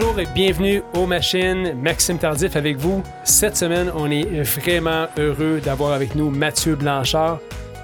[0.00, 1.74] Bonjour et bienvenue aux machines.
[1.74, 3.02] Maxime Tardif avec vous.
[3.22, 7.38] Cette semaine, on est vraiment heureux d'avoir avec nous Mathieu Blanchard.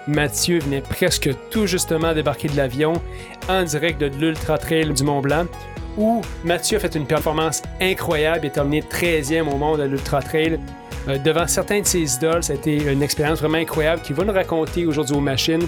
[0.06, 2.94] Mathieu venait presque tout justement débarquer de l'avion
[3.50, 5.44] en direct de l'Ultra Trail du Mont Blanc
[5.98, 10.58] où Mathieu a fait une performance incroyable et terminé 13e au monde à l'Ultra Trail.
[11.08, 14.24] Euh, devant certains de ses idoles, ça a été une expérience vraiment incroyable qu'il va
[14.24, 15.66] nous raconter aujourd'hui aux machines.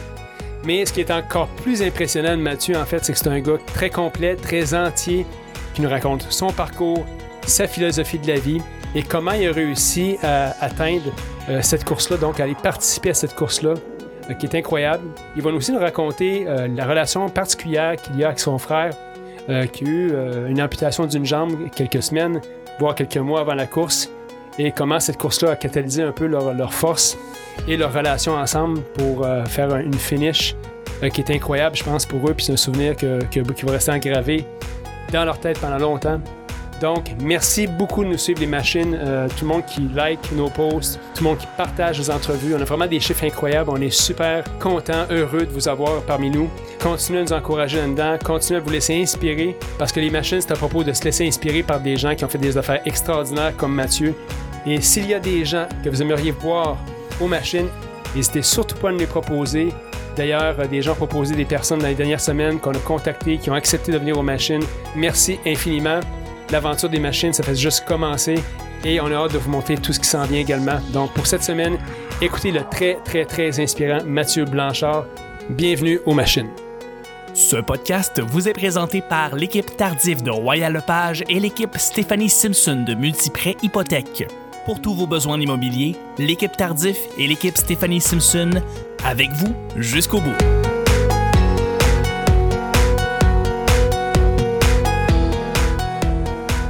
[0.64, 3.40] Mais ce qui est encore plus impressionnant de Mathieu, en fait, c'est que c'est un
[3.40, 5.26] gars très complet, très entier,
[5.74, 7.04] qui nous raconte son parcours,
[7.46, 8.60] sa philosophie de la vie
[8.94, 11.12] et comment il a réussi à atteindre
[11.48, 13.74] euh, cette course-là, donc à aller participer à cette course-là,
[14.30, 15.04] euh, qui est incroyable.
[15.36, 18.92] Il va aussi nous raconter euh, la relation particulière qu'il y a avec son frère,
[19.72, 20.12] qui a eu
[20.50, 22.42] une amputation d'une jambe quelques semaines,
[22.78, 24.10] voire quelques mois avant la course,
[24.58, 27.16] et comment cette course-là a catalysé un peu leur, force
[27.66, 30.54] et leur relation ensemble pour faire une finish
[31.14, 33.90] qui est incroyable, je pense, pour eux, puis c'est un souvenir que, qui va rester
[33.90, 34.44] engravé
[35.12, 36.20] dans leur tête pendant longtemps.
[36.80, 40.48] Donc, merci beaucoup de nous suivre les machines, euh, tout le monde qui like nos
[40.48, 42.54] posts, tout le monde qui partage nos entrevues.
[42.54, 43.70] On a vraiment des chiffres incroyables.
[43.70, 46.48] On est super content, heureux de vous avoir parmi nous.
[46.80, 50.52] Continuez à nous encourager là-dedans, continuez à vous laisser inspirer parce que les machines, c'est
[50.52, 53.56] à propos de se laisser inspirer par des gens qui ont fait des affaires extraordinaires
[53.56, 54.14] comme Mathieu.
[54.64, 56.76] Et s'il y a des gens que vous aimeriez voir
[57.20, 57.68] aux machines,
[58.14, 59.72] n'hésitez surtout pas à nous les proposer.
[60.16, 63.38] D'ailleurs, euh, des gens ont proposé des personnes dans les dernières semaines qu'on a contactées,
[63.38, 64.62] qui ont accepté de venir aux machines.
[64.96, 66.00] Merci infiniment.
[66.50, 68.36] L'aventure des machines, ça fait juste commencer
[68.84, 70.80] et on a hâte de vous montrer tout ce qui s'en vient également.
[70.92, 71.78] Donc, pour cette semaine,
[72.20, 75.04] écoutez le très, très, très inspirant Mathieu Blanchard.
[75.50, 76.48] Bienvenue aux machines.
[77.34, 82.84] Ce podcast vous est présenté par l'équipe Tardif de Royal Lepage et l'équipe Stéphanie Simpson
[82.86, 84.26] de Multiprêt Hypothèque.
[84.68, 88.50] Pour tous vos besoins immobiliers, l'équipe Tardif et l'équipe Stéphanie Simpson
[89.02, 90.36] avec vous jusqu'au bout.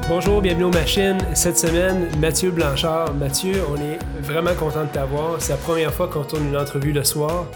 [0.08, 1.18] Bonjour, bienvenue aux machines.
[1.34, 3.14] Cette semaine, Mathieu Blanchard.
[3.14, 5.42] Mathieu, on est vraiment content de t'avoir.
[5.42, 7.46] C'est la première fois qu'on tourne une entrevue le soir.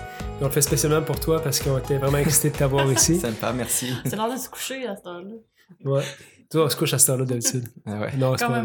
[0.40, 3.20] on le fait spécialement pour toi parce qu'on était vraiment excités de t'avoir ici.
[3.20, 3.92] Sympa, merci.
[4.04, 5.34] C'est l'heure de se coucher à ce temps là
[5.84, 6.02] Ouais.
[6.50, 7.68] Toi, on se couche à cette heure-là d'habitude.
[7.86, 8.10] Ah ouais.
[8.18, 8.64] Non, c'est pas,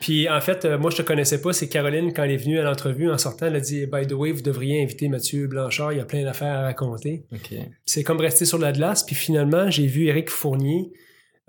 [0.00, 1.52] Puis en fait, euh, moi, je te connaissais pas.
[1.52, 4.12] C'est Caroline, quand elle est venue à l'entrevue, en sortant, elle a dit By the
[4.12, 7.24] way, vous devriez inviter Mathieu Blanchard, il y a plein d'affaires à raconter.
[7.84, 9.04] C'est comme rester sur la glace.
[9.04, 10.92] Puis finalement, j'ai vu Eric Fournier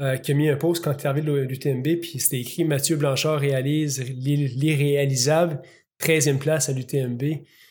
[0.01, 1.99] euh, qui a mis un post quand tu es arrivé de l'UTMB.
[2.01, 5.61] Puis c'était écrit Mathieu Blanchard réalise l'irréalisable,
[6.01, 7.21] 13e place à l'UTMB.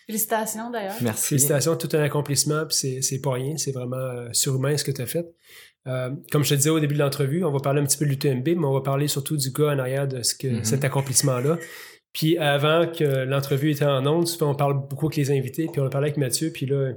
[0.08, 0.96] Félicitations d'ailleurs.
[1.02, 1.28] Merci.
[1.28, 2.64] Félicitations, tout un accomplissement.
[2.66, 3.58] Puis c'est pas rien.
[3.58, 5.26] C'est vraiment euh, surhumain ce que tu as fait.
[5.86, 8.06] Euh, comme je te disais au début de l'entrevue, on va parler un petit peu
[8.06, 10.64] de l'UTMB, mais on va parler surtout du gars en arrière de ce que, mm-hmm.
[10.64, 11.58] cet accomplissement-là.
[12.14, 15.86] Puis avant que l'entrevue était en ondes, on parle beaucoup avec les invités, puis on
[15.86, 16.92] a parlé avec Mathieu, puis là,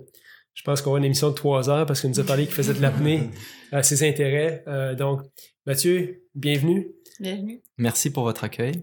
[0.54, 2.56] je pense qu'on va une émission de trois heures parce qu'il nous a parlé qu'il
[2.56, 3.30] faisait de l'apnée
[3.72, 4.64] à ses intérêts.
[4.68, 5.22] Euh, donc,
[5.66, 6.92] Mathieu, bienvenue.
[7.20, 7.62] Bienvenue.
[7.78, 8.74] Merci pour votre accueil.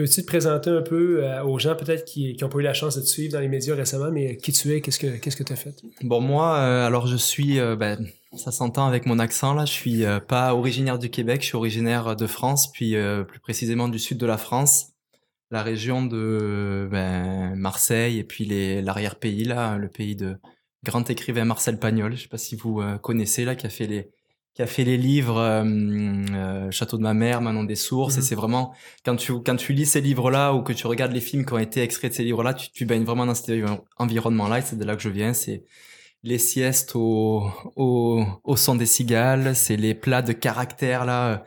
[0.00, 2.96] Peux-tu te présenter un peu euh, aux gens peut-être qui n'ont pas eu la chance
[2.96, 5.42] de te suivre dans les médias récemment, mais qui tu es, qu'est-ce que qu'est-ce que
[5.42, 5.82] tu as fait?
[6.02, 8.06] Bon, moi, alors je suis ben,
[8.36, 9.64] ça s'entend avec mon accent là.
[9.64, 13.40] Je suis euh, pas originaire du Québec, je suis originaire de France, puis euh, plus
[13.40, 14.92] précisément du sud de la France,
[15.50, 18.44] la région de ben, Marseille et puis
[18.82, 20.36] l'arrière-pays là, le pays de
[20.84, 22.14] grand écrivain Marcel Pagnol.
[22.16, 24.10] Je sais pas si vous euh, connaissez là, qui a fait les
[24.54, 25.64] qui a fait les livres
[26.70, 28.16] Château de ma mère, Manon des sources.
[28.16, 28.74] Et mmh c'est vraiment
[29.04, 31.52] quand tu quand tu lis ces livres là ou que tu regardes les films qui
[31.52, 33.52] ont été extraits de ces livres là, tu, tu baignes vraiment dans cet
[33.98, 34.58] environnement là.
[34.58, 35.32] Et c'est de là que je viens.
[35.34, 35.64] C'est
[36.22, 41.44] les siestes au, au, au son des cigales, c'est les plats de caractère là,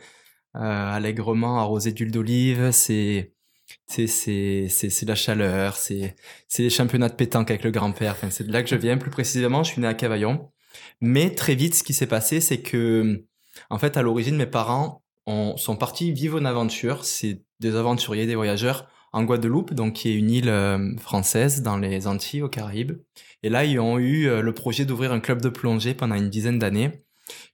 [0.56, 0.60] euh,
[0.92, 3.32] allègrement arrosés d'huile d'olive, c'est
[3.86, 6.16] c'est c'est c'est la chaleur, c'est
[6.48, 8.12] c'est les championnats de pétanque avec le grand-père.
[8.12, 8.98] Enfin, c'est de là que je viens.
[8.98, 10.50] Plus précisément, je suis né à Cavaillon.
[11.00, 13.24] Mais très vite, ce qui s'est passé, c'est que
[13.70, 17.04] en fait, à l'origine, mes parents ont, sont partis vivre une aventure.
[17.04, 21.78] C'est des aventuriers, des voyageurs en Guadeloupe, donc qui est une île euh, française dans
[21.78, 22.98] les Antilles, aux Caraïbes.
[23.42, 26.30] Et là, ils ont eu euh, le projet d'ouvrir un club de plongée pendant une
[26.30, 27.04] dizaine d'années.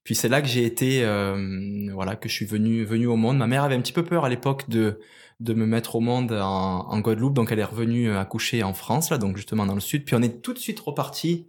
[0.03, 3.37] Puis c'est là que j'ai été, euh, voilà, que je suis venu venu au monde.
[3.37, 5.01] Ma mère avait un petit peu peur à l'époque de
[5.39, 9.09] de me mettre au monde en, en, Guadeloupe, donc elle est revenue accoucher en France,
[9.09, 10.05] là, donc justement dans le sud.
[10.05, 11.47] Puis on est tout de suite reparti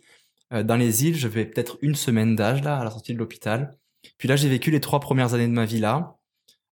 [0.51, 1.15] dans les îles.
[1.15, 3.77] Je vais peut-être une semaine d'âge là, à la sortie de l'hôpital.
[4.18, 6.18] Puis là, j'ai vécu les trois premières années de ma vie là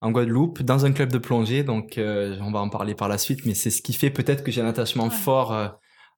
[0.00, 1.64] en Guadeloupe dans un club de plongée.
[1.64, 4.44] Donc, euh, on va en parler par la suite, mais c'est ce qui fait peut-être
[4.44, 5.68] que j'ai un attachement fort euh,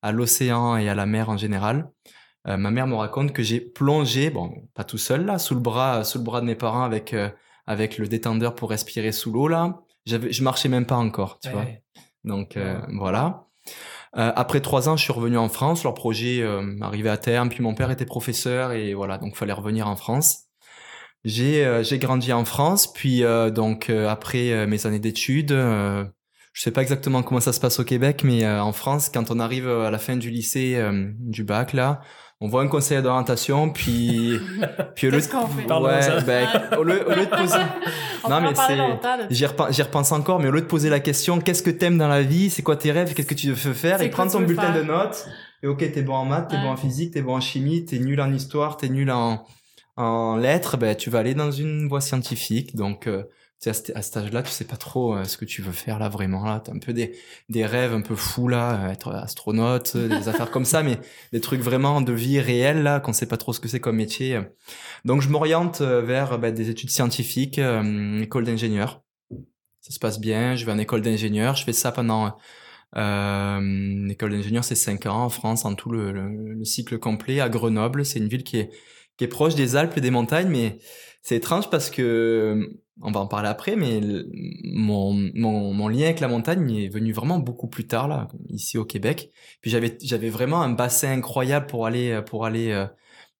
[0.02, 1.90] à l'océan et à la mer en général.
[2.46, 5.60] Euh, ma mère me raconte que j'ai plongé, bon, pas tout seul là, sous le
[5.60, 7.14] bras, sous le bras de mes parents avec
[7.66, 9.80] avec le détendeur pour respirer sous l'eau là.
[10.06, 11.66] J'avais, je marchais même pas encore, tu vois.
[12.24, 12.58] Donc
[12.94, 13.46] voilà.
[14.12, 15.84] Après trois ans, je suis revenu en France.
[15.84, 16.44] Leur projet
[16.80, 20.50] arrivait à terme, puis mon père était professeur et voilà, donc fallait revenir en France.
[21.24, 25.52] J'ai euh, j'ai grandi en France, puis euh, donc euh, après euh, mes années d'études,
[25.52, 26.04] euh,
[26.54, 29.30] je sais pas exactement comment ça se passe au Québec, mais euh, en France, quand
[29.30, 32.00] on arrive à la fin du lycée, euh, du bac là,
[32.40, 34.38] on voit un conseiller d'orientation, puis
[34.94, 35.20] puis au lieu?
[35.68, 35.88] Parlons-en.
[35.88, 36.48] ouais, ben,
[36.78, 37.58] au lieu, au lieu de poser,
[38.24, 40.88] On Non, mais c'est- de J'y repen- j'y repense encore, mais au lieu de poser
[40.90, 43.50] la question, qu'est-ce que t'aimes dans la vie, c'est quoi tes rêves, qu'est-ce que tu
[43.52, 44.82] veux faire, et prendre ton bulletin faire?
[44.82, 45.26] de notes,
[45.62, 46.62] et ok, t'es bon en maths, t'es Ouais.
[46.62, 49.44] bon en physique, t'es bon en chimie, t'es nul en histoire, t'es nul en,
[49.96, 53.24] en lettres, ben, tu vas aller dans une voie scientifique, donc, euh,
[53.68, 56.08] à à cet âge-là, tu sais pas trop euh, ce que tu veux faire là
[56.08, 57.14] vraiment là, t'as un peu des,
[57.48, 60.98] des rêves un peu fous là, euh, être astronaute, euh, des affaires comme ça, mais
[61.32, 63.96] des trucs vraiment de vie réelle là, qu'on sait pas trop ce que c'est comme
[63.96, 64.40] métier.
[65.04, 69.02] Donc je m'oriente vers ben, des études scientifiques, euh, école d'ingénieur.
[69.82, 72.36] Ça se passe bien, je vais en école d'ingénieur, je fais ça pendant
[72.96, 76.98] euh, une école d'ingénieur, c'est 5 ans en France, en tout le, le- le cycle
[76.98, 78.04] complet à Grenoble.
[78.04, 78.70] C'est une ville qui est,
[79.16, 80.78] qui est proche des Alpes et des montagnes, mais
[81.22, 82.68] c'est étrange parce que,
[83.02, 84.00] on va en parler après, mais
[84.64, 88.78] mon, mon, mon lien avec la montagne est venu vraiment beaucoup plus tard, là, ici
[88.78, 89.30] au Québec.
[89.62, 92.86] Puis j'avais, vraiment un bassin incroyable pour aller, pour aller euh,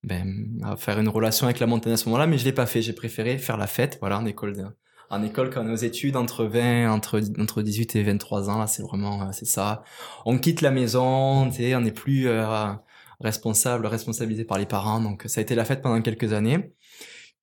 [0.02, 2.82] ben, faire une relation avec la montagne à ce moment-là, mais je l'ai pas fait.
[2.82, 4.64] J'ai préféré faire la fête, voilà, en école de,
[5.10, 8.58] en école quand on est aux études entre 20, entre, entre 18 et 23 ans,
[8.58, 9.82] là, c'est vraiment, euh, c'est ça.
[10.24, 12.72] On quitte la maison, tu on n'est plus euh,
[13.20, 16.72] responsable, responsabilisé par les parents, donc ça a été la fête pendant quelques années.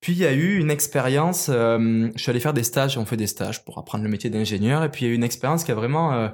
[0.00, 3.04] Puis il y a eu une expérience, euh, je suis allé faire des stages, on
[3.04, 5.24] fait des stages pour apprendre le métier d'ingénieur, et puis il y a eu une
[5.24, 6.28] expérience qui a vraiment euh,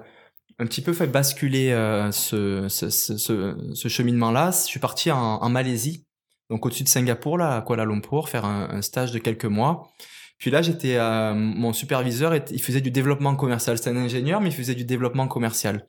[0.59, 4.51] un petit peu fait basculer euh, ce, cheminement-là.
[4.51, 6.05] Je suis parti en, Malaisie,
[6.51, 9.91] donc au-dessus de Singapour, là, à Kuala Lumpur, faire un, stage de quelques mois.
[10.37, 10.99] Puis là, j'étais,
[11.35, 13.79] mon superviseur, il faisait du développement commercial.
[13.79, 15.87] C'était un ingénieur, mais il faisait du développement commercial.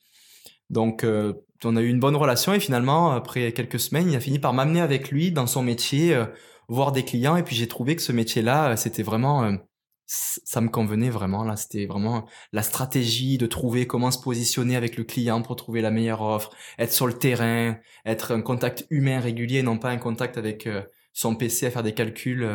[0.70, 1.06] Donc,
[1.64, 4.54] on a eu une bonne relation et finalement, après quelques semaines, il a fini par
[4.54, 6.18] m'amener avec lui dans son métier,
[6.68, 7.36] voir des clients.
[7.38, 9.54] Et puis j'ai trouvé que ce métier-là, euh, c'était vraiment, euh,
[10.08, 11.44] ça me convenait vraiment.
[11.44, 15.82] Là, c'était vraiment la stratégie de trouver comment se positionner avec le client pour trouver
[15.82, 19.98] la meilleure offre, être sur le terrain, être un contact humain régulier, non pas un
[19.98, 20.84] contact avec euh,
[21.14, 22.46] son PC à faire des calculs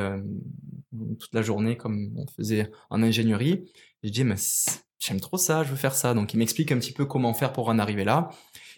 [1.19, 3.65] toute la journée comme on faisait en ingénierie.
[4.03, 6.15] J'ai dit, mais c'est- j'aime trop ça, je veux faire ça.
[6.15, 8.31] Donc il m'explique un petit peu comment faire pour en arriver là.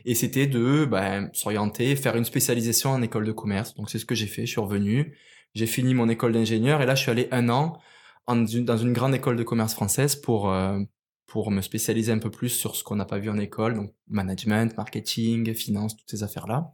[0.04, 3.74] Et c'était de ben, s'orienter, faire une spécialisation en école de commerce.
[3.74, 4.46] Donc c'est ce que j'ai fait.
[4.46, 5.16] Je suis revenu,
[5.54, 7.78] j'ai fini mon école d'ingénieur et là je suis allé un an
[8.26, 10.78] dans une grande école de commerce française pour euh,
[11.26, 13.94] pour me spécialiser un peu plus sur ce qu'on n'a pas vu en école, donc
[14.08, 16.72] management, marketing, finance, toutes ces affaires là.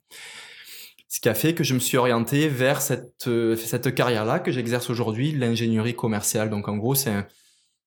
[1.09, 4.51] Ce qui a fait que je me suis orienté vers cette euh, cette carrière-là que
[4.51, 6.51] j'exerce aujourd'hui, l'ingénierie commerciale.
[6.51, 7.13] Donc en gros, c'est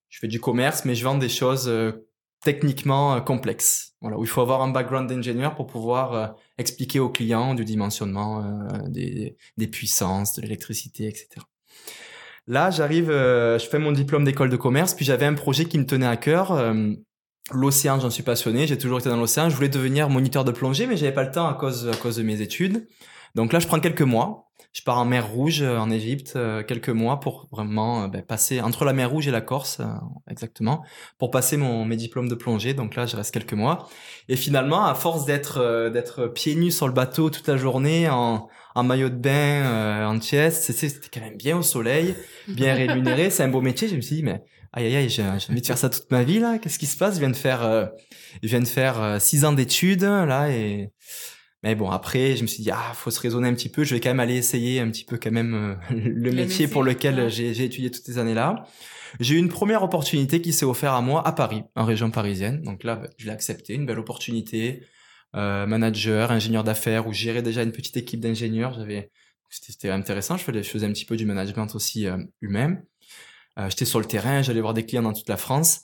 [0.09, 2.07] je fais du commerce, mais je vends des choses euh,
[2.43, 3.93] techniquement euh, complexes.
[4.01, 6.27] Voilà, il faut avoir un background d'ingénieur pour pouvoir euh,
[6.57, 11.27] expliquer aux clients du dimensionnement euh, des, des puissances, de l'électricité, etc.
[12.47, 15.85] Là, j'arrive, je fais mon diplôme d'école de commerce, puis j'avais un projet qui me
[15.85, 16.73] tenait à cœur.
[17.51, 19.47] L'océan, j'en suis passionné, j'ai toujours été dans l'océan.
[19.47, 22.15] Je voulais devenir moniteur de plongée, mais j'avais pas le temps à cause, à cause
[22.17, 22.87] de mes études.
[23.35, 24.50] Donc là, je prends quelques mois.
[24.73, 28.21] Je pars en mer Rouge, euh, en Égypte, euh, quelques mois pour vraiment euh, ben,
[28.21, 29.81] passer entre la mer Rouge et la Corse,
[30.29, 30.83] exactement,
[31.19, 32.73] pour passer mon, mes diplômes de plongée.
[32.73, 33.89] Donc là, je reste quelques mois.
[34.29, 38.47] Et finalement, à force d'être d'être pieds nus sur le bateau toute la journée, en,
[38.75, 39.29] en maillot de bain,
[39.65, 42.15] euh, en c'est- c'était quand même bien au soleil,
[42.47, 43.29] bien rémunéré.
[43.29, 43.89] C'est un beau métier.
[43.89, 44.41] Je me suis dit, mais
[44.71, 46.59] aïe aïe aïe, j'ai envie de faire ça toute ma vie là.
[46.59, 47.15] Qu'est-ce qui se passe?
[47.15, 47.87] Je viens de faire, euh,
[48.41, 50.91] je viens de faire six ans d'études là et
[51.63, 53.83] mais bon, après, je me suis dit, ah, faut se raisonner un petit peu.
[53.83, 56.67] Je vais quand même aller essayer un petit peu quand même euh, le, métier, métier,
[56.67, 57.29] pour lequel ouais.
[57.29, 58.65] j'ai étudié toutes ces années-là.
[59.19, 62.61] J'ai eu une première opportunité qui s'est offerte à moi à Paris, en région parisienne.
[62.63, 64.83] Donc là, bah, je l'ai accepté, une belle opportunité.
[65.33, 68.73] Euh, manager, ingénieur d'affaires, où gérais déjà une petite équipe d'ingénieurs.
[68.73, 69.11] J'avais,
[69.49, 70.37] c'était c'était intéressant.
[70.37, 72.79] Je faisais, je faisais un petit peu du management aussi euh, humain.
[73.59, 75.81] Euh, J'étais sur le terrain, j'allais voir des clients dans toute la France.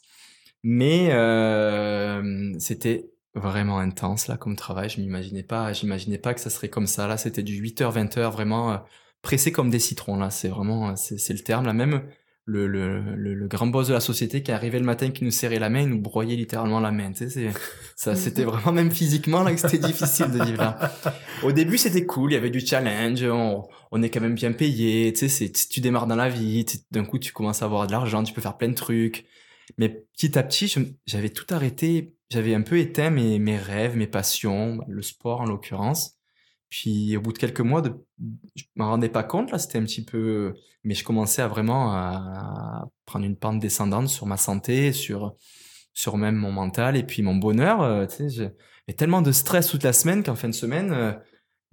[0.64, 4.90] Mais euh, c'était vraiment intense là comme travail.
[4.90, 7.08] Je m'imaginais pas, j'imaginais pas que ça serait comme ça.
[7.08, 8.78] Là, c'était du 8h 20h vraiment euh,
[9.22, 10.30] pressé comme des citrons là.
[10.30, 11.74] C'est vraiment, euh, c'est c'est le terme là.
[11.74, 12.04] Même
[12.50, 15.32] le, le, le, le grand boss de la société qui arrivait le matin, qui nous
[15.32, 17.12] serrait la main, il nous broyait littéralement la main.
[17.12, 17.60] Tu sais, c'est-
[17.98, 20.94] ça, c'était vraiment même physiquement là que c'était difficile de vivre là.
[21.44, 22.32] Au début, c'était cool.
[22.32, 23.22] Il y avait du challenge.
[23.24, 25.12] On, on est quand même bien payé.
[25.12, 26.66] Tu sais, c'est, tu démarres dans la vie.
[26.92, 28.24] D'un coup, tu commences à avoir de l'argent.
[28.24, 29.26] Tu peux faire plein de trucs.
[29.78, 30.74] Mais petit à petit,
[31.06, 32.16] j'avais tout arrêté.
[32.30, 36.18] J'avais un peu éteint mes, mes rêves, mes passions, le sport en l'occurrence.
[36.70, 37.94] Puis au bout de quelques mois, de,
[38.56, 40.54] je m'en rendais pas compte là, c'était un petit peu,
[40.84, 45.36] mais je commençais à vraiment à prendre une pente descendante sur ma santé, sur
[45.94, 47.82] sur même mon mental et puis mon bonheur.
[47.82, 51.14] euh, tu sais, j'avais tellement de stress toute la semaine qu'en fin de semaine, euh,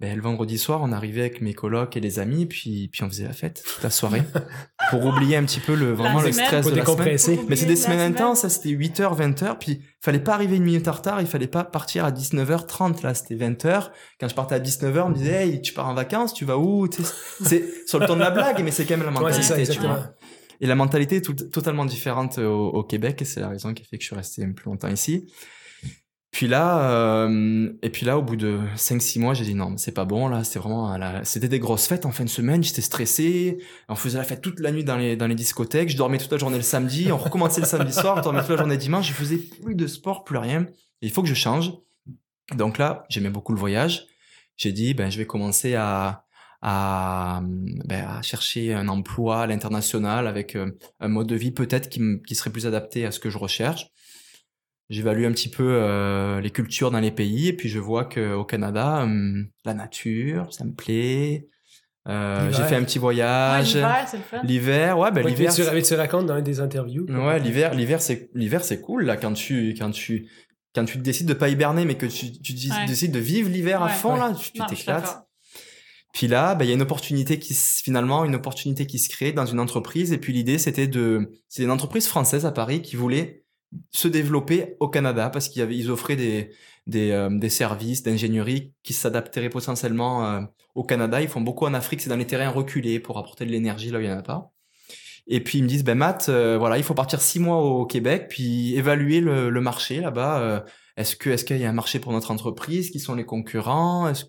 [0.01, 3.07] ben, le vendredi soir, on arrivait avec mes colocs et les amis, puis, puis on
[3.07, 4.23] faisait la fête toute la soirée
[4.89, 7.39] pour oublier un petit peu le, vraiment le semaine, stress de la semaine.
[7.47, 8.11] Mais c'est des semaines semaine.
[8.13, 11.47] intenses, ça c'était 8h, 20h, puis fallait pas arriver une minute en retard, il fallait
[11.47, 13.89] pas partir à 19h30, là c'était 20h.
[14.19, 16.57] Quand je partais à 19h, on me disait, hey, tu pars en vacances, tu vas
[16.57, 16.87] où?
[16.89, 17.13] Tu sais,
[17.45, 19.41] C'est sur le ton de la blague, mais c'est quand même la mentalité.
[19.43, 19.93] c'est ça, tu exactement.
[19.93, 20.13] vois.
[20.61, 23.83] Et la mentalité est tout- totalement différente au, au Québec, et c'est la raison qui
[23.85, 25.31] fait que je suis resté plus longtemps ici.
[26.35, 29.93] Puis là, euh, et puis là, au bout de 5-6 mois, j'ai dit non, c'est
[29.93, 32.81] pas bon, là, c'était vraiment, la- c'était des grosses fêtes en fin de semaine, j'étais
[32.81, 36.17] stressé, on faisait la fête toute la nuit dans les, dans les discothèques, je dormais
[36.17, 38.75] toute la journée le samedi, on recommençait le samedi soir, on dormait toute la journée
[38.75, 40.65] dimanche, je faisais plus de sport, plus rien,
[41.01, 41.71] il faut que je change.
[42.53, 44.05] Donc là, j'aimais beaucoup le voyage,
[44.57, 46.25] j'ai dit, ben, je vais commencer à,
[46.61, 51.87] à, ben, à chercher un emploi à l'international avec euh, un mode de vie peut-être
[51.87, 53.87] qui, qui serait plus adapté à ce que je recherche.
[54.89, 58.33] J'évalue un petit peu euh, les cultures dans les pays et puis je vois que
[58.35, 61.47] au Canada, hum, la nature, ça me plaît.
[62.07, 63.73] Euh, j'ai fait un petit Ouais, voyage.
[63.73, 64.41] l'hiver, c'est le fun.
[64.43, 65.51] L'hiver, ouais, ben Ouais, l'hiver.
[65.53, 67.05] tu, c'est- tu racontes dans une des interviews.
[67.09, 70.29] Ouais, l'hiver, l'hiver, c'est l'hiver, c'est cool là quand tu quand tu
[70.75, 72.85] quand tu décides de pas hiberner mais que tu, tu Ouais.
[72.85, 73.91] décides de vivre l'hiver à Ouais.
[73.91, 74.19] fond Ouais.
[74.19, 75.23] là, tu t'éclates.
[76.13, 79.09] Puis là, ben, il y a une opportunité qui se- finalement une opportunité qui se
[79.09, 82.81] crée dans une entreprise et puis l'idée c'était de c'est une entreprise française à Paris
[82.83, 83.44] qui voulait
[83.91, 86.51] se développer au Canada parce qu'ils offraient des
[86.87, 90.41] des, euh, des services d'ingénierie qui s'adapteraient potentiellement euh,
[90.75, 91.21] au Canada.
[91.21, 93.97] Ils font beaucoup en Afrique, c'est dans les terrains reculés pour apporter de l'énergie là
[93.97, 94.51] où il y en a pas.
[95.27, 97.85] Et puis ils me disent ben Matt, euh, voilà, il faut partir six mois au
[97.85, 100.63] Québec puis évaluer le, marché là-bas.
[100.97, 102.91] est-ce que est-ce qu'il y a un marché pour notre entreprise?
[102.91, 104.07] Qui sont les concurrents?
[104.07, 104.25] Est-ce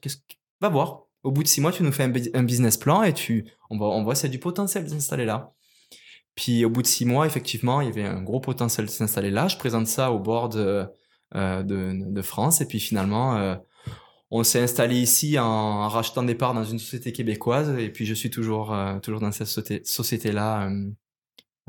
[0.61, 1.03] va voir.
[1.23, 3.47] Au bout de six mois, tu nous fais un, bu- un business plan et tu,
[3.69, 5.53] on voit, on voit s'il y a du potentiel de s'installer là.
[6.37, 9.31] Puis au bout de six mois, effectivement, il y avait un gros potentiel de s'installer
[9.31, 9.49] là.
[9.49, 10.87] Je présente ça au board de,
[11.35, 13.57] euh, de, de France et puis finalement, euh,
[14.31, 18.15] on s'est installé ici en, rachetant des parts dans une société québécoise et puis je
[18.15, 20.91] suis toujours, euh, toujours dans cette société, société-là euh,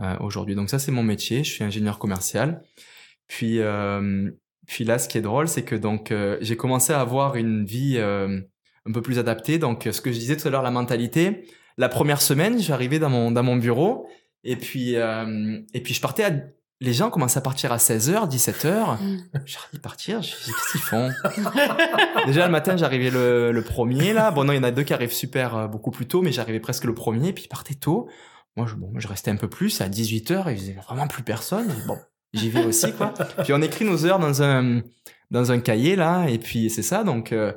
[0.02, 0.56] euh, aujourd'hui.
[0.56, 1.44] Donc ça, c'est mon métier.
[1.44, 2.62] Je suis ingénieur commercial.
[3.28, 4.30] Puis, euh,
[4.66, 7.66] puis là, ce qui est drôle, c'est que donc euh, j'ai commencé à avoir une
[7.66, 8.42] vie euh,
[8.86, 9.60] un peu plus adaptée.
[9.60, 11.46] Donc, ce que je disais tout à l'heure, la mentalité.
[11.80, 14.08] La première semaine, j'arrivais dans mon dans mon bureau
[14.48, 16.32] et puis euh, et puis je partais à
[16.80, 19.01] les gens commençaient à partir à 16h, 17h.
[19.01, 19.18] Mm.
[19.46, 21.10] J'arrivais à partir, je me qu'est-ce qu'ils font?
[22.27, 24.32] Déjà le matin, j'arrivais le, le premier là.
[24.32, 26.32] Bon non, il y en a deux qui arrivent super euh, beaucoup plus tôt, mais
[26.32, 28.08] j'arrivais presque le premier, puis ils partaient tôt.
[28.56, 31.68] Moi, je, bon, je restais un peu plus à 18h, il faisait vraiment plus personne.
[31.88, 31.98] Bon,
[32.34, 33.13] j'y vais aussi quoi.
[33.44, 34.82] Puis on écrit nos heures dans un
[35.30, 37.04] dans un cahier là, et puis c'est ça.
[37.04, 37.54] Donc euh,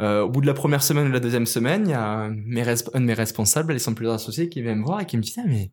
[0.00, 2.28] euh, au bout de la première semaine ou de la deuxième semaine, il y a
[2.30, 5.16] mes un de mes responsables, ils sont plusieurs associés, qui vient me voir et qui
[5.16, 5.70] me dit ah, mais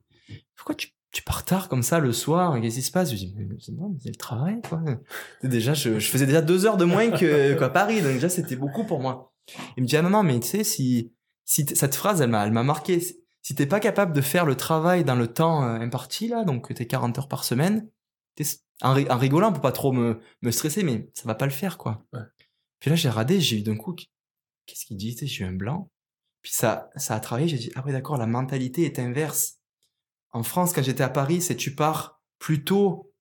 [0.58, 2.60] pourquoi tu tu pars tard comme ça le soir?
[2.62, 3.12] Qu'est-ce qui se passe?
[3.12, 4.84] Je dis mais c'est non, mais c'est le travail quoi.
[5.42, 8.58] Déjà, je, je faisais déjà deux heures de moins que qu'à Paris, donc déjà c'était
[8.58, 9.34] beaucoup pour moi.
[9.78, 11.14] Il me dit ah non non mais tu sais si
[11.46, 13.00] si cette phrase elle m'a elle m'a marqué.
[13.42, 16.74] Si t'es pas capable de faire le travail dans le temps euh, imparti là, donc
[16.76, 17.88] t'es 40 heures par semaine,
[18.36, 18.44] t'es-
[18.82, 21.78] en, en rigolant, peut pas trop me, me stresser, mais ça va pas le faire,
[21.78, 22.06] quoi.
[22.14, 22.20] Ouais.
[22.82, 23.96] Puis là, j'ai radé, j'ai eu d'un coup,
[24.66, 25.90] qu'est-ce qu'il dit, j'ai eu un blanc.
[26.42, 29.57] Puis ça, ça a travaillé, j'ai dit, ah ouais, d'accord, la mentalité est inverse.
[30.38, 33.12] En France, quand j'étais à Paris, c'est tu pars plus tôt,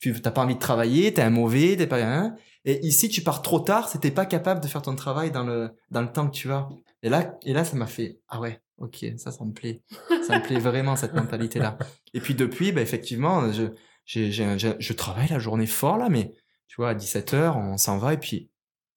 [0.00, 2.34] tu t'as pas envie de travailler, t'es un mauvais, t'es pas un.
[2.64, 5.70] Et ici, tu pars trop tard, t'es pas capable de faire ton travail dans le,
[5.90, 6.66] dans le temps que tu as.
[7.02, 9.82] Et là, et là, ça m'a fait, ah ouais, ok, ça, ça me plaît.
[10.26, 11.76] Ça me plaît vraiment, cette mentalité-là.
[12.14, 13.66] Et puis depuis, bah, effectivement, je,
[14.06, 16.32] je travaille la journée fort là, mais
[16.68, 18.48] tu vois, à 17h, on s'en va et puis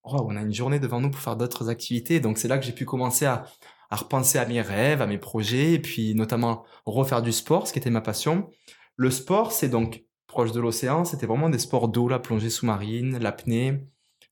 [0.03, 2.21] oh, on a une journée devant nous pour faire d'autres activités.
[2.21, 3.43] Donc c'est là que j'ai pu commencer à,
[3.91, 7.73] à repenser à mes rêves, à mes projets, et puis notamment refaire du sport, ce
[7.73, 8.49] qui était ma passion.
[8.95, 13.19] Le sport, c'est donc proche de l'océan, c'était vraiment des sports d'eau, la plongée sous-marine,
[13.19, 13.83] l'apnée,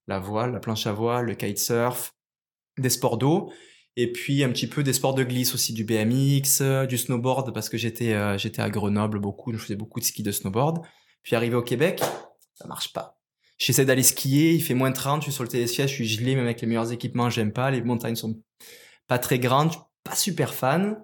[0.08, 2.16] la voile, la planche à voile, le kitesurf,
[2.78, 3.52] des sports d'eau.
[3.98, 7.54] Et puis un petit peu des sports de glisse aussi, du BMX, euh, du snowboard,
[7.54, 10.80] parce que j'étais euh, j'étais à Grenoble beaucoup, je faisais beaucoup de ski de snowboard.
[11.22, 12.02] Puis arrivé au Québec,
[12.54, 13.20] ça marche pas.
[13.58, 16.36] J'essaie d'aller skier, il fait moins 30, je suis sur le télésiège, je suis gelé,
[16.36, 17.72] même avec les meilleurs équipements, j'aime pas.
[17.72, 18.42] Les montagnes sont
[19.10, 20.96] pas très suis pas super fan.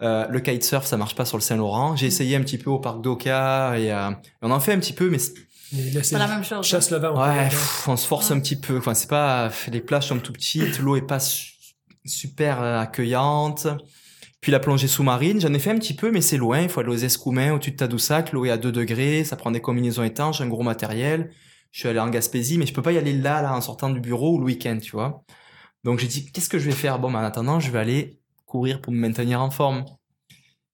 [0.00, 1.96] Euh, le kitesurf, ça marche pas sur le Saint-Laurent.
[1.96, 4.10] J'ai essayé un petit peu au parc d'Oka et euh,
[4.42, 5.34] on en fait un petit peu, mais c'est-
[6.02, 6.64] C'est la même chose.
[6.64, 7.12] Chasse le vent.
[7.14, 7.58] on Ouais, peut dire.
[7.58, 8.78] pff, on se force un petit peu.
[8.78, 11.52] Enfin, c'est pas les plages sont tout petites, l'eau est pas su-
[12.06, 13.66] super euh, accueillante.
[14.40, 16.60] Puis la plongée sous-marine, j'en ai fait un petit peu, mais c'est loin.
[16.60, 18.32] Il faut aller aux Escoumins, au-dessus de Tadoussac.
[18.32, 21.32] L'eau est à 2 degrés, ça prend des combinaisons étanches, un gros matériel.
[21.72, 23.90] Je suis allé en Gaspésie, mais je peux pas y aller là, là, en sortant
[23.90, 25.24] du bureau ou le week-end, tu vois.
[25.84, 26.98] Donc j'ai dit, qu'est-ce que je vais faire?
[26.98, 29.84] Bon, ben, en attendant, je vais aller courir pour me maintenir en forme.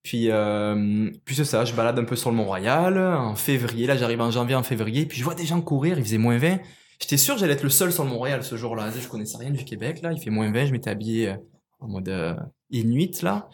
[0.03, 2.99] Puis, euh, puis c'est ça, je balade un peu sur le Mont-Royal.
[2.99, 6.05] En février, là, j'arrive en janvier, en février, puis je vois des gens courir, il
[6.05, 6.59] faisait moins 20.
[7.01, 8.91] J'étais sûr que j'allais être le seul sur le Montréal ce jour-là.
[8.91, 10.13] Je connaissais rien du Québec, là.
[10.13, 11.37] Il fait moins 20, je m'étais habillé euh,
[11.81, 12.35] en mode euh,
[12.71, 13.49] Inuit, là.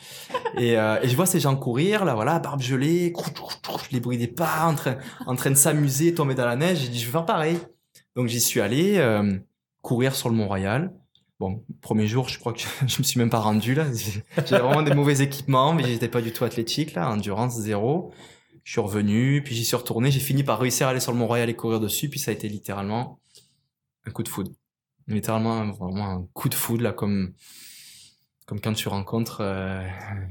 [0.59, 3.13] Et, je vois ces gens courir, là, voilà, barbe gelée,
[3.93, 6.79] les bruits des pas, en train, en train de s'amuser, tomber dans la neige.
[6.79, 7.59] J'ai dit, je vais faire pareil.
[8.17, 9.01] Donc j'y suis allé
[9.83, 10.93] courir sur le Mont-Royal.
[11.41, 13.87] Bon, premier jour, je crois que je me suis même pas rendu là.
[14.47, 18.13] J'avais vraiment des mauvais équipements, mais j'étais pas du tout athlétique là, endurance zéro.
[18.63, 20.11] Je suis revenu, puis j'y suis retourné.
[20.11, 22.35] J'ai fini par réussir à aller sur le Mont-Royal et courir dessus, puis ça a
[22.35, 23.21] été littéralement
[24.07, 24.51] un coup de foudre.
[25.09, 27.33] Littéralement, vraiment un coup de foudre là, comme
[28.45, 29.81] comme quand tu rencontres euh,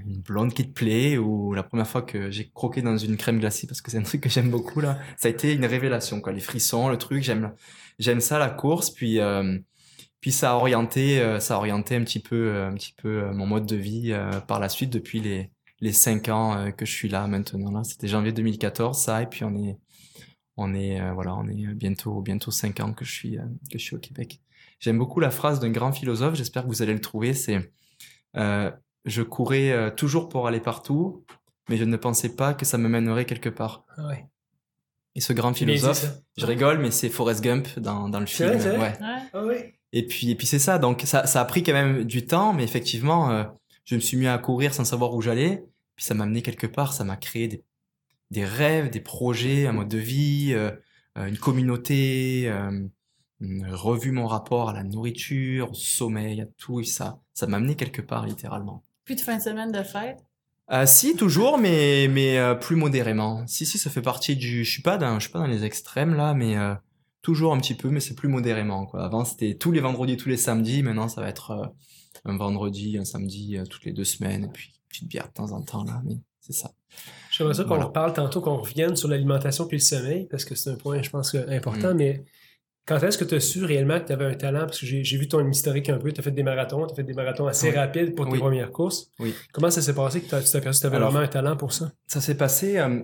[0.05, 3.39] une blonde qui te plaît ou la première fois que j'ai croqué dans une crème
[3.39, 6.19] glacée parce que c'est un truc que j'aime beaucoup là ça a été une révélation
[6.19, 7.53] quoi les frissons le truc j'aime
[7.97, 9.57] j'aime ça la course puis euh,
[10.21, 13.45] puis ça a orienté euh, ça a orienté un petit peu un petit peu mon
[13.45, 14.13] mode de vie
[14.47, 15.49] par la suite depuis les
[15.81, 19.43] les cinq ans que je suis là maintenant là c'était janvier 2014 ça et puis
[19.45, 19.77] on est
[20.57, 23.37] on est voilà on est bientôt bientôt cinq ans que je suis
[23.71, 24.41] que je suis au Québec
[24.79, 27.71] j'aime beaucoup la phrase d'un grand philosophe j'espère que vous allez le trouver c'est
[28.35, 28.69] euh,
[29.05, 31.25] je courais euh, toujours pour aller partout,
[31.69, 33.85] mais je ne pensais pas que ça me mènerait quelque part.
[33.97, 34.25] Ah ouais.
[35.15, 36.05] Et ce grand philosophe,
[36.37, 38.49] je rigole, mais c'est Forrest Gump dans, dans le C'est film.
[38.49, 38.97] vrai, c'est vrai?
[39.33, 39.39] ouais.
[39.39, 39.73] Ouais.
[39.73, 39.78] Ah.
[39.93, 40.77] Et puis, et puis c'est ça.
[40.77, 43.43] Donc ça, ça a pris quand même du temps, mais effectivement, euh,
[43.85, 45.63] je me suis mis à courir sans savoir où j'allais.
[45.95, 46.93] Puis ça m'a amené quelque part.
[46.93, 47.63] Ça m'a créé des,
[48.31, 50.71] des rêves, des projets, un mode de vie, euh,
[51.17, 52.47] euh, une communauté.
[52.47, 52.87] euh,
[53.71, 57.21] revu mon rapport à la nourriture, au sommeil, à tout et ça.
[57.33, 58.83] Ça m'a amené quelque part littéralement.
[59.05, 60.19] Plus de fin de semaine de fête?
[60.71, 63.47] Euh, si toujours, mais mais euh, plus modérément.
[63.47, 64.63] Si si, ça fait partie du.
[64.63, 66.75] Je suis pas dans, je suis pas dans les extrêmes là, mais euh,
[67.21, 69.03] toujours un petit peu, mais c'est plus modérément quoi.
[69.03, 70.83] Avant c'était tous les vendredis, tous les samedis.
[70.83, 71.65] Maintenant ça va être euh,
[72.25, 75.33] un vendredi, un samedi euh, toutes les deux semaines, et puis une petite bière de
[75.33, 76.01] temps en temps là.
[76.05, 76.71] Mais c'est ça.
[77.31, 77.85] J'aimerais ça qu'on Voilà.
[77.85, 81.09] reparle tantôt, qu'on revienne sur l'alimentation puis le sommeil, parce que c'est un point, je
[81.09, 81.45] pense, Mm.
[81.49, 82.23] important, mais
[82.85, 84.61] quand est-ce que tu as su réellement que tu avais un talent?
[84.61, 86.95] Parce que j'ai vu ton historique un peu, tu as fait des marathons, tu as
[86.95, 87.75] fait des marathons assez Oui.
[87.75, 88.39] rapides pour tes Oui.
[88.39, 89.11] premières courses.
[89.19, 89.35] Oui.
[89.53, 91.55] Comment ça s'est passé que tu t'es aperçu que tu avais Alors- vraiment un talent
[91.55, 91.91] pour ça?
[92.07, 92.77] Ça s'est passé.
[92.79, 93.03] euh,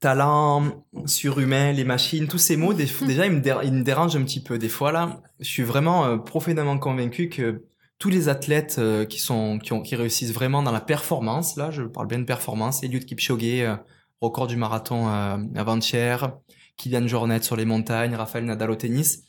[0.00, 4.16] talent, surhumain, les machines, tous ces mots, des- déjà, ils me, dé- ils me dérangent
[4.16, 4.58] un petit peu.
[4.58, 7.64] Des fois, là, je suis vraiment euh, profondément convaincu que
[7.98, 11.70] tous les athlètes euh, qui, sont, qui, ont, qui réussissent vraiment dans la performance, là,
[11.70, 13.76] je parle bien de performance, Eliud Kipchoge, euh,
[14.20, 15.06] record du marathon
[15.54, 16.32] avant-hier,
[16.76, 19.22] Kylian Jornet sur les montagnes, Rafael Nadal au tennis,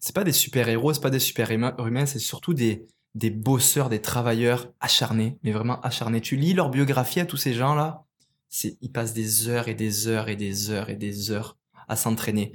[0.00, 4.68] c'est pas des super-héros, c'est pas des super-humains, c'est surtout des, des bosseurs, des travailleurs
[4.80, 6.20] acharnés, mais vraiment acharnés.
[6.20, 8.04] Tu lis leur biographie à tous ces gens-là,
[8.80, 11.56] ils passent des heures et des heures et des heures et des heures
[11.88, 12.52] à s'entraîner.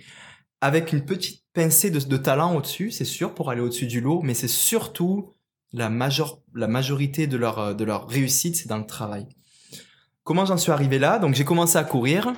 [0.61, 4.33] Avec une petite pincée de, talent au-dessus, c'est sûr, pour aller au-dessus du lot, mais
[4.33, 5.33] c'est surtout
[5.73, 9.27] la, major, la majorité de leur, de leur réussite, c'est dans le travail.
[10.23, 11.17] Comment j'en suis arrivé là?
[11.17, 12.33] Donc j'ai commencé à courir,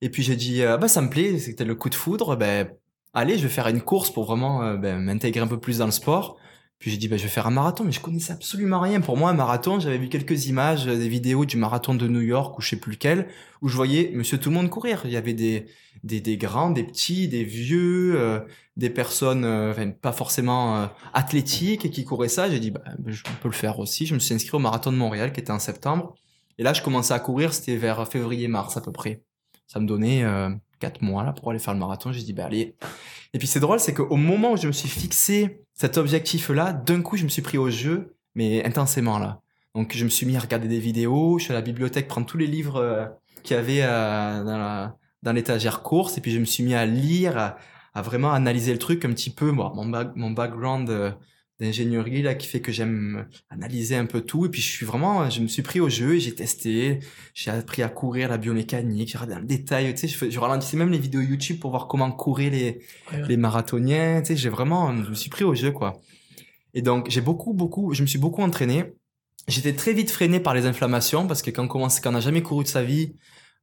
[0.00, 2.68] et puis j'ai dit, euh, bah ça me plaît, c'était le coup de foudre, ben
[3.14, 5.86] allez, je vais faire une course pour vraiment euh, ben, m'intégrer un peu plus dans
[5.86, 6.36] le sport.
[6.78, 9.00] Puis j'ai dit, bah, je vais faire un marathon, mais je connaissais absolument rien.
[9.00, 12.20] Pour moi, un marathon, j'avais vu quelques images, euh, des vidéos du marathon de New
[12.20, 13.28] York ou je sais plus lequel,
[13.62, 15.02] où je voyais monsieur tout le monde courir.
[15.04, 15.66] Il y avait des,
[16.04, 18.40] des, des grands, des petits, des vieux, euh,
[18.76, 22.48] des personnes euh, enfin, pas forcément euh, athlétiques et qui couraient ça.
[22.48, 24.06] J'ai dit, bah, ben, je peux le faire aussi.
[24.06, 26.14] Je me suis inscrit au marathon de Montréal qui était en septembre.
[26.58, 29.22] Et là, je commençais à courir, c'était vers février-mars à peu près.
[29.66, 30.24] Ça me donnait
[30.78, 32.12] euh, quatre mois là pour aller faire le marathon.
[32.12, 32.76] J'ai dit, bah allez.
[33.34, 37.02] Et puis c'est drôle, c'est qu'au moment où je me suis fixé cet objectif-là, d'un
[37.02, 39.40] coup, je me suis pris au jeu, mais intensément là.
[39.74, 42.26] Donc je me suis mis à regarder des vidéos, je suis à la bibliothèque prendre
[42.26, 43.06] tous les livres euh,
[43.42, 46.86] qu'il y avait euh, dans dans l'étagère course, et puis je me suis mis à
[46.86, 47.56] lire,
[47.94, 49.50] à, vraiment analyser le truc un petit peu.
[49.50, 51.10] Bon, mon background euh,
[51.60, 55.28] d'ingénierie là qui fait que j'aime analyser un peu tout, et puis je suis vraiment,
[55.28, 57.00] je me suis pris au jeu et j'ai testé,
[57.34, 60.38] j'ai appris à courir la biomécanique, j'ai regardé dans le détail, tu sais, je, je
[60.38, 62.80] ralentissais même les vidéos YouTube pour voir comment courir les,
[63.12, 63.26] Ouais.
[63.28, 66.00] les marathoniens, tu sais, j'ai vraiment, je me suis pris au jeu, quoi.
[66.74, 68.92] Et donc, j'ai beaucoup, beaucoup, je me suis beaucoup entraîné.
[69.48, 72.20] J'étais très vite freiné par les inflammations parce que quand on commence, quand on n'a
[72.20, 73.14] jamais couru de sa vie,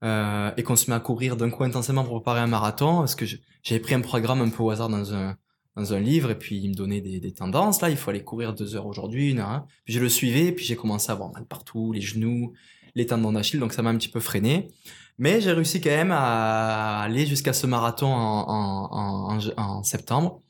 [0.03, 3.15] euh, et qu'on se met à courir d'un coup intensément pour préparer un marathon, parce
[3.15, 3.25] que
[3.63, 5.38] j'avais pris un programme un peu au hasard dans un,
[5.76, 8.54] dans un livre et puis il me donnait des, tendances, là, il faut aller courir
[8.54, 9.68] deux heures aujourd'hui, une heure, hein.
[9.84, 12.54] Puis je le suivais, puis j'ai commencé à avoir mal partout, les genoux,
[12.96, 14.70] les tendons d'Achille, donc ça m'a un petit peu freiné.
[15.18, 20.42] Mais j'ai réussi quand même à aller jusqu'à ce marathon en, septembre.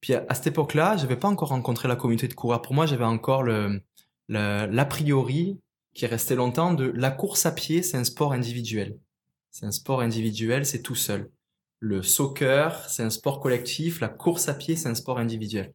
[0.00, 2.62] Puis à, cette époque-là, je n'avais pas encore rencontré la communauté de coureurs.
[2.62, 3.82] Pour moi, j'avais encore le,
[4.28, 5.58] l'a priori
[5.92, 8.96] qui est resté longtemps de la course à pied, c'est un sport individuel.
[9.50, 11.30] C'est un sport individuel, c'est tout seul.
[11.80, 14.00] Le soccer, c'est un sport collectif.
[14.00, 15.72] La course à pied, c'est un sport individuel.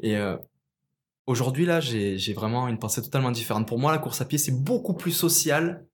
[0.00, 0.36] Et euh,
[1.26, 3.66] aujourd'hui, là, j'ai vraiment une pensée totalement différente.
[3.66, 5.84] Pour moi, la course à pied, c'est beaucoup plus social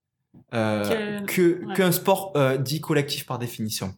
[0.53, 1.73] euh, ouais.
[1.75, 3.95] qu'un sport euh, dit collectif par définition.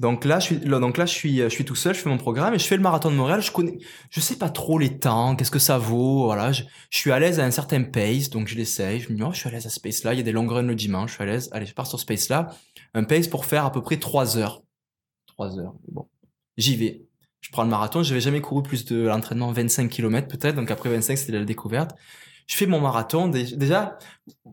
[0.00, 1.12] Donc là, je suis, donc là, je
[1.50, 3.42] suis, tout seul, je fais mon programme et je fais le marathon de Montréal.
[3.42, 3.76] Je connais,
[4.08, 6.24] je sais pas trop les temps, qu'est-ce que ça vaut.
[6.24, 9.00] Voilà, je, suis à l'aise à un certain pace, donc je l'essaye.
[9.00, 10.14] Je me dis, oh, je suis à l'aise à ce pace-là.
[10.14, 11.50] Il y a des longues runs le dimanche, je suis à l'aise.
[11.52, 12.48] Allez, je pars sur ce pace-là.
[12.94, 14.62] Un pace pour faire à peu près 3 heures.
[15.26, 15.74] 3 heures.
[15.92, 16.08] Bon,
[16.56, 17.04] j'y vais.
[17.42, 18.02] Je prends le marathon.
[18.02, 20.56] Je n'avais jamais couru plus de l'entraînement 25 km peut-être.
[20.56, 21.94] Donc après 25, c'était la découverte.
[22.46, 23.28] Je fais mon marathon.
[23.28, 23.98] Déjà,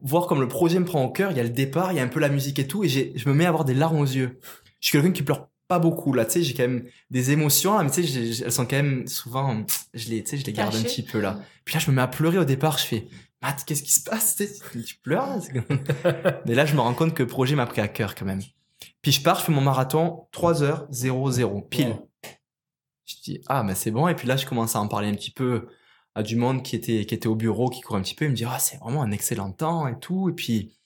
[0.04, 1.32] voir comme le projet me prend au cœur.
[1.32, 2.90] Il y a le départ, il y a un peu la musique et tout, et
[2.90, 4.42] je me mets à avoir des larmes aux yeux
[4.80, 7.78] je suis quelqu'un qui pleure pas beaucoup là tu sais j'ai quand même des émotions
[7.78, 10.54] là mais tu sais elles sont quand même souvent je les tu sais je les
[10.54, 11.40] garde un petit peu là.
[11.66, 13.08] Puis là je me mets à pleurer au départ je fais
[13.42, 15.40] Matt qu'est-ce qui se passe tu pleures
[16.46, 18.42] mais là je me rends compte que le projet m'a pris à cœur quand même.
[19.02, 21.98] Puis je pars je fais mon marathon 3 h 00 pile.
[23.06, 24.08] Je dis ah mais c'est bon.
[24.08, 25.68] Et puis là je commence à en parler un petit peu
[26.16, 28.26] à du monde qui était qui était au bureau qui court un petit peu.
[28.26, 30.30] Il me dit ah c'est vraiment un excellent temps et tout.
[30.30, 30.78] Et puis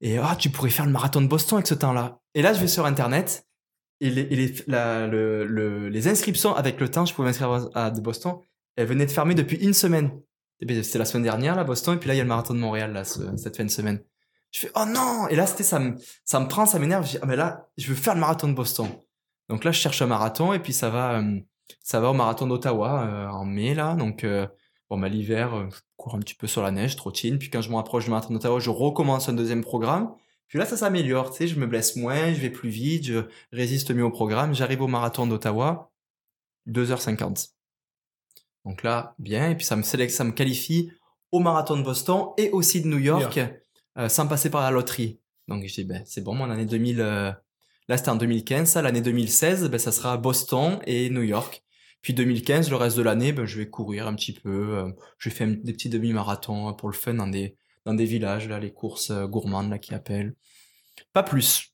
[0.00, 2.19] et ah, tu pourrais faire le marathon de Boston avec ce temps-là.
[2.34, 3.46] Et là, je vais sur Internet
[4.00, 8.38] et les, les, les inscriptions avec le temps, je pouvais m'inscrire à Boston,
[8.76, 10.10] elles venaient de fermer depuis une semaine.
[10.60, 12.58] C'était la semaine dernière, là, Boston, et puis là, il y a le marathon de
[12.58, 14.02] Montréal, là, cette fin de semaine.
[14.52, 15.26] Je fais, oh non!
[15.28, 17.06] Et là, ça me, ça me prend, ça m'énerve.
[17.06, 18.88] Je dis, ah, mais là, je veux faire le marathon de Boston.
[19.48, 21.40] Donc là, je cherche un marathon, et puis ça va, euh,
[21.82, 23.94] ça va au marathon d'Ottawa, euh, en mai, là.
[23.94, 24.46] Donc, euh,
[24.90, 27.38] bon, bah, l'hiver, je cours un petit peu sur la neige, trottine.
[27.38, 30.12] Puis quand je m'approche du marathon d'Ottawa, je recommence un deuxième programme.
[30.50, 33.20] Puis là, ça s'améliore, tu sais, je me blesse moins, je vais plus vite, je
[33.52, 34.52] résiste mieux au programme.
[34.52, 35.92] J'arrive au marathon d'Ottawa,
[36.66, 37.52] 2h50.
[38.64, 39.50] Donc là, bien.
[39.50, 40.90] Et puis ça me sélectionne, ça me qualifie
[41.30, 43.38] au marathon de Boston et aussi de New York,
[43.96, 45.20] euh, sans passer par la loterie.
[45.46, 47.30] Donc je dis, ben, c'est bon, mon année 2000, euh,
[47.86, 51.62] là c'était en 2015, l'année 2016, ben, ça sera Boston et New York.
[52.02, 54.78] Puis 2015, le reste de l'année, ben, je vais courir un petit peu.
[54.78, 57.56] Euh, je vais faire des petits demi-marathons pour le fun dans des,
[57.90, 60.34] dans des villages, là, les courses euh, gourmandes là, qui appellent.
[61.12, 61.66] Pas plus.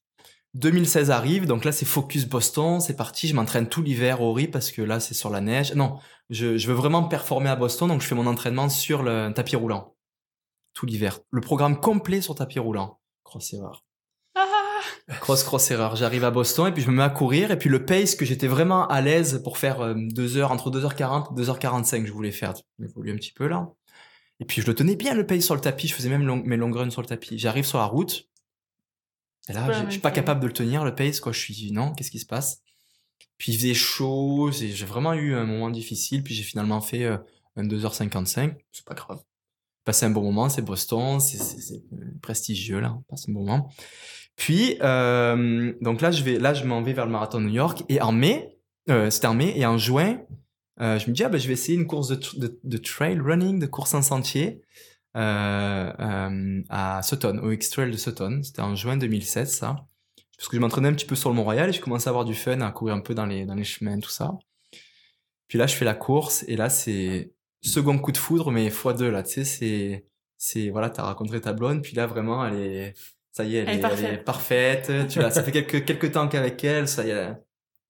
[0.54, 4.48] 2016 arrive, donc là c'est focus Boston, c'est parti, je m'entraîne tout l'hiver au riz
[4.48, 5.74] parce que là c'est sur la neige.
[5.74, 5.98] Non,
[6.30, 9.56] je, je veux vraiment performer à Boston, donc je fais mon entraînement sur le tapis
[9.56, 9.94] roulant.
[10.72, 11.20] Tout l'hiver.
[11.30, 13.00] Le programme complet sur tapis roulant.
[13.22, 13.84] Grosse erreur.
[15.20, 15.94] Cross cross erreur.
[15.94, 18.24] J'arrive à Boston et puis je me mets à courir et puis le pace que
[18.24, 22.32] j'étais vraiment à l'aise pour faire euh, deux heures entre 2h40 et 2h45 je voulais
[22.32, 22.54] faire.
[22.78, 23.68] J'évolue un petit peu là.
[24.40, 26.56] Et puis je le tenais bien le pace sur le tapis, je faisais même mes
[26.56, 27.38] long runs sur le tapis.
[27.38, 28.28] J'arrive sur la route.
[29.48, 31.92] Et là, je suis pas capable de le tenir le pace quoi, je suis non,
[31.92, 32.62] qu'est-ce qui se passe?
[33.38, 36.22] Puis il faisait chaud, j'ai vraiment eu un moment difficile.
[36.22, 37.18] Puis j'ai finalement fait euh,
[37.56, 39.22] un 2h55, c'est pas grave.
[39.84, 41.82] Passé un bon moment, c'est Boston, c'est
[42.20, 43.70] prestigieux là, passe un bon moment.
[44.34, 47.54] Puis euh, donc là je vais là je m'en vais vers le marathon de New
[47.54, 47.84] York.
[47.88, 49.52] Et en mai euh, c'était en mai.
[49.56, 50.20] Et en juin
[50.80, 53.18] euh, je me dis ah ben je vais essayer une course de, de, de trail
[53.18, 54.62] running de course en sentier
[55.16, 59.86] euh, euh, à Sutton au X Trail de Sutton c'était en juin 2016 ça
[60.36, 62.24] parce que je m'entraînais un petit peu sur le Mont-Royal et je commençais à avoir
[62.24, 64.34] du fun à courir un peu dans les dans les chemins tout ça
[65.48, 68.92] puis là je fais la course et là c'est second coup de foudre mais fois
[68.92, 72.60] deux là tu sais c'est c'est voilà t'as rencontré ta blonde puis là vraiment elle
[72.60, 72.94] est
[73.36, 73.84] ça y est, elle,
[74.14, 74.90] est, parfaite.
[75.10, 77.34] Tu vois, ça fait quelques, quelques temps qu'avec elle, ça y est,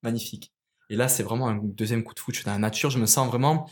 [0.03, 0.53] magnifique.
[0.91, 2.35] Et là, c'est vraiment un deuxième coup de foot.
[2.35, 3.69] Je suis dans la nature, je me sens vraiment,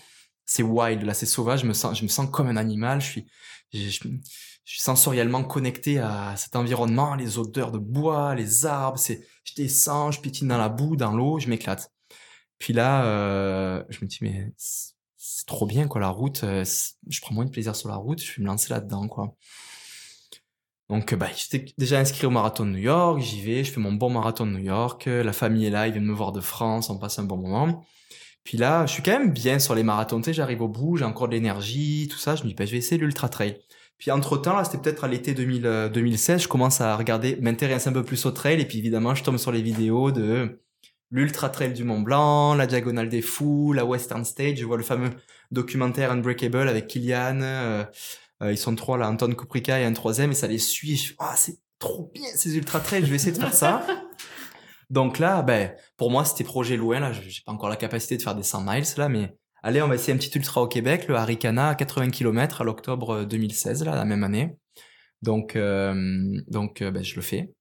[0.46, 1.61] c'est wild, là, c'est sauvage.
[1.61, 3.00] Je me sens, je me sens comme un animal.
[3.00, 3.27] Je suis,
[3.72, 8.98] je, suis sensoriellement connecté à cet environnement, les odeurs de bois, les arbres.
[8.98, 11.92] C'est, je descends, je pitine dans la boue, dans l'eau, je m'éclate.
[12.59, 14.53] Puis là, euh, je me dis mais
[15.16, 16.44] c'est trop bien quoi la route.
[16.44, 16.64] Euh,
[17.09, 18.22] je prends moins de plaisir sur la route.
[18.22, 19.35] Je vais me lancer là-dedans quoi.
[20.90, 23.92] Donc, bah, j'étais déjà inscrit au marathon de New York, j'y vais, je fais mon
[23.92, 26.90] bon marathon de New York, la famille est là, ils viennent me voir de France,
[26.90, 27.85] on passe un bon moment.
[28.44, 30.99] Puis là, je suis quand même bien sur les marathons, tu sais, j'arrive au bout,
[30.99, 33.59] j'ai encore de l'énergie, tout ça, je me dis, bah, je vais essayer l'ultra trail.
[33.97, 37.92] Puis entre temps, là, c'était peut-être à l'été 2016, je commence à regarder, m'intéresser un
[37.92, 40.61] peu plus au trail, et puis évidemment, je tombe sur les vidéos de
[41.11, 44.83] l'ultra trail du Mont Blanc, la diagonale des fous, la Western Stage, je vois le
[44.83, 45.11] fameux
[45.51, 47.85] documentaire Unbreakable avec Kylian, euh,
[48.42, 51.14] euh, ils sont trois là, Anton Kuprika et un troisième, et ça les suit.
[51.18, 53.87] ah, c'est trop bien ces ultra trails, je vais essayer de faire ça.
[54.90, 57.01] Donc là, ben, pour moi, c'était projet loin.
[57.01, 59.88] Là, j'ai pas encore la capacité de faire des 100 miles là, mais allez, on
[59.88, 63.85] va essayer un petit ultra au Québec, le Haricana à 80 km à l'octobre 2016
[63.85, 64.57] là, la même année.
[65.23, 65.94] Donc, euh,
[66.49, 67.55] donc, euh, ben, je le fais.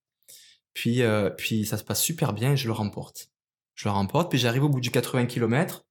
[0.73, 1.01] Puis,
[1.37, 3.29] puis ça se passe super bien et je le remporte.
[3.75, 5.85] Je le remporte, puis j'arrive au bout du 80 km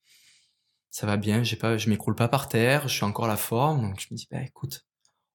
[0.93, 3.81] ça va bien, j'ai pas, je m'écroule pas par terre, je suis encore la forme,
[3.81, 4.85] donc je me dis, bah écoute,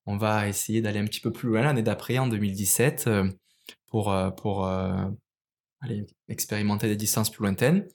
[0.06, 3.28] on va essayer d'aller un petit peu plus loin l'année d'après, en 2017, euh,
[3.88, 4.96] pour, euh, pour euh,
[5.82, 7.88] aller expérimenter des distances plus lointaines.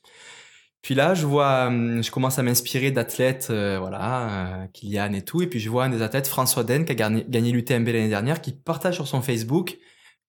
[0.82, 5.46] Puis là, je vois, hum, je commence à m'inspirer d'athlètes, voilà, Kylian et tout, et
[5.46, 8.40] puis je vois un des athlètes, François Den, qui a gagné, gagné l'UTMB l'année dernière,
[8.40, 9.78] qui partage sur son Facebook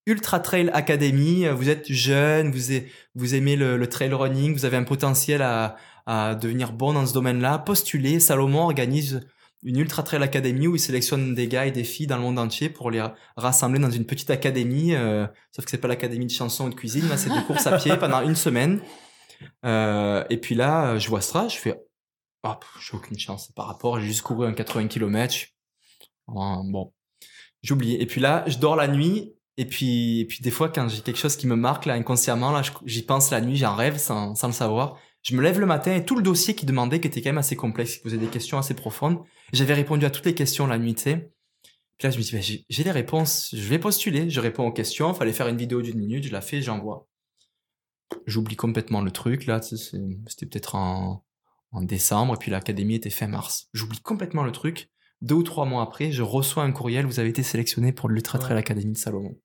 [0.05, 2.75] Ultra Trail Academy, vous êtes jeune, vous,
[3.15, 7.13] vous aimez le trail running, vous avez un potentiel à, à devenir bon dans ce
[7.13, 8.19] domaine-là, postulez.
[8.19, 9.21] Salomon organise
[9.63, 12.37] une Ultra Trail Academy où il sélectionne des gars et des filles dans le monde
[12.37, 14.93] entier pour les ra- rassembler dans une petite académie.
[14.93, 17.65] euh, sauf que c'est pas l'académie de chanson ou de cuisine, là c'est des courses
[17.67, 18.81] à pied pendant une semaine.
[19.65, 21.81] Euh, et puis là, je vois ça, je fais,
[22.43, 25.33] ah, pff, j'ai aucune chance par rapport, j'ai juste couru un 80 km.
[26.27, 26.93] Bon,
[27.61, 27.95] j'oublie.
[27.95, 29.33] Et puis là, je dors la nuit.
[29.55, 32.51] Et puis, et puis des fois, quand j'ai quelque chose qui me marque là inconsciemment,
[32.51, 34.97] là, j'y pense la nuit, j'en rêve sans, sans le savoir.
[35.23, 37.38] Je me lève le matin et tout le dossier qui demandait, qui était quand même
[37.38, 40.77] assez complexe, qui posait des questions assez profondes, j'avais répondu à toutes les questions la
[40.77, 41.31] nuit, tu sais.
[41.97, 44.73] Puis là, je me dis, ben, j'ai les réponses, je vais postuler, je réponds aux
[44.73, 47.07] questions, fallait faire une vidéo d'une minute, je la fais, j'envoie.
[48.25, 51.23] J'oublie complètement le truc, là, c'était peut-être en,
[51.71, 53.69] en décembre, et puis l'académie était fin mars.
[53.73, 54.89] J'oublie complètement le truc.
[55.21, 58.39] Deux ou trois mois après, je reçois un courriel, vous avez été sélectionné pour l'Ultra
[58.39, 59.38] Trail Academy de Salomon.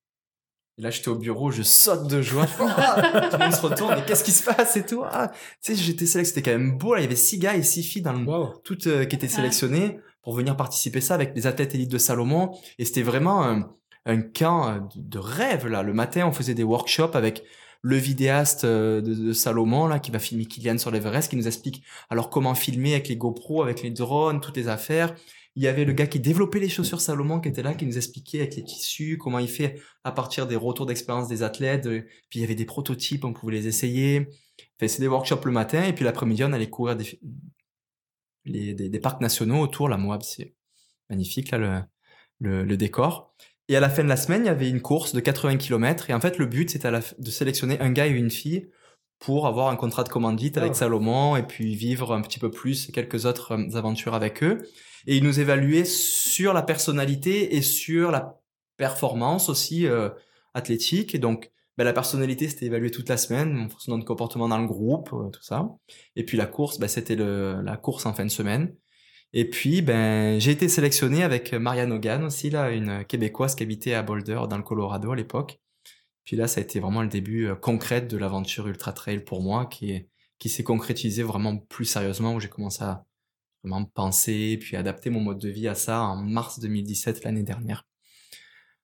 [0.79, 2.45] Et là, j'étais au bureau, je saute de joie.
[2.57, 5.03] Ah tout le monde se retourne, mais qu'est-ce qui se passe et tout?
[5.05, 5.29] Ah,
[5.61, 7.63] Tu sais, j'étais sélectionné, c'était quand même beau, là, il y avait six gars et
[7.63, 8.53] six filles dans le, Wow.
[8.63, 12.51] toutes euh, qui étaient sélectionnées pour venir participer ça avec les athlètes élites de Salomon.
[12.77, 13.69] Et c'était vraiment un,
[14.05, 15.83] un camp euh, de, de rêve, là.
[15.83, 17.43] Le matin, on faisait des workshops avec
[17.81, 21.47] le vidéaste euh, de, de Salomon, là, qui va filmer Kylian sur l'Everest, qui nous
[21.47, 25.13] explique alors comment filmer avec les GoPro, avec les drones, toutes les affaires.
[25.59, 27.97] Il y avait le gars qui développait les chaussures Salomon qui était là, qui nous
[27.97, 31.85] expliquait avec les tissus, comment il fait à partir des retours d'expérience des athlètes.
[31.85, 34.29] Euh, Puis il y avait des prototypes, on pouvait les essayer.
[34.77, 37.19] Enfin, c'est des workshops le matin, et puis l'après-midi, on allait courir des,
[38.45, 39.89] les, des, des parcs nationaux autour.
[39.89, 40.53] La Moab, c'est
[41.09, 41.81] magnifique, là, le,
[42.39, 43.35] le, le décor.
[43.67, 46.09] Et à la fin de la semaine, il y avait une course de 80 km.
[46.09, 48.69] Et en fait, le but, c'était de sélectionner un gars et une fille
[49.19, 50.75] pour avoir un contrat de commandite avec Ah.
[50.75, 54.59] Salomon et puis vivre un petit peu plus et quelques autres euh, aventures avec eux.
[55.07, 58.39] Et ils nous évaluaient sur la personnalité et sur la
[58.77, 60.09] performance aussi euh,
[60.53, 61.15] athlétique.
[61.15, 64.57] Et donc, ben, la personnalité, c'était évalué toute la semaine, en fonction de comportement dans
[64.59, 65.69] le groupe, euh, tout ça.
[66.15, 68.75] Et puis la course, ben, c'était la course en fin de semaine.
[69.33, 73.93] Et puis, ben, j'ai été sélectionné avec Marianne Hogan aussi, là, une Québécoise qui habitait
[73.93, 75.59] à Boulder, dans le Colorado à l'époque.
[76.29, 79.41] Puis là, ça a été vraiment le début euh, concret de l'aventure Ultra Trail pour
[79.41, 80.07] moi, qui,
[80.37, 83.05] qui s'est concrétisé vraiment plus sérieusement, où j'ai commencé à
[83.63, 87.85] vraiment penser, puis adapter mon mode de vie à ça en mars 2017, l'année dernière.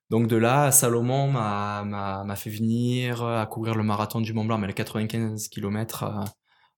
[0.10, 4.68] Donc de là, Salomon m'a fait venir à courir le marathon du Mont Blanc, mais
[4.68, 6.04] les 95 km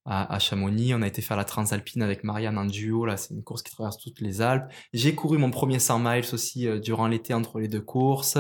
[0.06, 0.94] à, Chamonix.
[0.94, 3.06] On a été faire la Transalpine avec Marianne en duo.
[3.06, 4.72] Là, c'est une course qui traverse toutes les Alpes.
[4.94, 8.38] J'ai couru mon premier 100 miles aussi euh, durant l'été entre les deux courses.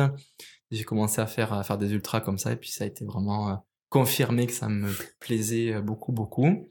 [0.72, 3.06] J'ai commencé à faire à faire des ultras comme ça, et puis ça a été
[3.06, 3.56] vraiment euh,
[3.90, 6.70] confirmé que ça me plaisait euh, beaucoup, beaucoup.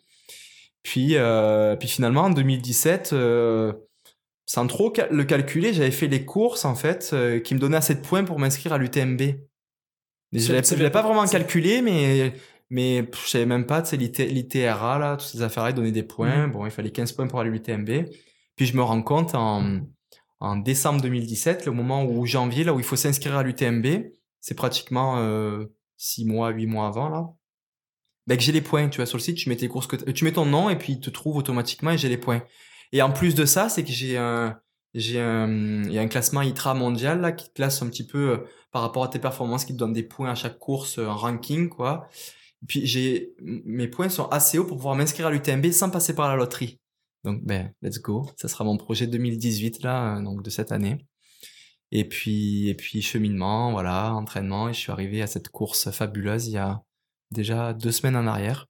[0.86, 3.72] Puis, euh, puis finalement, en 2017, euh,
[4.46, 7.78] sans trop cal- le calculer, j'avais fait les courses en fait euh, qui me donnaient
[7.78, 9.20] assez de points pour m'inscrire à l'UTMB.
[10.32, 12.32] Je Ça- l'avais pas vraiment calculé, mais
[12.70, 15.74] mais pff, je savais même pas, tu sais, l'IT- l'ITRA là, toutes ces affaires-là, ils
[15.74, 16.46] donnaient des points.
[16.48, 18.06] Bon, il fallait 15 points pour aller à l'UTMB.
[18.54, 19.62] Puis je me rends compte en
[20.38, 24.54] en décembre 2017, le moment où janvier, là où il faut s'inscrire à l'UTMB, c'est
[24.54, 25.64] pratiquement euh,
[25.96, 27.26] 6 mois, 8 mois avant là.
[28.26, 29.96] Ben, que j'ai les points, tu vois, sur le site, tu mets tes courses que
[29.96, 32.42] tu mets ton nom et puis il te trouve automatiquement et j'ai les points.
[32.92, 34.58] Et en plus de ça, c'est que j'ai un,
[34.94, 38.06] j'ai un, il y a un classement ITRA mondial, là, qui te classe un petit
[38.06, 38.38] peu euh,
[38.72, 41.16] par rapport à tes performances, qui te donne des points à chaque course euh, en
[41.16, 42.08] ranking, quoi.
[42.66, 46.28] Puis j'ai, mes points sont assez hauts pour pouvoir m'inscrire à l'UTMB sans passer par
[46.28, 46.80] la loterie.
[47.24, 48.30] Donc, ben, let's go.
[48.36, 51.06] Ça sera mon projet 2018, là, euh, donc de cette année.
[51.92, 54.68] Et puis, et puis, cheminement, voilà, entraînement.
[54.70, 56.82] Et je suis arrivé à cette course fabuleuse il y a
[57.30, 58.66] déjà deux semaines en arrière,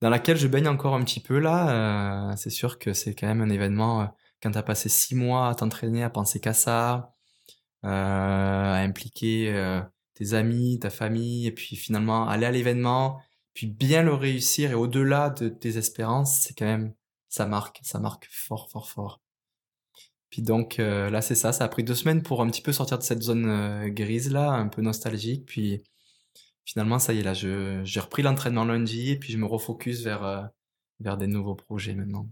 [0.00, 2.30] dans laquelle je baigne encore un petit peu là.
[2.32, 4.06] Euh, c'est sûr que c'est quand même un événement, euh,
[4.42, 7.14] quand t'as passé six mois à t'entraîner, à penser qu'à ça,
[7.84, 9.80] euh, à impliquer
[10.14, 13.20] tes amis, ta famille, et puis finalement aller à l'événement,
[13.54, 16.94] puis bien le réussir et au-delà de tes espérances, c'est quand même,
[17.28, 19.20] ça marque, ça marque fort, fort, fort.
[20.30, 22.98] Puis donc là c'est ça, ça a pris deux semaines pour un petit peu sortir
[22.98, 25.82] de cette zone grise là, un peu nostalgique, puis
[26.72, 30.02] finalement ça y est là, je j'ai repris l'entraînement lundi et puis je me refocus
[30.02, 30.42] vers euh,
[31.00, 32.28] vers des nouveaux projets maintenant.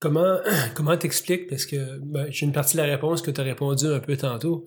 [0.00, 0.38] Comment
[0.74, 1.48] comment t'expliques?
[1.48, 4.16] Parce que ben, j'ai une partie de la réponse que tu as répondu un peu
[4.16, 4.64] tantôt.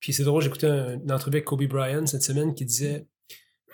[0.00, 3.06] Puis c'est drôle, j'écoutais un- une entrevue avec Kobe Bryant cette semaine qui disait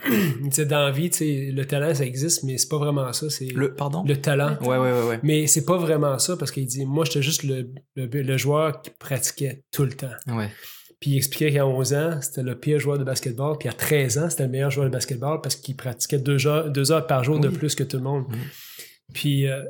[0.09, 3.13] il disait dans la vie, tu sais, le talent ça existe mais c'est pas vraiment
[3.13, 4.05] ça, c'est Le pardon?
[4.05, 4.57] le talent.
[4.63, 5.21] Ouais ouais ouais ouais.
[5.23, 8.81] Mais c'est pas vraiment ça parce qu'il dit moi j'étais juste le, le, le joueur
[8.83, 10.15] qui pratiquait tout le temps.
[10.29, 10.51] Ouais.
[11.03, 13.59] Puis il expliquait qu'à 11 ans, c'était le pire joueur de basketball.
[13.59, 16.71] Puis à 13 ans, c'était le meilleur joueur de basketball parce qu'il pratiquait deux heures,
[16.71, 18.25] deux heures par jour de plus que tout le monde.
[19.13, 19.65] Puis euh,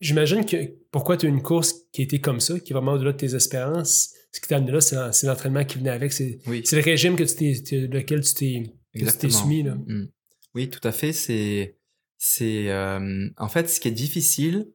[0.00, 0.56] j'imagine que
[0.90, 3.34] pourquoi tu as une course qui était comme ça, qui est vraiment au-delà de tes
[3.34, 6.10] espérances, ce qui t'a amené là, c'est c'est l'entraînement qui venait avec.
[6.10, 6.62] C'est Oui.
[6.64, 9.64] c'est le régime que tu lequel tu t'es, soumis.
[9.64, 9.74] Là.
[9.74, 10.08] Mm.
[10.54, 11.12] Oui, tout à fait.
[11.12, 11.76] C'est,
[12.16, 14.70] c'est, euh, en fait, ce qui est difficile,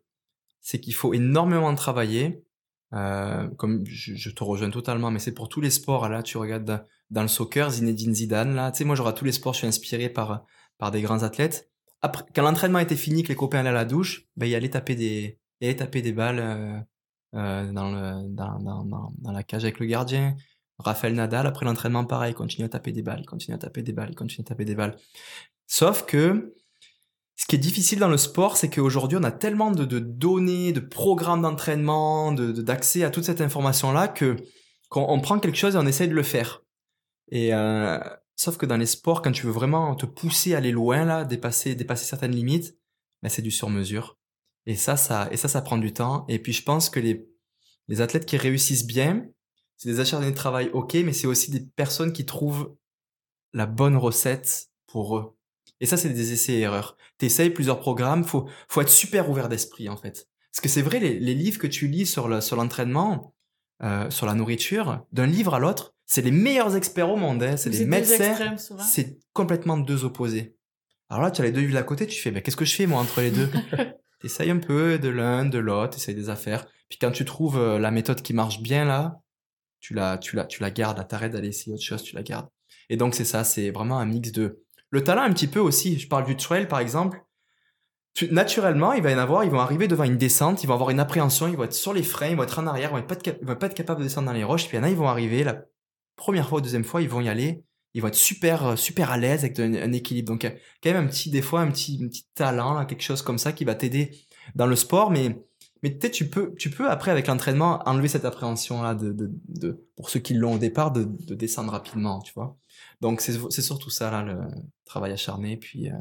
[0.61, 2.43] c'est qu'il faut énormément travailler.
[2.93, 6.07] Euh, comme je, je te rejoins totalement, mais c'est pour tous les sports.
[6.09, 8.55] Là, tu regardes dans, le soccer, Zinedine Zidane.
[8.55, 9.53] Là, tu sais, moi, j'aurai tous les sports.
[9.53, 10.45] Je suis inspiré par
[10.77, 11.69] par des grands athlètes.
[12.01, 14.69] Après, quand l'entraînement était fini, que les copains allaient à la douche, ben, il allait
[14.69, 16.79] taper des, il allait taper des balles euh,
[17.35, 20.35] euh, dans le dans, dans, dans, la cage avec le gardien.
[20.79, 23.93] Raphaël Nadal, après l'entraînement, pareil, il continue à taper des balles, continue à taper des
[23.93, 24.97] balles, continue à taper des balles.
[25.65, 26.53] Sauf que
[27.35, 30.79] ce qui est difficile dans le sport, c'est qu'aujourd'hui, on a tellement de, données, de
[30.79, 34.37] programmes d'entraînement, de, de- d'accès à toute cette information-là que
[34.89, 36.63] qu'on on prend quelque chose et on essaye de le faire.
[37.31, 37.97] Et euh,
[38.35, 41.25] sauf que dans les sports, quand tu veux vraiment te pousser à aller loin, là,
[41.25, 42.77] dépasser, dépasser certaines limites,
[43.23, 44.19] ben, c'est du sur-mesure.
[44.67, 46.25] Et ça, ça, et ça, ça prend du temps.
[46.29, 47.27] Et puis, je pense que les,
[47.87, 49.25] les athlètes qui réussissent bien,
[49.77, 52.75] c'est des acharnés de travail, ok, mais c'est aussi des personnes qui trouvent
[53.53, 55.35] la bonne recette pour eux.
[55.79, 56.97] Et ça, c'est des essais et erreurs.
[57.17, 60.27] T'essayes plusieurs programmes, faut, faut être super ouvert d'esprit, en fait.
[60.51, 63.33] Parce que c'est vrai, les, les livres que tu lis sur le, sur l'entraînement,
[63.83, 67.57] euh, sur la nourriture, d'un livre à l'autre, c'est les meilleurs experts au monde, hein.
[67.57, 70.55] c'est deux médecins, c'est complètement deux opposés.
[71.09, 72.75] Alors là, tu as les deux villes à côté, tu fais, ben, qu'est-ce que je
[72.75, 73.49] fais, moi, entre les deux?
[74.21, 76.65] T'essayes un peu de l'un, de l'autre, t'essayes des affaires.
[76.87, 79.19] Puis quand tu trouves euh, la méthode qui marche bien, là,
[79.81, 82.23] tu la, tu la, tu la gardes, là, t'arrêtes d'aller essayer autre chose, tu la
[82.23, 82.47] gardes.
[82.89, 84.62] Et donc, c'est ça, c'est vraiment un mix de,
[84.93, 85.97] le talent un petit peu aussi.
[85.97, 87.19] Je parle du trail, par exemple.
[88.13, 90.75] Tu- naturellement, il va y en avoir, ils vont arriver devant une descente, ils vont
[90.75, 92.97] avoir une appréhension, ils vont être sur les freins, ils vont être en arrière, ils
[92.97, 94.67] vont, pas, être vont pas être capables de descendre dans les roches.
[94.67, 95.65] Puis il y en a, ils vont arriver, la
[96.15, 99.17] première fois deuxième fois, ils vont y aller, ils vont être super, euh, super à
[99.17, 100.27] l'aise avec un, équilibre.
[100.27, 100.41] Donc,
[100.83, 103.73] quand même un petit, des fois, un petit, talent, quelque chose comme ça qui va
[103.73, 104.11] t'aider
[104.53, 105.43] dans le sport, mais,
[105.81, 106.53] peut-être tu peux,
[106.87, 108.95] après, avec l'entraînement, enlever cette appréhension-là
[109.95, 112.59] pour ceux qui l'ont au départ, de descendre rapidement, tu vois.
[113.03, 114.39] Donc, c'est, surtout ça, là, le
[114.85, 115.93] travail acharné, puis, euh,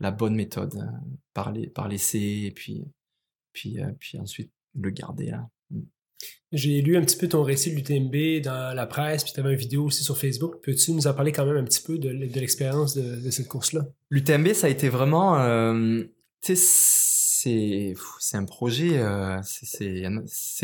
[0.00, 0.84] la bonne méthode euh,
[1.34, 2.84] par les par l'essai et puis
[3.52, 5.48] puis euh, puis ensuite le garder là.
[6.52, 9.52] J'ai lu un petit peu ton récit de l'UTMB dans la presse, puis tu avais
[9.52, 10.60] une vidéo aussi sur Facebook.
[10.62, 13.48] Peux-tu nous en parler quand même un petit peu de, de l'expérience de, de cette
[13.48, 13.86] course-là?
[14.10, 16.02] L'UTMB ça a été vraiment euh,
[16.42, 19.00] tu sais c'est un projet
[19.44, 20.04] c'est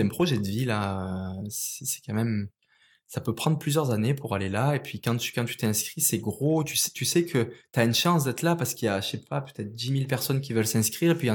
[0.00, 2.48] un- projet de vie là c'est quand même
[3.14, 4.74] ça peut prendre plusieurs années pour aller là.
[4.74, 6.64] Et puis quand tu quand tu inscrit c'est gros.
[6.64, 9.00] Tu sais tu sais que tu as une chance d'être là parce qu'il y a
[9.00, 11.12] je sais pas peut-être 10 000 personnes qui veulent s'inscrire.
[11.12, 11.28] Et puis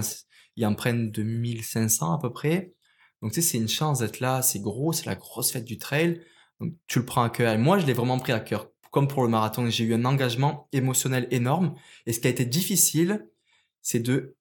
[0.57, 2.73] ils en prennent 2500 à peu près.
[3.21, 4.41] Donc tu sais c'est une chance d'être là.
[4.41, 4.91] C'est gros.
[4.91, 6.21] C'est la grosse fête du trail.
[6.59, 7.53] Donc tu le prends à cœur.
[7.53, 8.69] Et moi je l'ai vraiment pris à cœur.
[8.91, 11.75] Comme pour le marathon j'ai eu un engagement émotionnel énorme.
[12.05, 13.25] Et ce qui a été difficile
[13.81, 14.35] c'est de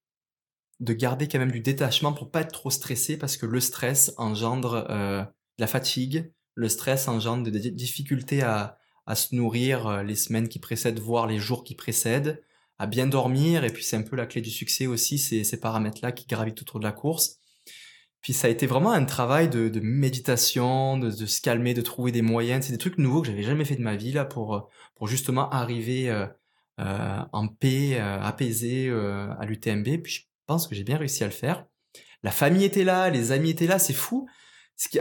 [0.81, 4.13] de garder quand même du détachement pour pas être trop stressé parce que le stress
[4.17, 5.25] engendre euh,
[5.59, 8.77] la fatigue, le stress engendre des difficultés à,
[9.15, 12.43] se nourrir euh, les semaines qui précèdent, voire les jours qui précèdent,
[12.79, 15.59] à bien dormir et puis c'est un peu la clé du succès aussi, ces, ces
[15.59, 17.39] paramètres-là qui gravitent autour de la course.
[18.21, 22.23] Puis ça a été vraiment un travail de, méditation, de, se calmer, de trouver des
[22.23, 22.67] moyens.
[22.67, 25.49] C'est des trucs nouveaux que j'avais jamais fait de ma vie là pour euh, justement
[25.51, 26.27] arriver euh,
[27.33, 30.03] en paix, apaisé à l'UTMB.
[30.03, 31.67] Puis je pense que j'ai bien réussi à le faire.
[32.25, 34.29] La famille était là, les amis étaient là, c'est fou.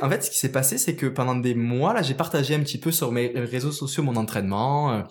[0.02, 2.62] En fait, ce qui s'est passé, c'est que pendant des mois, là, j'ai partagé un
[2.62, 4.92] petit peu sur mes réseaux sociaux mon entraînement.
[4.92, 5.04] Euh,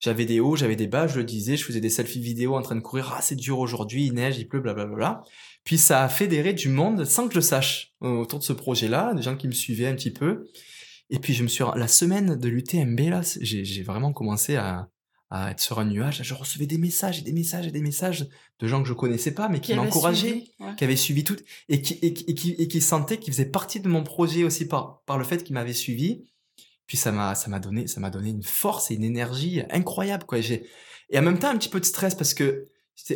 [0.00, 2.62] j'avais des hauts, j'avais des bas, je le disais, je faisais des selfies vidéo en
[2.62, 3.14] train de courir.
[3.16, 5.22] Ah, c'est dur aujourd'hui, il neige, il pleut, blablabla.
[5.64, 9.14] Puis ça a fédéré du monde sans que je sache euh, autour de ce projet-là,
[9.14, 10.44] des gens qui me suivaient un petit peu.
[11.08, 14.88] Et puis je me suis la semaine de l'UTMB là, j'ai vraiment commencé à,
[15.34, 16.20] à être sur un nuage.
[16.22, 19.32] Je recevais des messages et des messages et des messages de gens que je connaissais
[19.32, 20.74] pas, mais qui Qui m'encourageaient ouais.
[20.76, 21.36] qui avait suivi tout
[21.70, 24.44] et qui et, qui- et qui et qui sentait qu'il faisait partie de mon projet
[24.44, 26.24] aussi par par le fait qu'il m'avait suivi.
[26.86, 30.24] Puis ça m'a ça m'a donné ça m'a donné une force et une énergie incroyable
[30.24, 30.40] quoi.
[30.42, 30.66] J'ai
[31.08, 32.68] et en même temps un petit peu de stress parce que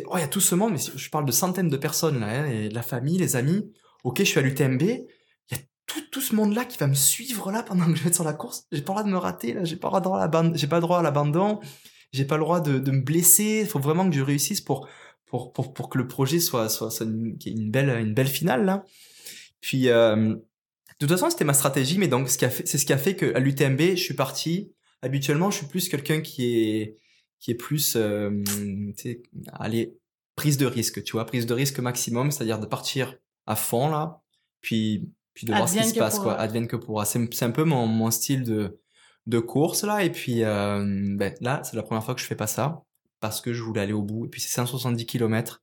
[0.07, 2.27] oh il y a tout ce monde mais je parle de centaines de personnes là
[2.41, 3.71] hein, et la famille les amis.
[4.03, 5.05] Ok je suis à l'UTMB il
[5.51, 8.01] y a tout, tout ce monde là qui va me suivre là pendant que je
[8.01, 8.65] vais être sur la course.
[8.71, 9.63] J'ai pas le droit de me rater là.
[9.65, 11.59] J'ai pas le droit à l'abandon j'ai pas le droit à l'abandon
[12.11, 14.87] j'ai pas le droit de, de me blesser il faut vraiment que je réussisse pour
[15.27, 18.85] pour, pour, pour que le projet soit, soit, soit une, belle, une belle finale, là.
[19.61, 20.39] Puis, euh, de
[20.99, 22.97] toute façon, c'était ma stratégie, mais donc, ce qui a fait, c'est ce qui a
[22.97, 24.73] fait qu'à l'UTMB, je suis parti.
[25.01, 26.97] Habituellement, je suis plus quelqu'un qui est,
[27.39, 28.41] qui est plus, euh,
[29.53, 29.95] allez,
[30.35, 34.21] prise de risque, tu vois, prise de risque maximum, c'est-à-dire de partir à fond, là,
[34.61, 37.05] puis, puis de voir ce qui se que passe, quoi, advienne que pourra.
[37.05, 38.79] C'est, c'est un peu mon, mon style de,
[39.27, 40.83] de course, là, et puis, euh,
[41.15, 42.83] ben, là, c'est la première fois que je fais pas ça
[43.19, 44.25] parce que je voulais aller au bout.
[44.25, 45.61] Et puis c'est 170 km.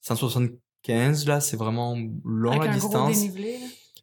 [0.00, 3.24] 175 là, c'est vraiment long Avec la un distance.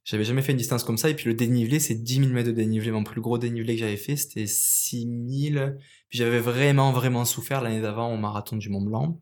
[0.03, 1.09] J'avais jamais fait une distance comme ça.
[1.09, 2.91] Et puis le dénivelé, c'est 10 000 mètres de dénivelé.
[2.91, 5.07] Mon plus gros dénivelé que j'avais fait, c'était 6
[5.53, 5.71] 000.
[6.09, 9.19] Puis j'avais vraiment, vraiment souffert l'année d'avant au marathon du Mont Blanc.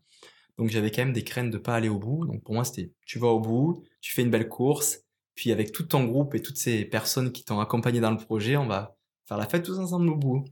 [0.56, 2.26] Donc j'avais quand même des craintes de pas aller au bout.
[2.26, 5.00] Donc pour moi, c'était tu vas au bout, tu fais une belle course.
[5.34, 8.56] Puis avec tout ton groupe et toutes ces personnes qui t'ont accompagné dans le projet,
[8.56, 8.96] on va
[9.30, 10.44] faire la fête tous ensemble au bout.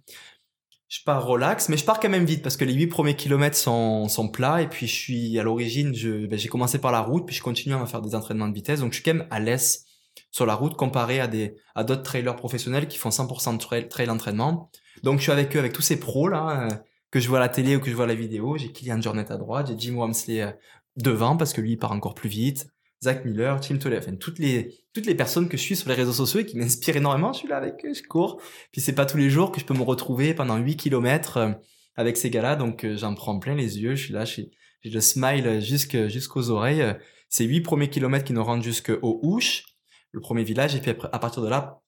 [0.88, 3.56] Je pars relax, mais je pars quand même vite parce que les huit premiers kilomètres
[3.56, 7.34] sont, plats et puis je suis à l'origine, ben, j'ai commencé par la route puis
[7.34, 9.84] je continue à faire des entraînements de vitesse donc je suis quand même à l'aise
[10.30, 14.10] sur la route comparé à des à d'autres trailers professionnels qui font 100% de trail,
[14.10, 14.70] entraînement.
[15.02, 16.74] Donc je suis avec eux avec tous ces pros là euh,
[17.10, 18.56] que je vois à la télé ou que je vois à la vidéo.
[18.56, 20.52] J'ai Kylian Jornet à droite, j'ai Jim Wamsley euh,
[20.96, 22.68] devant parce que lui il part encore plus vite.
[23.02, 25.94] Zach Miller, Tim Tolley, enfin, toutes les, toutes les personnes que je suis sur les
[25.94, 28.40] réseaux sociaux et qui m'inspirent énormément, je suis là avec eux, je cours.
[28.72, 31.52] Puis c'est pas tous les jours que je peux me retrouver pendant 8 kilomètres euh,
[31.94, 34.50] avec ces gars-là, donc euh, j'en prends plein les yeux, je suis là, j'ai
[34.84, 36.96] le smile jusqu'aux oreilles.
[37.28, 39.64] C'est 8 premiers kilomètres qui nous rendent jusqu'au Houche,
[40.12, 41.80] le premier village, et puis à partir de là,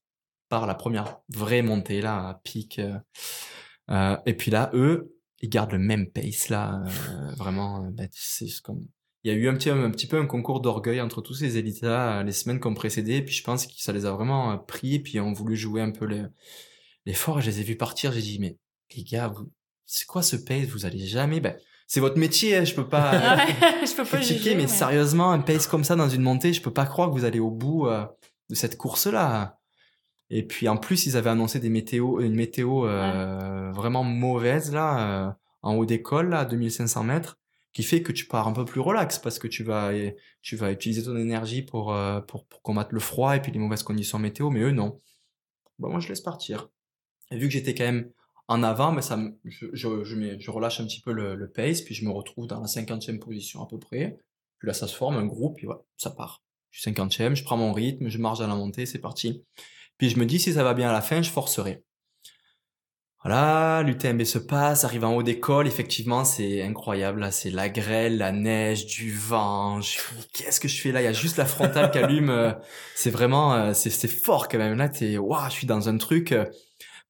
[0.49, 2.81] par la première vraie montée, là, à pic.
[3.89, 6.83] Euh, et puis là, eux, ils gardent le même pace, là,
[7.37, 8.85] vraiment, bah, c'est comme
[9.23, 11.59] il y a eu un petit, un petit peu un concours d'orgueil entre tous ces
[11.59, 13.17] élites-là les semaines qui ont précédé.
[13.17, 14.95] Et puis je pense que ça les a vraiment euh, pris.
[14.95, 16.25] Et puis ont voulu jouer un peu les,
[17.07, 17.41] les forts.
[17.41, 18.13] Je les ai vus partir.
[18.13, 18.57] J'ai dit, mais
[18.97, 19.33] les gars,
[19.87, 20.67] c'est quoi ce pace?
[20.67, 21.41] Vous allez jamais.
[21.41, 21.57] Ben,
[21.87, 22.57] c'est votre métier.
[22.57, 23.37] Hein, je peux pas.
[23.85, 26.73] je peux pas critiquer, mais, sérieusement, un pace comme ça dans une montée, je peux
[26.73, 28.07] pas croire que vous allez au bout euh,
[28.49, 29.59] de cette course-là.
[30.31, 35.27] Et puis en plus, ils avaient annoncé des météos, une météo euh, vraiment mauvaise là,
[35.27, 37.37] euh, en haut d'école, à 2500 mètres
[37.73, 39.93] qui fait que tu pars un peu plus relax parce que tu vas
[40.43, 43.59] tu vas utiliser ton énergie pour euh, pour, pour combattre le froid et puis les
[43.59, 45.01] mauvaises conditions météo mais eux non.
[45.79, 46.69] Bah moi je laisse partir.
[47.31, 48.11] Et vu que j'étais quand même
[48.49, 52.11] en avant mais ça je je, relâche un petit peu le, pace puis je me
[52.11, 54.19] retrouve dans la cinquantième position à peu près.
[54.59, 56.43] Puis là ça se forme un groupe et voilà ça part.
[56.71, 59.45] Je suis cinquantième je prends mon rythme je marche dans la montée c'est parti.
[59.97, 61.85] Puis je me dis si ça va bien à la fin je forcerai
[63.23, 68.17] voilà, l'UTMB se passe, arrive en haut d'école, effectivement, c'est incroyable, là, c'est la grêle,
[68.17, 69.81] la neige, du vent,
[70.33, 72.53] qu'est-ce que je fais là, il y a juste la frontale qui allume, euh,
[72.95, 76.33] c'est vraiment, euh, c'est, fort quand même, là, t'es, waouh, je suis dans un truc,
[76.33, 76.47] euh,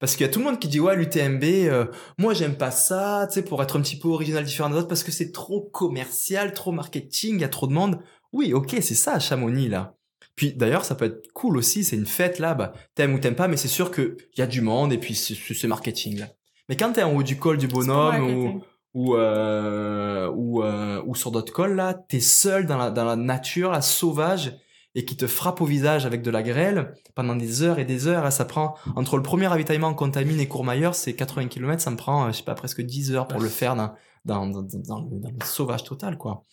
[0.00, 1.86] parce qu'il y a tout le monde qui dit, ouais, l'UTMB,
[2.18, 4.88] moi, j'aime pas ça, tu sais, pour être un petit peu original, différent des autres,
[4.88, 8.00] parce que c'est trop commercial, trop marketing, il y a trop de monde.
[8.32, 9.94] Oui, ok, c'est ça, Chamonix, là.
[10.40, 13.34] Puis d'ailleurs, ça peut être cool aussi, c'est une fête là, bah, t'aimes ou t'aimes
[13.34, 16.28] pas, mais c'est sûr qu'il y a du monde et puis c'est ce marketing là.
[16.70, 18.62] Mais quand t'es en haut du col du bonhomme ou
[18.94, 23.16] ou euh, ou, euh, ou sur d'autres cols là, t'es seul dans la dans la
[23.16, 24.56] nature, la sauvage
[24.94, 28.06] et qui te frappe au visage avec de la grêle pendant des heures et des
[28.06, 28.32] heures.
[28.32, 32.32] ça prend entre le premier ravitaillement contamine et Courmayeur, c'est 80 km, ça me prend
[32.32, 33.92] je sais pas presque 10 heures pour le faire dans
[34.24, 36.46] dans, dans, dans, le, dans le sauvage total quoi.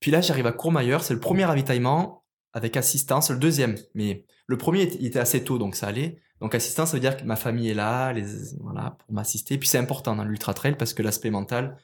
[0.00, 2.17] Puis là, j'arrive à Courmayeur, c'est le premier ravitaillement
[2.52, 3.76] avec assistance, le deuxième.
[3.94, 6.18] Mais le premier, il était assez tôt, donc ça allait.
[6.40, 8.14] Donc assistance, ça veut dire que ma famille est là,
[8.60, 9.58] voilà, pour m'assister.
[9.58, 11.76] Puis c'est important dans l'ultra trail parce que l'aspect mental,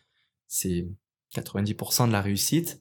[0.46, 0.86] c'est
[1.34, 2.80] 90% de la réussite.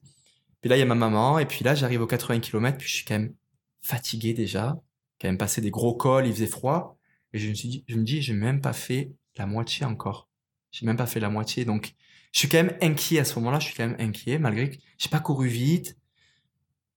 [0.61, 2.88] Puis là, il y a ma maman, et puis là, j'arrive aux 80 km, puis
[2.88, 3.36] je suis quand même
[3.81, 4.79] fatigué déjà,
[5.19, 6.97] quand même passé des gros cols, il faisait froid,
[7.34, 10.29] et je me suis dit, je me dis, j'ai même pas fait la moitié encore.
[10.71, 11.95] J'ai même pas fait la moitié, donc
[12.31, 14.77] je suis quand même inquiet à ce moment-là, je suis quand même inquiet, malgré que
[14.97, 15.97] j'ai pas couru vite,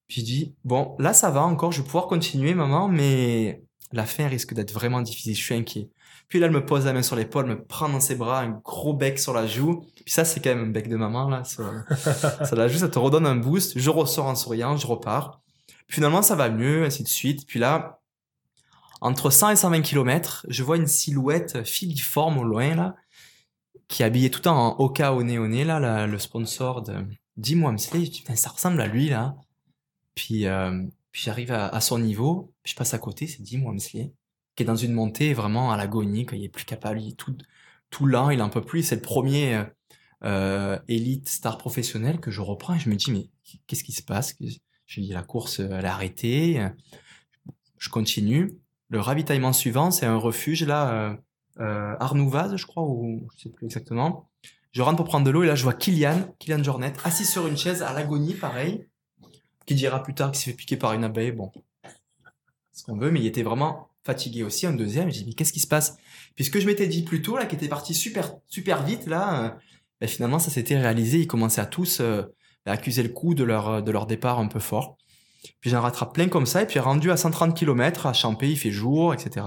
[0.09, 4.07] puis je dis, bon, là ça va encore, je vais pouvoir continuer, maman, mais la
[4.07, 5.91] fin risque d'être vraiment difficile, je suis inquiet.
[6.29, 8.51] Puis là, elle me pose la main sur l'épaule, me prend dans ses bras, un
[8.65, 9.87] gros bec sur la joue.
[10.05, 11.45] Puis ça, c'est quand même un bec de maman, là.
[11.45, 11.63] Ça,
[12.45, 13.79] ça la joue, ça te redonne un boost.
[13.79, 15.41] Je ressors en souriant, je repars.
[15.87, 17.47] finalement, ça va mieux, ainsi de suite.
[17.47, 18.01] Puis là,
[19.01, 22.97] entre 100 et 120 km, je vois une silhouette filiforme au loin, là,
[23.87, 27.75] qui est habillée tout en Oka au nez là, le sponsor de Dis-moi,
[28.35, 29.37] ça ressemble à lui, là.
[30.17, 34.13] Puis, euh, puis j'arrive à, son niveau, je passe à côté, c'est Dim Wamsley,
[34.57, 37.17] qui est dans une montée vraiment à l'agonie, quand il est plus capable, il est
[37.17, 37.37] tout,
[37.91, 38.83] tout lent, il en peut plus.
[38.83, 39.65] C'est le premier euh,
[40.25, 43.29] euh, élite star professionnel que je reprends et je me dis, mais
[43.67, 44.35] qu'est-ce qui se passe?
[44.87, 46.67] Je dis, la course, elle est arrêtée.
[47.79, 48.57] Je continue.
[48.89, 51.19] Le ravitaillement suivant, c'est un refuge, là,
[51.61, 54.31] euh, Arnouvaz, je crois, ou je sais plus exactement.
[54.73, 57.47] Je rentre pour prendre de l'eau et là, je vois Kylian, Kylian Jornet, assis sur
[57.47, 58.87] une chaise à l'agonie, pareil
[59.67, 61.53] qui dira plus tard qu'il s'est fait piquer par une abeille, bon,
[62.73, 64.67] ce qu'on veut, mais il était vraiment fatigué aussi.
[64.67, 65.99] Un deuxième, j'ai dit, mais qu'est-ce qui se passe?
[66.37, 69.51] Puisque je m'étais dit plus tôt, là, qui était parti super, super vite, là, euh,
[70.01, 71.19] ben, finalement, ça s'était réalisé.
[71.19, 72.23] Ils commençaient à tous euh,
[72.65, 74.97] accuser le coup de leur, de leur départ un peu fort.
[75.61, 78.59] Puis j'en rattrape plein comme ça, et puis rendu à 130 km, à Champé, il
[78.59, 79.47] fait jour, etc.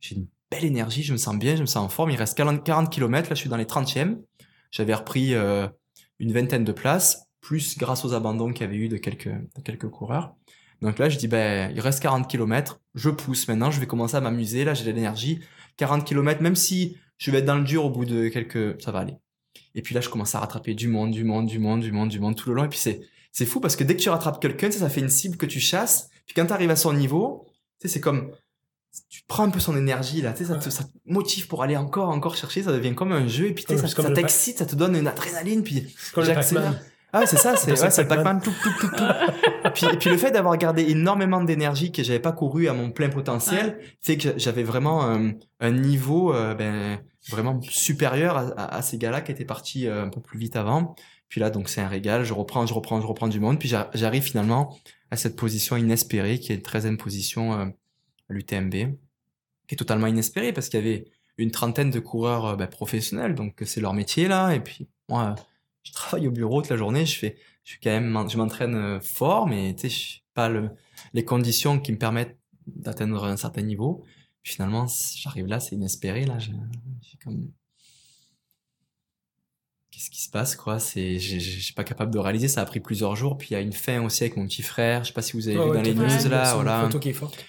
[0.00, 2.10] J'ai une belle énergie, je me sens bien, je me sens en forme.
[2.10, 4.18] Il reste 40 km, là, je suis dans les 30e.
[4.70, 5.68] J'avais repris euh,
[6.18, 9.62] une vingtaine de places plus grâce aux abandons qu'il y avait eu de quelques, de
[9.62, 10.34] quelques coureurs.
[10.82, 14.16] Donc là, je dis, ben, il reste 40 km, je pousse maintenant, je vais commencer
[14.16, 15.40] à m'amuser, là, j'ai de l'énergie.
[15.76, 18.80] 40 km, même si je vais être dans le dur au bout de quelques...
[18.82, 19.14] Ça va aller.
[19.74, 22.08] Et puis là, je commence à rattraper du monde, du monde, du monde, du monde,
[22.08, 22.64] du monde tout le long.
[22.64, 23.00] Et puis c'est,
[23.32, 25.46] c'est fou parce que dès que tu rattrapes quelqu'un, ça, ça fait une cible que
[25.46, 26.10] tu chasses.
[26.26, 27.46] Puis quand tu arrives à son niveau,
[27.80, 28.32] tu sais, c'est comme,
[29.08, 31.62] tu prends un peu son énergie là, tu sais, ça, te, ça te motive pour
[31.62, 34.02] aller encore, encore chercher, ça devient comme un jeu, et puis tu sais, Ouais, ça,
[34.02, 36.80] ça t'excite, ça te donne une adrénaline, puis j'accélère.
[37.12, 38.40] Ah c'est ça, c'est C'est ouais, c'est Pac-Man.
[38.42, 39.70] Tout, tout, tout, tout.
[39.98, 43.78] puis, le fait d'avoir gardé énormément d'énergie que j'avais pas couru à mon plein potentiel,
[44.02, 46.98] fait que j'avais vraiment un, un niveau euh, ben,
[47.30, 50.56] vraiment supérieur à, à- à ces gars-là qui étaient partis euh, un peu plus vite
[50.56, 50.94] avant.
[51.28, 53.68] Puis là, donc c'est un régal, je reprends, je reprends, je reprends du monde, puis
[53.68, 54.76] j'a- j'arrive finalement
[55.10, 57.64] à cette position inespérée qui est une 13e position euh,
[58.28, 61.04] à l'UTMB, qui est totalement inespérée parce qu'il y avait
[61.38, 65.34] une trentaine de coureurs euh, ben, professionnels, donc c'est leur métier là, et puis moi,
[65.38, 65.42] euh,
[65.86, 68.74] je travaille au bureau toute la journée, je fais, je suis quand même, je m'entraîne
[68.74, 70.70] euh, fort, mais tu sais, je suis pas le,
[71.14, 74.04] les conditions qui me permettent d'atteindre un certain niveau.
[74.42, 77.50] Puis finalement, j'arrive là, c'est inespéré là, suis comme,
[79.90, 80.78] qu'est-ce qui se passe quoi?
[80.78, 82.48] C'est, j'ai- j'ai- je suis pas capable de réaliser.
[82.48, 83.38] Ça a pris plusieurs jours.
[83.38, 85.02] Puis il y a une fin aussi avec mon petit frère.
[85.04, 86.82] Je sais pas si vous avez vu ouais, dans les news là, C'est une voilà
[86.82, 87.44] photo qui est forte.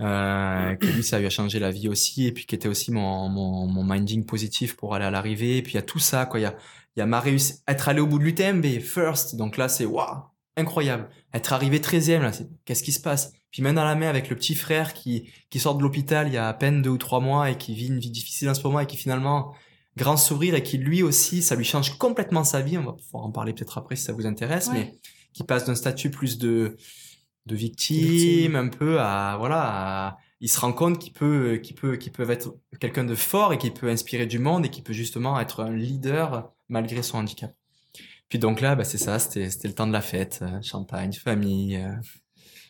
[0.00, 2.90] euh, que lui ça lui a changé la vie aussi et puis qui était aussi
[2.90, 5.98] mon, mon, mon minding positif pour aller à l'arrivée et puis il y a tout
[6.00, 6.56] ça quoi il y a
[6.96, 9.84] il y a ma réussite être allé au bout de l'UTMB first donc là c'est
[9.86, 10.22] waouh
[10.56, 13.32] incroyable être arrivé 13e là c'est qu'est-ce qui se passe?
[13.50, 16.34] Puis main dans la main avec le petit frère qui qui sort de l'hôpital il
[16.34, 18.54] y a à peine deux ou trois mois et qui vit une vie difficile en
[18.54, 19.54] ce moment et qui finalement
[19.96, 23.24] grand sourire et qui lui aussi ça lui change complètement sa vie on va pouvoir
[23.24, 24.74] en parler peut-être après si ça vous intéresse Ouais.
[24.74, 24.94] mais
[25.34, 26.76] qui passe d'un statut plus de
[27.46, 28.56] de victime, Victime.
[28.56, 29.60] un peu à voilà
[30.08, 33.52] à- il se rend compte qu'il peut qu'il peut qu'il peut être quelqu'un de fort
[33.52, 37.18] et qu'il peut inspirer du monde et qu'il peut justement être un leader malgré son
[37.18, 37.52] handicap
[38.28, 41.12] puis donc là bah c'est ça c'était c'était le temps de la fête euh, champagne
[41.12, 41.92] famille euh,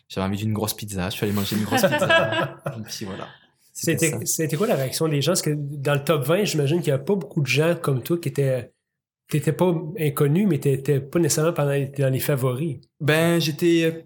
[0.07, 3.27] j'avais envie d'une grosse pizza je suis allé manger une grosse pizza et puis voilà
[3.73, 5.31] C'était quoi la réaction des gens?
[5.31, 8.03] Parce que dans le top 20, j'imagine qu'il n'y a pas beaucoup de gens comme
[8.03, 8.71] toi qui étaient.
[9.29, 12.77] T'étais pas inconnu, mais t'étais pas nécessairement dans les favoris.
[12.99, 14.05] Ben, j'étais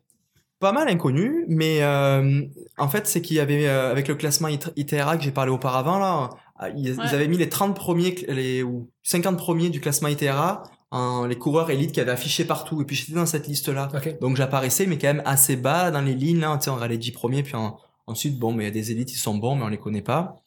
[0.60, 2.42] pas mal inconnu, mais euh,
[2.78, 5.52] en fait, c'est qu'il y avait, euh, avec le classement IT- ITRA que j'ai parlé
[5.52, 6.30] auparavant, là,
[6.76, 11.26] ils, ils avaient mis les 30 premiers, les, ou 50 premiers du classement ITRA, en,
[11.26, 13.90] les coureurs élites qui avaient affiché partout, et puis j'étais dans cette liste-là.
[14.22, 16.88] Donc j'apparaissais, mais quand même assez bas dans les lignes, là, tu sais, on aura
[16.88, 17.78] les 10 premiers, puis en-
[18.08, 20.02] ensuite, bon, mais il y a des élites qui sont bons, mais on les connaît
[20.02, 20.38] pas.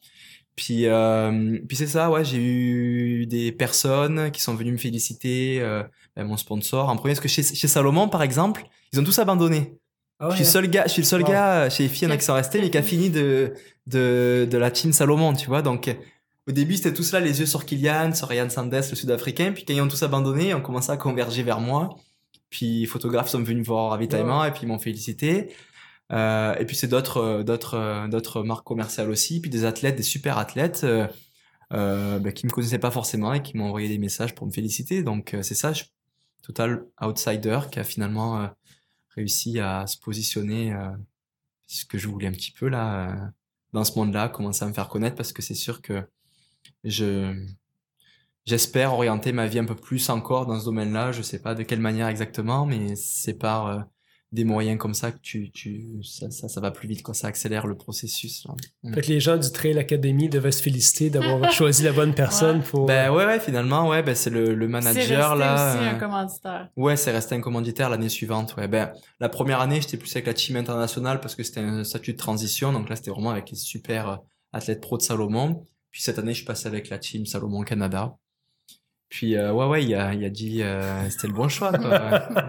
[0.56, 5.58] Puis, euh, puis c'est ça, ouais, j'ai eu des personnes qui sont venues me féliciter,
[5.60, 5.82] euh,
[6.16, 9.18] ben, mon sponsor en premier, parce que chez, chez Salomon, par exemple, ils ont tous
[9.20, 9.74] abandonné.
[10.20, 11.28] Ah ouais, je suis le seul gars, je suis le seul Wow.
[11.28, 13.10] gars chez les filles, il y en a qui sont restés, mais qui a fini
[13.10, 13.54] de,
[13.86, 15.62] de, de la team Salomon, tu vois.
[15.62, 15.94] Donc,
[16.46, 19.52] au début, c'était tous là, les yeux sur Kylian, sur Ryan Sandes, le sud-africain.
[19.52, 21.96] Puis quand ils ont tous abandonné, on commençait à converger vers moi.
[22.50, 25.54] Puis les photographes sont venus me voir au ravitaillement et puis ils m'ont félicité.
[26.12, 29.94] Euh, et puis c'est d'autres, euh, d'autres, euh, d'autres marques commerciales aussi, puis des athlètes,
[29.94, 31.06] des super athlètes euh,
[31.72, 34.50] euh, bah, qui me connaissaient pas forcément et qui m'ont envoyé des messages pour me
[34.52, 35.04] féliciter.
[35.04, 35.84] Donc euh, c'est ça, je,
[36.42, 38.46] total outsider qui a finalement euh,
[39.14, 40.90] réussi à se positionner, euh,
[41.66, 43.30] ce que je voulais un petit peu là euh,
[43.72, 46.02] dans ce monde-là, commencer à me faire connaître parce que c'est sûr que
[46.84, 47.46] je
[48.46, 51.12] j'espère orienter ma vie un peu plus encore dans ce domaine-là.
[51.12, 53.80] Je sais pas de quelle manière exactement, mais c'est par euh,
[54.32, 57.14] des moyens comme ça que tu, tu ça, ça, ça va plus vite, quoi.
[57.14, 58.44] Ça accélère le processus.
[58.46, 58.54] là.
[58.84, 58.94] Mm.
[58.94, 62.62] Fait que les gens du Trail Academy devaient se féliciter d'avoir choisi la bonne personne
[62.62, 62.86] pour.
[62.86, 65.54] Ben ouais, ouais, finalement, ouais, ben c'est le, le C'est manager resté là.
[65.74, 66.68] aussi euh, un commanditaire.
[66.76, 68.54] Ouais, c'est resté un commanditaire l'année suivante.
[68.56, 71.82] Ouais, ben la première année, j'étais plus avec la team internationale parce que c'était un
[71.82, 72.72] statut de transition.
[72.72, 74.16] Donc là, c'était vraiment avec les super euh,
[74.52, 75.66] athlètes pro de Salomon.
[75.90, 78.14] Puis cette année, je suis passé avec la team Salomon Canada.
[79.08, 81.72] Puis euh, ouais, ouais, il a, il a dit, euh, c'était le bon choix.
[81.72, 81.88] Quoi.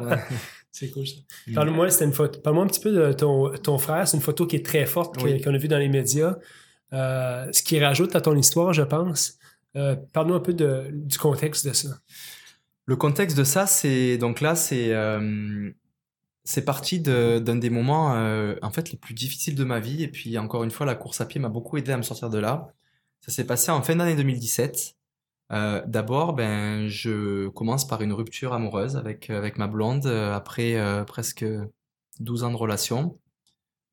[0.04, 0.18] Ouais.
[0.72, 1.16] C'est cool ça.
[1.54, 2.40] Parle-moi, c'était une photo.
[2.40, 4.08] Parle-moi un petit peu de ton, ton frère.
[4.08, 5.42] C'est une photo qui est très forte Oui.
[5.42, 6.38] qu'on a vue dans les médias.
[6.94, 9.38] Euh, ce qui rajoute à ton histoire, je pense.
[9.76, 11.90] Euh, Parle-nous un peu de- du contexte de ça.
[12.86, 15.70] Le contexte de ça, c'est donc là, c'est euh,
[16.44, 20.04] c'est parti de- d'un des moments euh, en fait les plus difficiles de ma vie.
[20.04, 22.30] Et puis encore une fois, la course à pied m'a beaucoup aidé à me sortir
[22.30, 22.68] de là.
[23.22, 24.96] Ça s'est passé en fin d'année 2017.
[25.52, 30.76] Euh, D'abord, ben je commence par une rupture amoureuse avec avec ma blonde euh, après
[30.78, 31.45] euh, presque
[32.20, 33.20] 12 ans de relation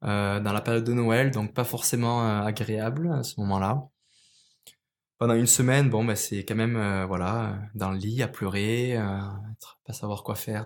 [0.05, 3.89] euh, dans la période de Noël, donc pas forcément euh, agréable à ce moment-là
[5.19, 8.29] pendant une semaine, bon, bah, c'est quand même, euh, voilà, euh, dans le lit, à
[8.29, 9.19] pleurer, euh,
[9.53, 10.65] être- pas savoir quoi faire.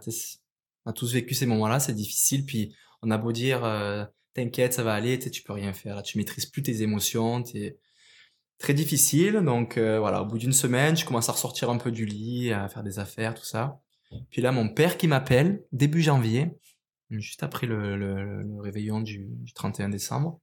[0.84, 2.44] On a tous vécu ces moments-là, c'est difficile.
[2.44, 5.96] Puis on a beau dire, euh, t'inquiète, ça va aller, tu peux rien faire.
[5.96, 7.42] Là, tu maîtrises plus tes émotions,
[8.62, 9.40] très difficile.
[9.44, 12.52] Donc euh, voilà, au bout d'une semaine, je commence à ressortir un peu du lit,
[12.52, 13.80] à faire des affaires, tout ça.
[14.30, 16.50] Puis là, mon père qui m'appelle début janvier,
[17.10, 20.40] juste après le, le- le réveillon du, du 31 décembre,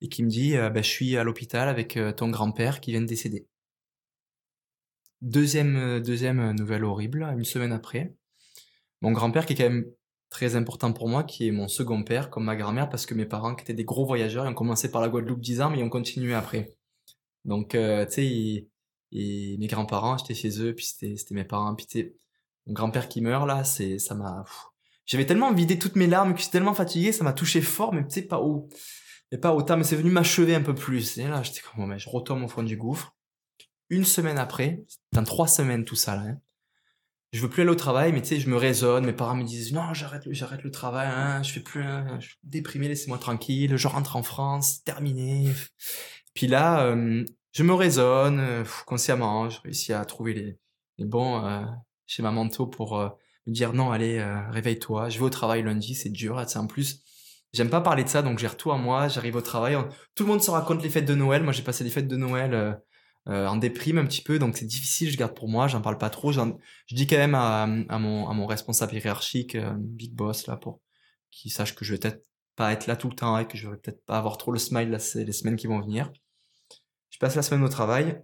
[0.00, 2.90] et qui me dit euh, Ben, Je suis à l'hôpital avec euh, ton grand-père qui
[2.92, 3.46] vient de décéder.
[5.20, 8.14] Deuxième, euh, deuxième nouvelle horrible, une semaine après.
[9.00, 9.84] Mon grand-père qui est quand même
[10.30, 13.26] très important pour moi, qui est mon second père, comme ma grand-mère, parce que mes
[13.26, 15.78] parents, qui étaient des gros voyageurs, ils ont commencé par la Guadeloupe 10 ans, mais
[15.80, 16.77] ils ont continué après.
[17.48, 18.68] Donc, tu sais,
[19.12, 21.74] mes grands-parents, j'étais chez eux, puis c'était mes parents.
[21.74, 22.14] Puis tu
[22.66, 24.44] mon grand-père qui meurt, là, c'est ça m'a...
[25.06, 28.06] J'avais tellement vidé toutes mes larmes, que j'étais tellement fatigué, ça m'a touché fort, mais
[28.06, 28.68] tu sais, pas, au...
[29.32, 31.16] mais pas autant, mais c'est venu m'achever un peu plus.
[31.16, 33.16] Et là, j'étais comme, bon, ben, je retombe au fond du gouffre.
[33.88, 36.40] Une semaine après, dans trois semaines tout ça, là, hein,
[37.32, 39.44] je veux plus aller au travail, mais tu sais, je me raisonne, mes parents me
[39.44, 43.16] disent, non, j'arrête j'arrête le travail, hein, je fais plus, hein, je suis déprimé, laissez-moi
[43.16, 45.48] tranquille, je rentre en France, terminé.
[46.34, 46.94] Puis là,
[47.58, 50.56] je me raisonne, euh, consciemment, je réussis à trouver
[50.96, 51.64] les, bons euh,
[52.06, 53.08] schémas mentaux pour euh,
[53.48, 57.02] me dire, non, allez, euh, réveille-toi, je vais au travail lundi, c'est dur, en plus,
[57.52, 59.76] j'aime pas parler de ça, donc j'ai tout à moi, j'arrive au travail,
[60.14, 62.16] tout le monde se raconte les fêtes de Noël, moi j'ai passé les fêtes de
[62.16, 62.80] Noël
[63.26, 66.10] en déprime un petit peu, donc c'est difficile, je garde pour moi, j'en parle pas
[66.10, 66.40] trop, je
[66.92, 70.80] dis quand même à, mon, responsable hiérarchique, big boss, là, pour
[71.32, 73.68] qu'il sache que je vais peut-être pas être là tout le temps et que je
[73.68, 76.12] vais peut-être pas avoir trop le smile les semaines qui vont venir.
[77.18, 78.22] Je passe la semaine au travail.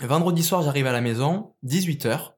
[0.00, 2.30] Vendredi soir, j'arrive à la maison, 18h,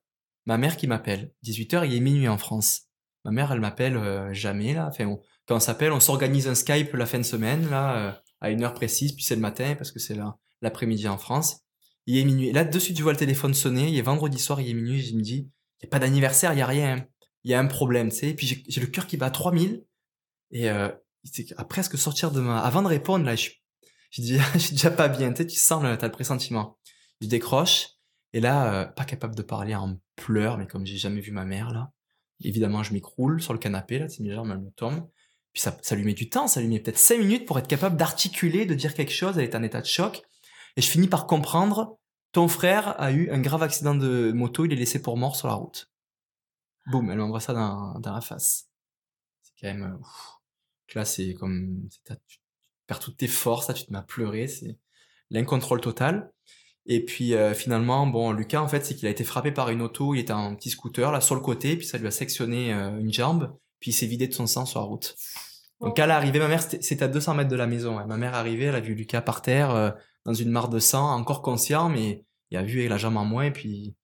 [0.45, 1.33] ma mère qui m'appelle.
[1.45, 2.89] 18h, il est minuit en France.
[3.25, 4.89] Ma mère, elle m'appelle euh, jamais, là.
[4.89, 5.17] Enfin,
[5.47, 8.65] quand on s'appelle, on s'organise un Skype la fin de semaine, là, euh, à une
[8.65, 10.17] heure précise, puis c'est le matin, parce que c'est
[10.63, 11.61] l'après-midi en France.
[12.07, 12.51] Il est minuit.
[12.51, 15.15] Là, dessus, tu vois le téléphone sonner, il est vendredi soir, il est minuit, je
[15.15, 15.49] me dis,
[15.81, 17.07] il n'y a pas d'anniversaire, il n'y a rien.
[17.45, 18.35] Il y a un problème, tu sais.
[18.35, 19.85] Puis j'ai le cœur qui bat à 3000.
[20.51, 20.89] Et euh,
[21.57, 22.59] à presque sortir de ma...
[22.59, 23.51] Avant de répondre, là, je,
[24.15, 26.79] je dis, je suis déjà pas bien, tu sais, tu sens, t'as le pressentiment.
[27.21, 27.89] Je décroche,
[28.33, 31.45] et là, euh, pas capable de parler en pleurs, mais comme j'ai jamais vu ma
[31.45, 31.93] mère, là.
[32.41, 35.09] Évidemment, je m'écroule sur le canapé, là, mes jambes, me tombent.
[35.53, 37.69] Puis ça, ça lui met du temps, ça lui met peut-être 5 minutes pour être
[37.69, 40.23] capable d'articuler, de dire quelque chose, elle est en état de choc.
[40.77, 41.97] Et je finis par comprendre,
[42.33, 45.47] ton frère a eu un grave accident de moto, il est laissé pour mort sur
[45.47, 45.89] la route.
[46.87, 48.69] Boum, elle m'envoie ça dans, dans la face.
[49.43, 49.93] C'est quand même...
[49.93, 50.41] euh, ouf.
[50.95, 51.89] Là, c'est comme...
[52.87, 54.79] perds toutes tes forces, là, tu te mets à pleurer, c'est
[55.31, 56.31] l'incontrôle total.
[56.87, 59.81] Et puis euh, finalement, bon, Lucas, en fait, c'est qu'il a été frappé par une
[59.81, 62.75] auto, il était en petit scooter, là, sur le côté, puis ça lui a sectionné
[62.75, 65.17] euh, une jambe, puis il s'est vidé de son sang sur la route.
[65.81, 67.97] Donc à l'arrivée, ma mère, c'était à 200 mètres de la maison.
[67.99, 68.07] ouais.
[68.07, 69.91] Ma mère est arrivée, elle a vu Lucas par terre, euh,
[70.25, 73.25] dans une mare de sang, encore conscient, mais il a vu avec la jambe en
[73.25, 73.95] moins, et puis,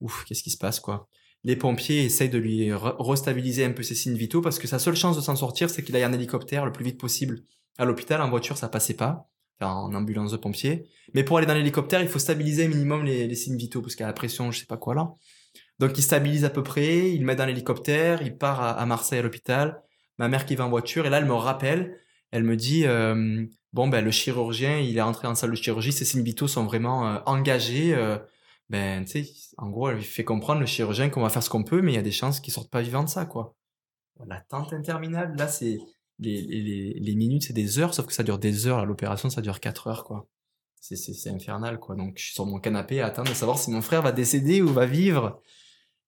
[0.00, 1.08] ouf, qu'est-ce qui se passe, quoi.
[1.44, 4.78] Les pompiers essayent de lui re- restabiliser un peu ses signes vitaux, parce que sa
[4.78, 7.42] seule chance de s'en sortir, c'est qu'il aille en hélicoptère le plus vite possible
[7.78, 8.20] à l'hôpital.
[8.20, 9.28] En voiture, ça passait pas,
[9.60, 10.86] en ambulance de pompiers.
[11.14, 14.12] Mais pour aller dans l'hélicoptère, il faut stabiliser minimum les, signes vitaux, parce a la
[14.12, 15.12] pression, je sais pas quoi là.
[15.78, 19.22] Donc il stabilise à peu près, il met dans l'hélicoptère, il part à, Marseille à
[19.22, 19.82] l'hôpital.
[20.18, 21.98] Ma mère qui va en voiture, et là elle me rappelle,
[22.30, 25.92] elle me dit, euh, bon ben le chirurgien, il est rentré en salle de chirurgie,
[25.92, 27.94] ses signes vitaux sont vraiment euh, engagés.
[27.94, 28.18] euh,
[28.70, 31.64] ben tu sais, en gros, elle fait comprendre le chirurgien qu'on va faire ce qu'on
[31.64, 33.54] peut, mais il y a des chances qu'il sorte pas vivant de ça, quoi.
[34.26, 35.78] L'attente interminable, là c'est
[36.18, 38.86] les, les, les- les minutes, c'est des heures, sauf que ça dure des heures.
[38.86, 40.28] L'opération, ça dure 4 heures, quoi.
[40.80, 41.96] C'est, infernal, quoi.
[41.96, 44.60] Donc, je suis sur mon canapé à attendre de savoir si mon frère va décéder
[44.60, 45.40] ou va vivre.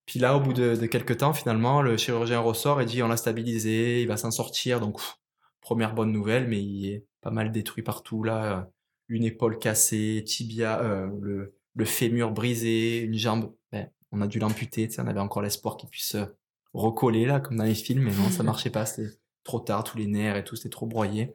[0.05, 3.07] Puis là, au bout de, de quelques temps, finalement, le chirurgien ressort et dit on
[3.07, 4.79] l'a stabilisé, il va s'en sortir.
[4.79, 5.15] Donc, pff,
[5.61, 8.69] première bonne nouvelle, mais il est pas mal détruit partout, là.
[9.09, 13.53] Une épaule cassée, tibia, euh, le, le fémur brisé, une jambe.
[13.71, 16.25] Ben, on a dû l'amputer, on avait encore l'espoir qu'il puisse euh,
[16.73, 18.85] recoller, là, comme dans les films, mais non, ça marchait pas.
[18.85, 19.09] C'était
[19.47, 21.33] trop tard, tous les nerfs et tout, c'était trop broyé.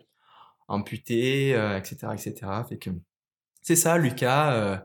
[0.69, 2.35] Amputé, euh, etc., etc.
[2.69, 2.91] Fait que
[3.63, 4.53] c'est ça, Lucas.
[4.55, 4.77] euh,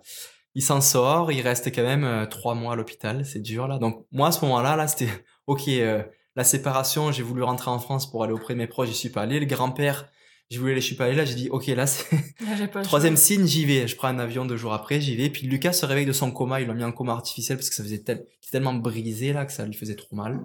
[0.55, 3.77] il s'en sort, il reste quand même euh, trois mois à l'hôpital, c'est dur là.
[3.77, 5.09] Donc moi à ce moment-là, là, c'était
[5.47, 5.67] ok.
[5.67, 6.03] euh,
[6.35, 9.09] la séparation, j'ai voulu rentrer en France pour aller auprès de mes proches, j'y suis
[9.09, 9.39] pas allé.
[9.39, 10.09] Le grand-père,
[10.51, 11.15] je voulais aller, je suis pas allé.
[11.15, 12.05] Là, j'ai dit ok, là c'est
[12.83, 13.87] troisième signe, j'y vais.
[13.87, 15.29] Je prends un avion deux jours après, j'y vais.
[15.29, 17.75] Puis Lucas se réveille de son coma, il l'a mis en coma artificiel parce que
[17.75, 20.39] ça faisait tel- tellement brisé là que ça lui faisait trop mal.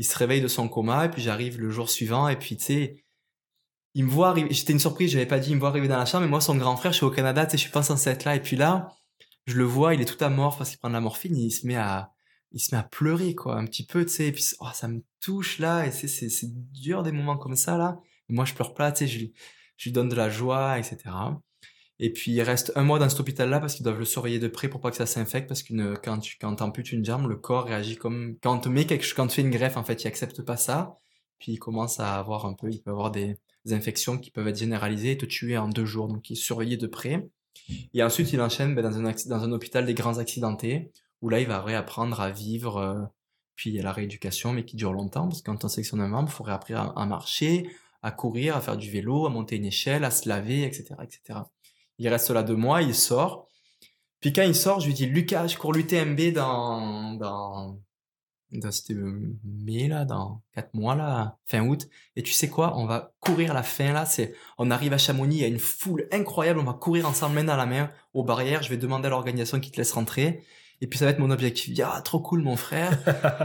[0.00, 2.64] Il se réveille de son coma et puis j'arrive le jour suivant et puis tu
[2.64, 3.04] sais
[3.94, 5.98] il me voit arriver, j'étais une surprise, j'avais pas dit, il me voit arriver dans
[5.98, 7.72] la chambre, mais moi, son grand frère, je suis au Canada, tu sais, je suis
[7.72, 8.94] pas censé être là, et puis là,
[9.46, 11.66] je le vois, il est tout amorphe parce qu'il prend de la morphine, il se
[11.66, 12.12] met à,
[12.52, 14.86] il se met à pleurer, quoi, un petit peu, tu sais, et puis, oh, ça
[14.86, 18.00] me touche, là, et c'est, c'est, c'est dur des moments comme ça, là.
[18.28, 19.26] Et moi, je pleure pas, tu sais, je
[19.76, 20.98] je lui donne de la joie, etc.
[22.02, 24.48] Et puis, il reste un mois dans cet hôpital-là parce qu'ils doivent le surveiller de
[24.48, 27.36] près pour pas que ça s'infecte, parce qu'une, quand tu, quand t'amputes une jambe, le
[27.36, 30.98] corps réagit comme, quand quand tu fais une greffe, en fait, il accepte pas ça,
[31.38, 33.36] puis il commence à avoir un peu, il peut avoir des,
[33.70, 36.08] infections qui peuvent être généralisées et te tuer en deux jours.
[36.08, 37.28] Donc, il est surveillé de près.
[37.92, 40.90] Et ensuite, il enchaîne ben, dans, un dans un hôpital des grands accidentés,
[41.20, 42.78] où là, il va réapprendre à vivre.
[42.78, 43.02] euh,
[43.56, 46.00] Puis il y a la rééducation, mais qui dure longtemps, parce que quand on sélectionne
[46.00, 47.68] un membre, il faudrait apprendre à, à marcher,
[48.02, 51.40] à courir, à faire du vélo, à monter une échelle, à se laver, etc., etc.
[52.00, 53.46] Il reste là deux mois, il sort.
[54.20, 57.78] Puis quand il sort, je lui dis, Lucas, je cours l'UTMB dans, dans,
[58.52, 58.94] dans c'était
[59.44, 61.88] mai, là, dans quatre mois, là, fin août.
[62.16, 62.76] Et tu sais quoi?
[62.78, 64.06] On va courir la fin, là.
[64.06, 66.58] C'est, on arrive à Chamonix, il y a une foule incroyable.
[66.58, 68.62] On va courir ensemble, main dans la main, aux barrières.
[68.62, 70.42] Je vais demander à l'organisation qui te laisse rentrer.
[70.82, 71.68] Et puis ça va être mon objectif.
[71.68, 72.98] Il dit, ah, trop cool, mon frère.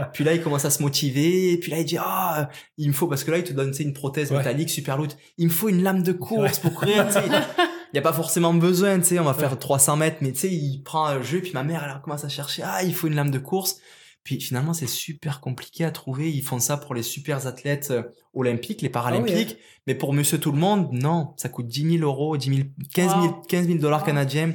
[0.14, 1.52] puis là, il commence à se motiver.
[1.52, 2.48] Et puis là, il dit, ah,
[2.78, 4.38] il me faut, parce que là, il te donne, tu sais, une prothèse Ouais.
[4.38, 5.12] métallique super lourde.
[5.36, 7.06] Il me faut une lame de course pour courir.
[7.92, 10.40] Il n'y a pas forcément besoin, tu sais, on va faire 300 mètres, mais tu
[10.40, 13.06] sais, il prend un jeu, puis ma mère, elle commence à chercher, ah, il faut
[13.06, 13.78] une lame de course.
[14.24, 16.32] Puis finalement, c'est super compliqué à trouver.
[16.32, 18.02] Ils font ça pour les super athlètes euh,
[18.34, 19.56] olympiques, les paralympiques.
[19.86, 21.32] Mais pour monsieur tout le monde, non.
[21.36, 23.42] Ça coûte 10 000 euros, 10 000, 15 000, Wow.
[23.48, 24.06] 15 000 dollars Wow.
[24.06, 24.52] canadiens.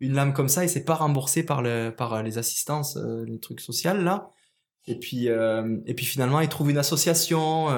[0.00, 3.22] Une lame comme ça, et c'est pas remboursé par le, par euh, les assistances, euh,
[3.26, 4.30] les trucs sociaux, là.
[4.86, 7.68] Et puis, euh, et puis finalement, ils trouvent une association,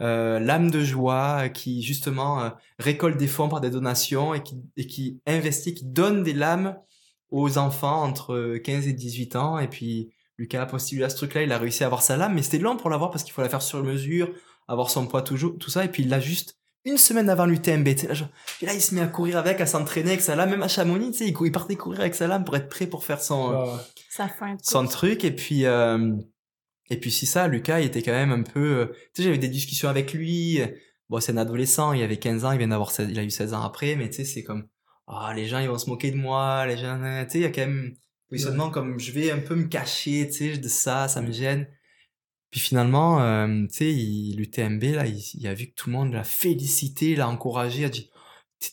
[0.00, 4.56] l'âme de joie, euh, qui justement euh, récolte des fonds par des donations et qui,
[4.76, 6.76] et qui investit, qui donne des lames
[7.30, 9.58] aux enfants entre 15 et 18 ans.
[9.58, 12.34] Et puis, Lucas a postulé à ce truc-là, il a réussi à avoir sa lame,
[12.34, 14.30] mais c'était long pour l'avoir parce qu'il faut la faire sur mesure,
[14.68, 15.84] avoir son poids toujours, tout ça.
[15.84, 17.88] Et puis, il l'a juste une semaine avant l'UTMB.
[18.08, 18.28] Là, genre-
[18.62, 20.68] et là, il se met à courir avec, à s'entraîner avec sa lame, même à
[20.68, 23.52] Chamonix, tu sais, il, partait courir avec sa lame pour être prêt pour faire son,
[24.86, 26.16] truc et puis euh,
[26.90, 29.38] et puis si ça Lucas il était quand même un peu euh, tu sais j'avais
[29.38, 30.60] des discussions avec lui
[31.08, 33.30] bon c'est un adolescent il avait 15 ans il vient d'avoir 16 il a eu
[33.30, 34.68] 16 ans après mais tu sais c'est comme
[35.06, 37.42] ah les gens ils vont se moquer de moi les gens euh, tu sais il
[37.42, 37.94] y a quand même
[38.28, 41.66] positionnement comme je vais un peu me cacher tu sais de ça ça me gêne.
[42.50, 46.12] Puis finalement euh, tu sais l'UTMB là il, il a vu que tout le monde
[46.12, 48.10] l'a félicité l'a encouragé a dit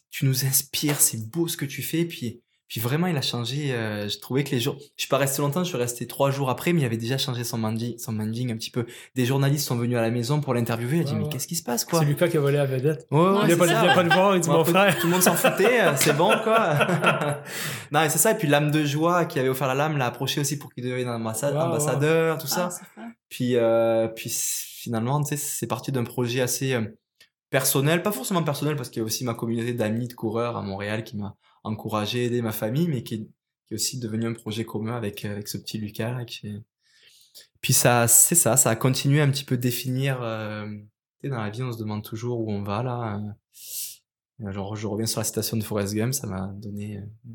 [0.10, 3.72] tu nous inspires c'est beau ce que tu fais puis puis vraiment, il a changé.
[3.74, 6.32] Euh, je trouvais que les jours, je suis pas resté longtemps, je suis resté trois
[6.32, 8.86] jours après, mais il avait déjà changé son manding, son manding un petit peu.
[9.16, 10.98] Des journalistes sont venus à la maison pour l'interviewer.
[10.98, 11.30] Il a dit Ouais, mais ouais.
[11.30, 12.00] qu'est-ce qui se passe quoi?
[12.00, 13.08] C'est Lucas qui a volé la vedette.
[13.12, 13.84] Ouais, ouais, il c'est a pas, ça.
[13.86, 14.98] il a pas le voir, il dit mon frère.
[15.00, 16.74] Tout le monde s'en foutait, euh, c'est bon quoi.
[17.92, 18.32] non, mais c'est ça.
[18.32, 20.84] Et puis l'âme de joie qui avait offert la lame l'a approché aussi pour qu'il
[20.84, 21.66] devienne ambassade- Wow, wow.
[21.68, 22.70] ambassadeur, tout ça.
[22.98, 23.02] Ah.
[23.30, 26.82] Puis, euh, puis finalement, tu sais, c'est parti d'un projet assez euh,
[27.50, 30.62] personnel, pas forcément personnel parce qu'il y a aussi ma communauté d'amis de coureurs à
[30.62, 31.36] Montréal qui m'a
[31.68, 33.28] encouragé, aidé ma famille, mais qui est,
[33.74, 36.24] aussi devenu un projet commun avec, euh, avec ce petit Lucas.
[36.26, 36.62] Qui est-
[37.62, 40.22] Puis ça, c'est ça, ça a continué un petit peu définir.
[40.22, 40.68] Euh...
[41.24, 43.20] Dans la vie, on se demande toujours où on va là.
[44.40, 44.52] euh.
[44.52, 47.32] Genre, je reviens sur la citation de Forrest Gump, ça m'a donné, euh,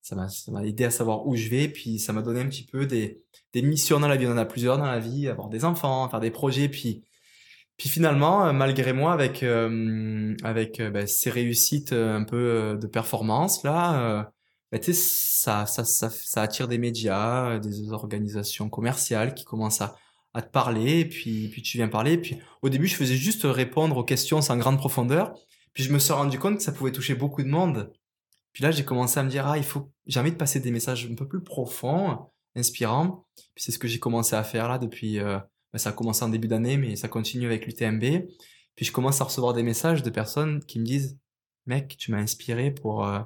[0.00, 2.48] ça m'a, ça m'a aidé à savoir où je vais, puis ça m'a donné un
[2.48, 3.22] petit peu des,
[3.52, 4.26] des missions dans la vie.
[4.26, 7.02] On en a plusieurs dans la vie, avoir des enfants, faire des projets, puis
[7.76, 12.86] puis finalement, euh, malgré moi, avec euh, avec ben, ces réussites euh, un peu de
[12.86, 14.22] performance là, euh,
[14.72, 15.00] ben, tu sais,
[15.42, 19.96] ça, ça ça ça attire des médias, des organisations commerciales qui commencent à
[20.34, 22.12] à te parler, et puis puis tu viens parler.
[22.14, 25.34] Et puis au début, je faisais juste répondre aux questions sans grande profondeur.
[25.74, 27.92] Puis je me suis rendu compte que ça pouvait toucher beaucoup de monde.
[28.52, 30.70] Puis là, j'ai commencé à me dire ah, il faut j'ai envie de passer des
[30.70, 33.26] messages un peu plus profonds, inspirants.
[33.36, 35.18] Puis c'est ce que j'ai commencé à faire là depuis.
[35.18, 35.38] euh,
[35.74, 38.28] ben, ça a commencé en début d'année, mais ça continue avec l'UTMB.
[38.76, 41.18] Puis je commence à recevoir des messages de personnes qui me disent
[41.66, 43.18] Mec, tu m'as inspiré pour euh,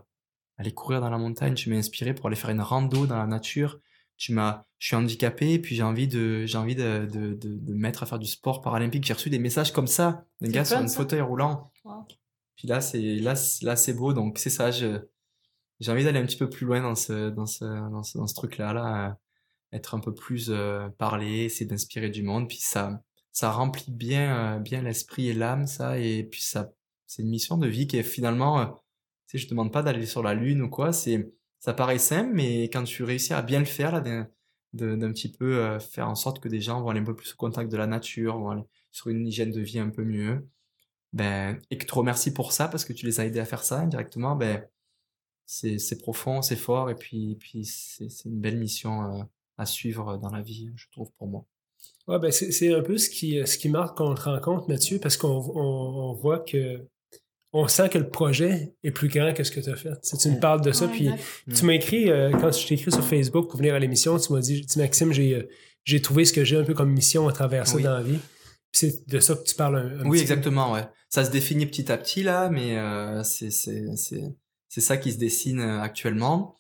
[0.57, 3.27] aller courir dans la montagne, tu m'as inspiré pour aller faire une rando dans la
[3.27, 3.81] nature.
[4.17, 7.73] Tu m'as, je suis handicapé, puis j'ai envie de, j'ai envie de, de, de, de
[7.75, 9.05] me mettre à faire du sport paralympique.
[9.05, 11.71] J'ai reçu des messages comme ça, d'un gars sur un fauteuil roulant.
[11.85, 12.07] Wow.
[12.57, 14.15] Puis là, c'est, là, là, c'est beau.
[14.15, 15.03] Donc c'est ça, j'ai
[15.87, 18.35] envie d'aller un petit peu plus loin dans ce, dans ce, dans ce, dans ce
[18.35, 19.19] truc-là, là,
[19.73, 22.49] être un peu plus euh, parler, essayer d'inspirer du monde.
[22.49, 23.03] Puis ça,
[23.33, 25.99] ça remplit bien, euh, bien l'esprit et l'âme, ça.
[25.99, 26.73] Et puis ça,
[27.07, 28.67] c'est une mission de vie qui est finalement, euh,
[29.27, 30.93] tu sais, je demande pas d'aller sur la lune ou quoi.
[30.93, 34.29] C'est, ça paraît simple, mais quand tu réussis à bien le faire, là, d'un,
[34.73, 37.37] d'un petit peu faire en sorte que des gens vont aller un peu plus au
[37.37, 40.47] contact de la nature, vont aller sur une hygiène de vie un peu mieux,
[41.13, 43.65] ben, et que tu remercies pour ça parce que tu les as aidés à faire
[43.65, 44.65] ça indirectement, ben,
[45.47, 49.27] c'est, profond, c'est fort, et puis, puis c'est, une belle mission
[49.59, 51.45] à suivre dans la vie, je trouve, pour moi.
[52.07, 55.17] Ouais, ben c'est un peu ce qui, ce qui marque qu'on te rencontre, Mathieu, parce
[55.19, 56.87] qu'on on, on voit que
[57.53, 59.91] on sent que le projet est plus grand que ce que tu as fait.
[60.03, 61.23] Tu, sais, tu me parles de ça, Ouais, puis exact.
[61.57, 64.33] tu m'as écrit, euh, quand je t'ai écrit sur Facebook pour venir à l'émission, tu
[64.33, 65.49] m'as dit, dis, Maxime, j'ai euh,
[65.85, 67.83] j'ai trouvé ce que j'ai un peu comme mission à travers ça Oui.
[67.83, 68.19] dans la vie.
[68.73, 70.33] C'est de ça que tu parles un, un Oui, petit peu.
[70.33, 70.85] exactement, ouais.
[71.09, 74.23] Ça se définit petit à petit, là, mais euh, c'est, c'est, c'est,
[74.69, 76.58] c'est ça qui se dessine euh, actuellement.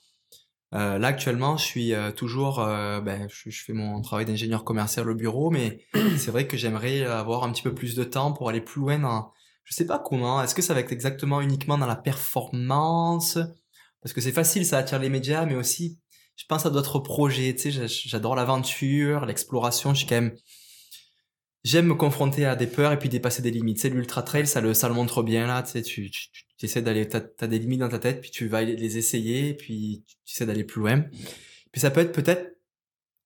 [0.74, 4.64] Euh, là, actuellement, je suis euh, toujours, euh, ben, je, je fais mon travail d'ingénieur
[4.64, 5.80] commercial au bureau, mais
[6.18, 8.98] c'est vrai que j'aimerais avoir un petit peu plus de temps pour aller plus loin
[8.98, 9.32] dans,
[9.64, 13.38] je sais pas comment, est-ce que ça va être exactement uniquement dans la performance?
[14.02, 15.98] Parce que c'est facile, ça attire les médias, mais aussi,
[16.36, 17.54] je pense à d'autres projets.
[17.54, 19.92] Tu sais, j'a- j'adore l'aventure, l'exploration.
[19.94, 20.36] Je suis quand même,
[21.64, 23.80] j'aime me confronter à des peurs et puis dépasser des limites.
[23.80, 25.62] Sais, l'ultra trail, ça le, ça le montre bien là.
[25.62, 26.28] Tu sais, tu, tu,
[26.58, 29.54] tu, essaies d'aller, t'as, t'as des limites dans ta tête, puis tu vas les essayer,
[29.54, 31.04] puis tu, essaies d'aller plus loin.
[31.72, 32.56] Puis ça peut être peut-être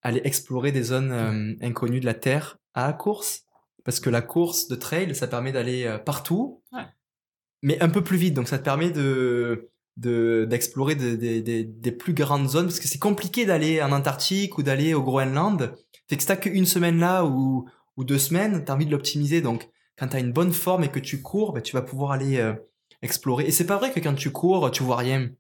[0.03, 3.45] aller explorer des zones euh, inconnues de la terre à la course,
[3.85, 6.83] parce que la course de trail, ça permet d'aller euh, partout, Ouais.
[7.63, 8.35] mais un peu plus vite.
[8.35, 9.69] Donc ça te permet de
[9.99, 13.93] de d'explorer des des- des- des plus grandes zones parce que c'est compliqué d'aller en
[13.93, 15.75] Antarctique ou d'aller au Groenland.
[16.09, 17.69] Fait que si t'as qu'une semaine là ou
[17.99, 19.43] ou deux semaines, t'as envie de l'optimiser.
[19.43, 19.69] Donc
[19.99, 22.55] quand t'as une bonne forme et que tu cours, ben, tu vas pouvoir aller euh,
[23.03, 23.45] explorer.
[23.47, 25.31] Et c'est pas vrai que quand tu cours, tu vois rien.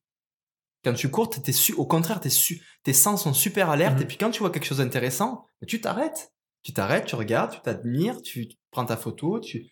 [0.84, 3.96] Quand tu cours, t'es su, au contraire, t'es su, tes sens sont super alertes.
[3.98, 4.02] Mhm.
[4.02, 6.32] Et puis quand tu vois quelque chose d'intéressant, ben, tu t'arrêtes.
[6.64, 9.70] Tu t'arrêtes, tu regardes, tu t'admires, tu prends ta photo, tu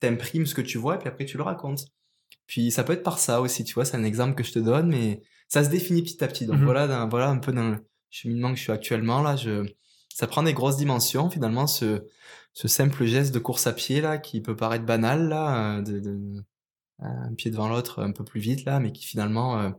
[0.00, 1.86] t'imprimes ce que tu vois et puis après tu le racontes.
[2.46, 4.58] Puis ça peut être par ça aussi, tu vois, c'est un exemple que je te
[4.58, 6.46] donne, mais ça se définit petit à petit.
[6.46, 6.64] Donc Mhm.
[6.64, 9.36] voilà, dans- voilà un peu dans le cheminement que je suis actuellement là.
[9.36, 9.64] Je,
[10.14, 12.04] ça prend des grosses dimensions finalement, ce,
[12.52, 15.98] ce simple geste de course à pied là, qui peut paraître banal là, euh, de,
[16.00, 16.44] de-
[17.00, 19.70] un pied devant l'autre un peu plus vite là, mais qui finalement euh,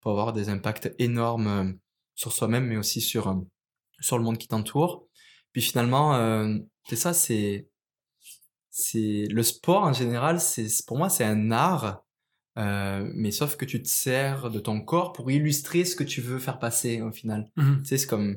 [0.00, 1.72] peut avoir des impacts énormes euh,
[2.14, 3.34] sur soi-même, mais aussi sur euh,
[4.00, 5.06] sur le monde qui t'entoure.
[5.52, 6.12] Puis finalement,
[6.88, 7.68] c'est ça, c'est
[8.70, 12.04] c'est le sport en général, c'est pour moi c'est un art,
[12.58, 16.20] euh, mais sauf que tu te sers de ton corps pour illustrer ce que tu
[16.20, 17.50] veux faire passer au final.
[17.56, 17.82] Mhm.
[17.82, 18.36] Tu sais, c'est comme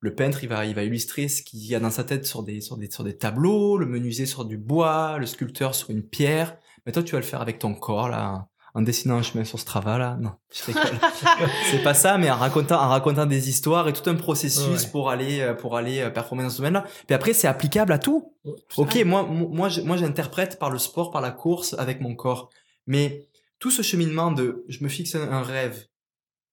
[0.00, 2.42] le peintre, il va, il va illustrer ce qu'il y a dans sa tête sur
[2.42, 6.02] des, sur des, sur des tableaux, le menuisier sur du bois, le sculpteur sur une
[6.02, 6.58] pierre.
[6.86, 9.58] Mais toi, tu vas le faire avec ton corps, là, en dessinant un chemin sur
[9.58, 10.16] Strava, là.
[10.20, 14.84] Non, c'est pas ça, mais en racontant, en racontant des histoires et tout un processus
[14.84, 14.90] Ouais.
[14.92, 16.84] pour aller, euh, pour aller euh, performer dans ce domaine-là.
[17.06, 18.34] Puis après, c'est applicable à tout.
[18.76, 22.50] Ok, moi, mo- moi, moi, j'interprète par le sport, par la course, avec mon corps.
[22.86, 23.26] Mais
[23.58, 25.86] tout ce cheminement de, je me fixe un, rêve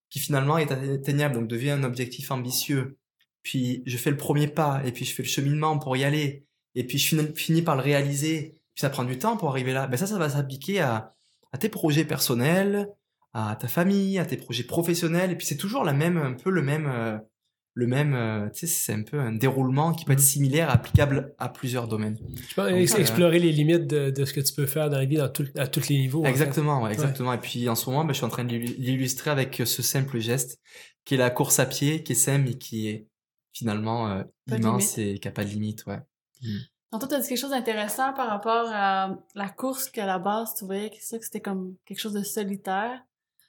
[0.09, 2.97] qui finalement est atteignable, donc devient un objectif ambitieux.
[3.43, 6.45] Puis je fais le premier pas, et puis je fais le cheminement pour y aller,
[6.75, 8.57] et puis je finis par le réaliser.
[8.75, 9.87] Puis ça prend du temps pour arriver là.
[9.87, 11.13] Ben ça, ça va s'appliquer à,
[11.51, 12.87] à tes projets personnels,
[13.33, 15.31] à ta famille, à tes projets professionnels.
[15.31, 17.17] Et puis c'est toujours la même, un peu le même, euh,
[17.75, 18.13] le même.
[18.13, 20.23] euh, tu sais, c'est un peu un déroulement qui peut être Mhm.
[20.25, 22.17] similaire, applicable à plusieurs domaines.
[22.71, 25.05] Donc, ex- euh, explorer les limites de, de ce que tu peux faire dans la
[25.05, 26.21] vie dans tout- à tous les niveaux.
[26.21, 26.29] en fait.
[26.31, 27.33] Exactement, ouais, exactement.
[27.33, 29.81] Et puis en ce moment, ben, je suis en train de l'illu- l'illustrer avec ce
[29.81, 30.59] simple geste
[31.05, 33.07] qui est la course à pied, qui est simple et qui est
[33.51, 34.23] finalement euh,
[34.57, 35.99] immense et qui a pas de limite, ouais.
[36.93, 40.53] Tantôt, tu as dit quelque chose d'intéressant par rapport à la course qu'à la base,
[40.53, 43.01] tu voyais que c'était comme quelque chose de solitaire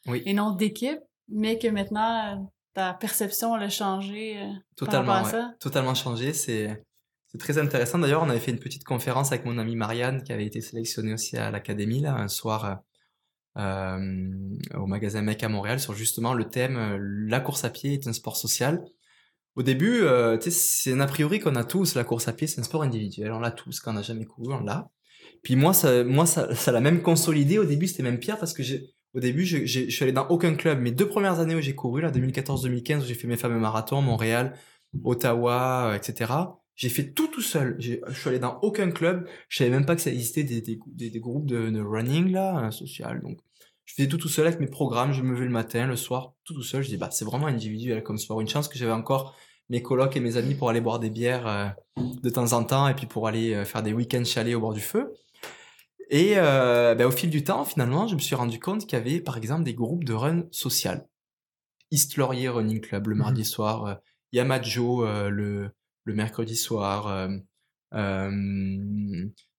[0.07, 0.23] Oui.
[0.25, 2.43] et non d'équipe, mais que maintenant, euh,
[2.73, 5.45] ta perception elle a changé euh, Totalement, par rapport à ouais.
[5.51, 5.55] ça?
[5.61, 6.33] totalement changé.
[6.33, 6.83] C'est
[7.39, 7.99] très intéressant.
[7.99, 11.13] D'ailleurs, on avait fait une petite conférence avec mon amie Marianne qui avait été sélectionnée
[11.13, 12.79] aussi à l'académie là un soir
[13.59, 16.97] euh, au magasin Mec à Montréal sur justement le thème
[17.29, 18.83] la course à pied est un sport social.
[19.57, 21.95] Au début, euh, c'est un a priori qu'on a tous.
[21.95, 23.33] La course à pied, c'est un sport individuel.
[23.33, 23.81] On l'a tous.
[23.81, 24.91] Quand on n'a jamais couru, on l'a.
[25.43, 27.59] Puis moi, ça, moi, ça, ça l'a même consolidé.
[27.59, 28.63] Au début, c'était même pire parce que
[29.15, 30.81] au début, je, je suis allé dans aucun club.
[30.81, 34.03] Mes deux premières années où j'ai couru, là, 2014-2015, où j'ai fait mes fameux marathons,
[34.03, 34.55] Montréal,
[35.05, 36.33] Ottawa, euh, etc.
[36.75, 37.77] J'ai fait tout tout seul.
[37.79, 39.29] Je suis allé dans aucun club.
[39.49, 42.33] Je savais même pas que ça existait des, des, des, des groupes de, de running
[42.33, 43.21] là, euh, social.
[43.23, 43.39] Donc,
[43.85, 45.13] je faisais tout tout seul avec mes programmes.
[45.13, 46.83] Je me levais le matin, le soir, tout tout seul.
[46.83, 48.41] Je dis bah c'est vraiment individuel comme sport.
[48.41, 49.37] Une chance que j'avais encore
[49.69, 52.89] mes colocs et mes amis pour aller boire des bières euh, de temps en temps
[52.89, 55.15] et puis pour aller euh, faire des week-ends chalets au bord du feu.
[56.11, 59.01] Et euh, ben, au fil du temps, finalement, je me suis rendu compte qu'il y
[59.01, 61.09] avait, par exemple, des groupes de run social.
[61.91, 63.95] East Laurier Running Club le mardi soir, euh,
[64.33, 65.71] Yamajo le,
[66.05, 67.29] le mercredi soir,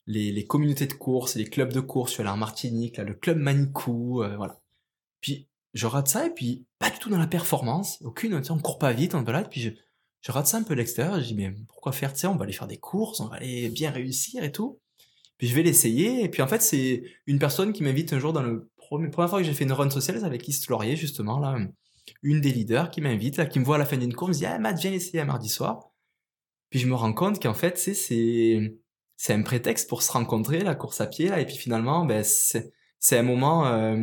[0.08, 3.04] les, les communautés de course, les clubs de course, je suis allé en Martinique, là,
[3.04, 4.62] le club Manicou, euh, voilà.
[5.22, 8.80] Puis je rate ça et puis pas du tout dans la performance, aucune, on court
[8.80, 9.70] pas vite, on balade, puis je,
[10.22, 12.44] je rate ça un peu l'extérieur, je dis mais pourquoi faire, tu sais, on va
[12.44, 14.80] aller faire des courses, on va aller bien réussir et tout.
[15.38, 16.24] Puis je vais l'essayer.
[16.24, 19.30] Et puis en fait, c'est une personne qui m'invite un jour dans le premier, première
[19.30, 21.58] fois que j'ai fait une run sociale, avec East Laurier, justement, là.
[22.22, 24.36] Une des leaders qui m'invite, là, qui me voit à la fin d'une course, me
[24.36, 25.92] dit, ah, Matt, viens essayer un mardi soir.
[26.70, 28.78] Puis je me rends compte qu'en fait, c'est, c'est,
[29.18, 31.40] c'est un prétexte pour se rencontrer, la course à pied, là.
[31.40, 33.96] Et puis finalement, ben, c'est, c'est un moment euh,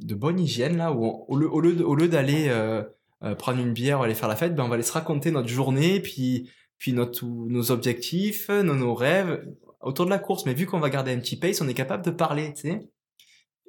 [0.00, 2.82] de bonne hygiène, là, où au lieu, au lieu, au lieu d'aller euh,
[3.22, 5.30] euh, prendre une bière ou aller faire la fête, ben, on va aller se raconter
[5.30, 9.46] notre journée, puis, puis notre, nos objectifs, nos, nos rêves
[9.80, 10.44] autour de la course.
[10.44, 12.90] Mais vu qu'on va garder un petit pace, on est capable de parler, tu sais.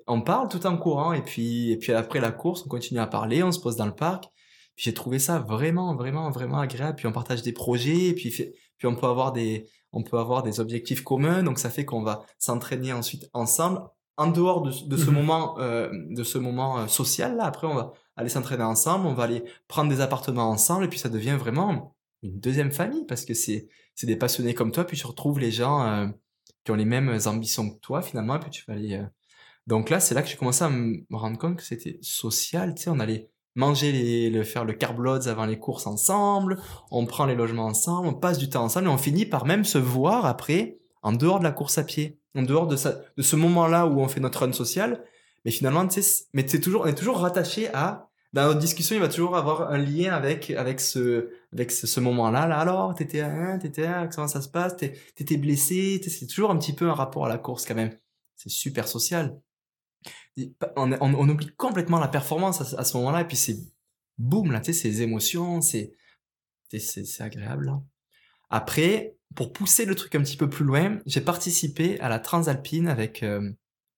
[0.07, 3.05] On parle tout en courant, et puis, et puis après la course, on continue à
[3.05, 4.25] parler, on se pose dans le parc.
[4.75, 6.95] J'ai trouvé ça vraiment, vraiment, vraiment agréable.
[6.95, 10.43] Puis on partage des projets, et puis, puis on peut avoir des, on peut avoir
[10.43, 11.43] des objectifs communs.
[11.43, 13.81] Donc ça fait qu'on va s'entraîner ensuite ensemble
[14.17, 15.13] en dehors de, de ce Mhm.
[15.15, 19.13] moment, euh, de ce moment euh, social là, après on va aller s'entraîner ensemble, on
[19.13, 23.23] va aller prendre des appartements ensemble, et puis ça devient vraiment une deuxième famille parce
[23.23, 26.07] que c'est c'est des passionnés comme toi, puis tu retrouves les gens euh,
[26.65, 28.95] qui ont les mêmes ambitions que toi finalement, et puis tu vas aller.
[28.95, 29.05] euh,
[29.67, 32.73] Donc là, c'est là que j'ai commencé à me rendre compte que c'était social.
[32.75, 36.59] Tu sais, on allait manger les, le faire le carb loads avant les courses ensemble,
[36.91, 39.65] on prend les logements ensemble, on passe du temps ensemble, et on finit par même
[39.65, 43.35] se voir après en dehors de la course à pied, en dehors de, de ce
[43.35, 45.03] moment-là où on fait notre run social.
[45.45, 45.87] Mais finalement,
[46.33, 48.09] mais c'est toujours, on est toujours rattaché à.
[48.31, 52.45] Dans notre discussion, il va toujours avoir un lien avec avec ce avec ce, moment-là.
[52.45, 55.99] Là, alors, t'étais à t'étais à comment ça se passe, t'étais blessé.
[56.05, 57.97] C'est toujours un petit peu un rapport à la course quand même.
[58.35, 59.39] C'est super social.
[60.75, 63.57] On, oublie complètement la performance à, ce- moment-là, et puis c'est
[64.17, 65.93] boum là, tu sais, ces émotions, c'est
[66.71, 67.65] c'est- agréable.
[67.65, 67.81] Là.
[68.49, 72.87] Après, pour pousser le truc un petit peu plus loin, j'ai participé à la Transalpine
[72.87, 73.51] avec euh,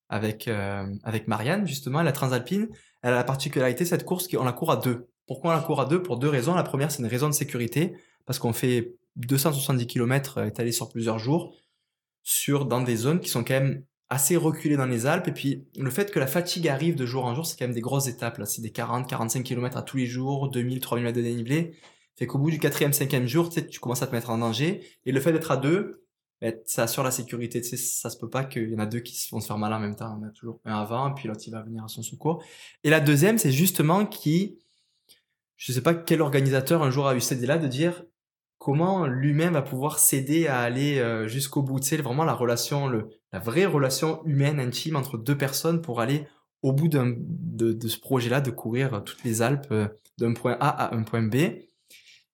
[0.09, 2.01] avec euh, avec Marianne justement.
[2.01, 2.67] La Transalpine,
[3.01, 5.07] elle a la particularité cette course qu'on la court à deux.
[5.27, 6.01] Pourquoi on la court à deux?
[6.03, 6.53] Pour deux raisons.
[6.53, 7.93] La première, c'est une raison de sécurité
[8.25, 11.55] parce qu'on fait 270 km étalés sur plusieurs jours
[12.23, 15.29] sur dans des zones qui sont quand même assez reculées dans les Alpes.
[15.29, 17.73] Et puis le fait que la fatigue arrive de jour en jour c'est quand même
[17.73, 21.17] des grosses étapes c'est des 40 45 km à tous les jours 2000 3000 mètres
[21.17, 21.75] de dénivelé.
[22.17, 24.37] Fait qu'au bout du quatrième cinquième jour tu sais tu commences à te mettre en
[24.37, 24.85] danger.
[25.05, 26.05] Et le fait d'être à deux
[26.41, 27.61] ben, ça assure la sécurité.
[27.61, 29.57] Tu sais ça se peut pas qu'il y en a deux qui vont se faire
[29.57, 30.19] mal en même temps.
[30.19, 32.43] On a toujours un avant puis l'autre il va venir à son secours.
[32.83, 34.59] Et la deuxième c'est justement qui
[35.55, 38.03] je sais pas quel organisateur un jour a eu cette idée là de dire
[38.61, 41.81] comment l'humain va pouvoir s'aider à aller euh, jusqu'au bout?
[41.81, 42.91] Sais, vraiment la relation,
[43.33, 46.27] la vraie relation humaine, intime entre deux personnes pour aller
[46.61, 49.87] au bout de, ce projet-là, de courir toutes les Alpes euh,
[50.19, 51.35] d'un point A à un point B.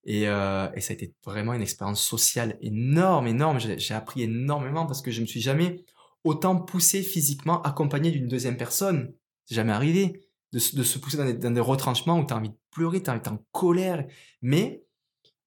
[0.03, 3.57] Et, euh, ça a été vraiment une expérience sociale énorme, énorme.
[3.61, 5.85] J'ai, appris énormément parce que je me suis jamais
[6.25, 9.13] autant poussé physiquement accompagné d'une deuxième personne.
[9.45, 12.49] C'est jamais arrivé de, se- pousser dans des, dans des retranchements où tu as envie
[12.49, 14.05] de pleurer, tu as envie d'être en colère.
[14.41, 14.83] Mais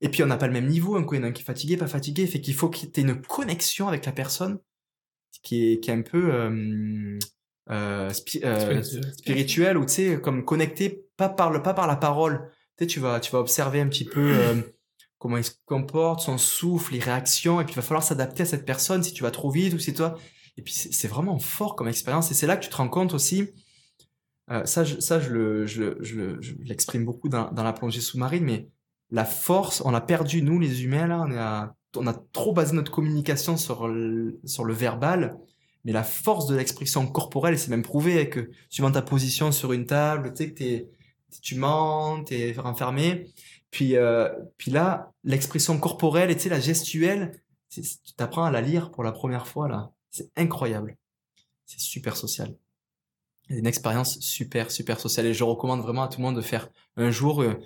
[0.00, 1.32] et puis on n'a pas le même niveau, un coup il y en a un
[1.32, 4.12] qui est fatigué, pas fatigué, fait qu'il faut que tu aies une connexion avec la
[4.12, 4.58] personne
[5.42, 7.18] qui est, qui est un peu euh,
[7.70, 9.14] euh, spi- euh, Spirituel.
[9.14, 12.50] spirituelle ou tu sais comme connecté pas par le pas par la parole.
[12.78, 14.62] Tu sais tu vas tu vas observer un petit peu
[15.18, 18.46] comment il se comporte, son souffle, les réactions et puis il va falloir s'adapter à
[18.46, 20.18] cette personne si tu vas trop vite ou si toi
[20.56, 23.12] et puis c'est vraiment fort comme expérience et c'est là que tu te rends compte
[23.14, 23.50] aussi
[24.64, 28.44] ça je, ça je le je, le- je, l'exprime beaucoup dans, dans la plongée sous-marine
[28.44, 28.68] mais
[29.10, 32.74] la force, on a perdu, nous les humains, là, on a, on a trop basé
[32.74, 35.36] notre communication sur le, sur le verbal,
[35.84, 39.86] mais la force de l'expression corporelle, c'est même prouvé que suivant ta position sur une
[39.86, 40.88] table, tu sais que t'es,
[41.42, 43.32] tu mens, t'es renfermé,
[43.70, 47.32] puis, euh, puis là, l'expression corporelle tu sais, la gestuelle,
[47.70, 47.82] tu
[48.16, 49.92] t'apprends à la lire pour la première fois, là.
[50.10, 50.96] C'est incroyable.
[51.66, 52.56] C'est super social.
[53.48, 56.68] Une expérience super, super sociale et je recommande vraiment à tout le monde de faire
[56.96, 57.60] un jour euh,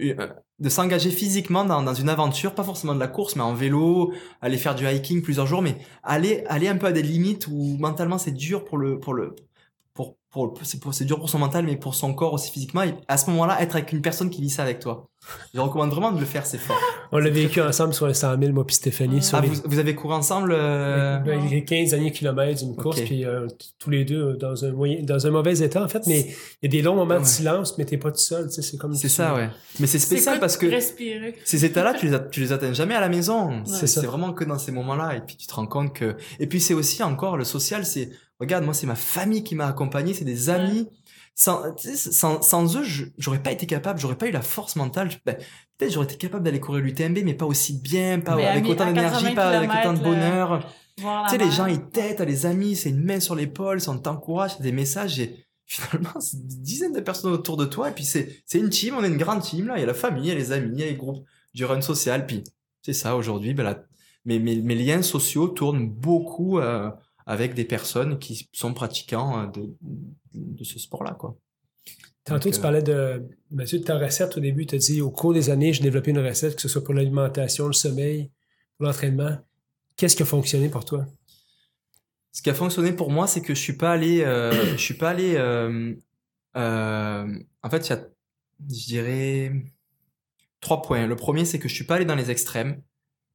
[0.00, 3.54] euh, de s'engager physiquement dans, dans une aventure, pas forcément de la course, mais en
[3.54, 7.46] vélo, aller faire du hiking plusieurs jours, mais aller aller un peu à des limites
[7.48, 9.36] où mentalement c'est dur pour le pour le
[10.30, 12.82] pour pour c'est pour- c'est dur pour son mental, mais pour son corps aussi physiquement.
[12.82, 15.08] Et à ce moment-là, être avec une personne qui vit ça avec toi.
[15.52, 16.76] Je recommande vraiment de le faire, c'est fort.
[17.12, 19.20] On l'a vécu ensemble sur un 100 000, moi puis Stéphanie.
[19.22, 22.76] Sur Ah, les, vous, vous avez couru ensemble euh, ben, les 15 derniers kilomètres d'une
[22.76, 23.46] course, puis euh,
[23.78, 26.20] tous les deux euh, dans un, moyen, dans un mauvais état, en fait, mais
[26.62, 27.20] il y a des longs moments Ouais.
[27.20, 28.94] de silence, mais t'es pas tout seul, tu sais, c'est comme...
[28.94, 29.48] C'est ça, ouais.
[29.80, 31.34] Mais c'est spécial quoi parce que Respirer?
[31.44, 33.62] ces états-là, tu les, tu les atteins jamais à la maison.
[33.66, 34.00] C'est C'est ça.
[34.02, 35.16] c'est vraiment que dans ces moments-là.
[35.16, 36.16] Et puis tu te rends compte que.
[36.38, 37.84] Et puis c'est aussi encore le social.
[37.84, 38.10] C'est
[38.40, 40.88] regarde, moi c'est ma famille qui m'a accompagné, c'est des amis.
[41.34, 41.62] Sans,
[41.94, 42.82] sans, sans eux,
[43.16, 45.08] j'aurais pas été capable, j'aurais pas eu la force mentale.
[45.24, 45.36] Ben,
[45.76, 48.86] Peut-être j'aurais été capable d'aller courir l'UTMB, mais pas aussi bien, pas Mais avec autant
[48.86, 50.04] d'énergie, 80 pas avec autant de là.
[50.04, 50.74] bonheur.
[50.96, 53.98] Tu sais, les gens, ils t'aident, les amis, c'est une main sur l'épaule, c'est on
[53.98, 57.92] t'encourage, c'est des messages et finalement, c'est des dizaines de personnes autour de toi et
[57.92, 59.94] puis c'est, c'est une team, on est une grande team là, il y a la
[59.94, 61.24] famille, il y a les amis, il y a les groupes
[61.54, 62.42] du run social puis
[62.82, 63.84] c'est ça aujourd'hui, ben la-
[64.24, 66.90] mes, mes, mes liens sociaux tournent beaucoup euh,
[67.28, 69.70] avec des personnes qui sont pratiquants euh, de,
[70.32, 71.36] de ce sport-là, quoi.
[72.24, 74.66] Tantôt, Donc, tu euh, parlais de, Mathieu, de ta recette au début.
[74.66, 76.94] Tu as dit, au cours des années, j'ai développé une recette, que ce soit pour
[76.94, 78.30] l'alimentation, le sommeil,
[78.76, 79.36] pour l'entraînement.
[79.96, 81.06] Qu'est-ce qui a fonctionné pour toi?
[82.32, 84.94] Ce qui a fonctionné pour moi, c'est que je suis pas allé, euh, je suis
[84.94, 85.34] pas allé.
[85.36, 85.94] euh,
[86.56, 88.06] euh, en fait, il y a,
[88.70, 89.52] je dirais,
[90.60, 91.06] trois points.
[91.06, 92.80] Le premier, c'est que je suis pas allé dans les extrêmes,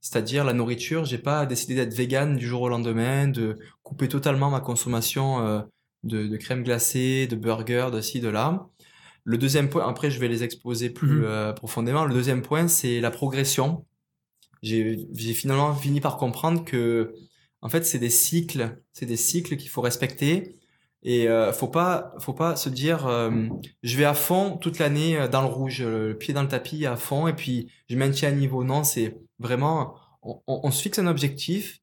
[0.04, 1.06] c'est-à-dire la nourriture.
[1.06, 5.62] J'ai pas décidé d'être vegan du jour au lendemain, de couper totalement ma consommation euh,
[6.04, 8.70] de, de crème glacée, de burgers, de ci, de là.
[9.24, 11.26] Le deuxième point, après, je vais les exposer plus Mhm.
[11.26, 12.06] euh, profondément.
[12.06, 13.86] Le deuxième point, c'est la progression.
[14.62, 17.14] J'ai j'ai finalement fini par comprendre que
[17.66, 20.58] En fait, c'est des cycles, c'est des cycles qu'il faut respecter.
[21.04, 23.48] Et euh, faut pas, faut pas se dire, euh,
[23.84, 26.86] je vais à fond toute l'année euh, dans le rouge, le pied dans le tapis
[26.86, 28.64] à fond, et puis je maintiens un niveau.
[28.64, 31.80] Non, c'est vraiment, on, on, se fixe un objectif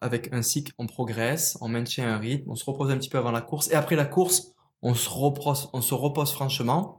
[0.00, 3.18] avec un cycle, on progresse, on maintient un rythme, on se repose un petit peu
[3.18, 6.98] avant la course, et après la course, on se repose, on se repose franchement.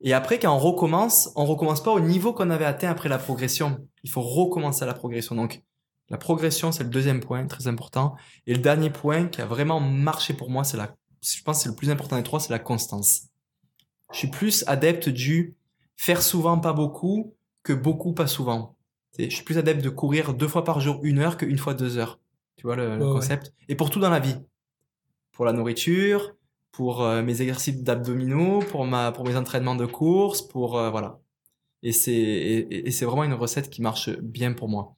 [0.00, 3.18] Et après, quand on recommence, on recommence pas au niveau qu'on avait atteint après la
[3.18, 3.78] progression.
[4.04, 5.34] Il faut recommencer à la progression.
[5.34, 5.60] Donc,
[6.10, 8.16] la progression, c'est le deuxième point, très important.
[8.46, 11.62] Et le dernier point qui a vraiment marché pour moi, c'est la, je pense que
[11.64, 13.28] c'est le plus important des trois, c'est la constance.
[14.12, 15.54] Je suis plus adepte du
[15.96, 18.76] faire souvent, pas beaucoup, que beaucoup, pas souvent.
[19.18, 21.98] Je suis plus adepte de courir deux fois par jour, une heure, qu'une fois deux
[21.98, 22.20] heures.
[22.56, 24.36] Tu vois le, concept Et pour tout dans la vie.
[25.32, 26.34] Pour la nourriture,
[26.72, 30.78] pour euh, mes exercices d'abdominaux, pour, ma, pour mes entraînements de course, pour...
[30.78, 31.20] Euh, voilà.
[31.82, 34.97] Et c'est, et c'est vraiment une recette qui marche bien pour moi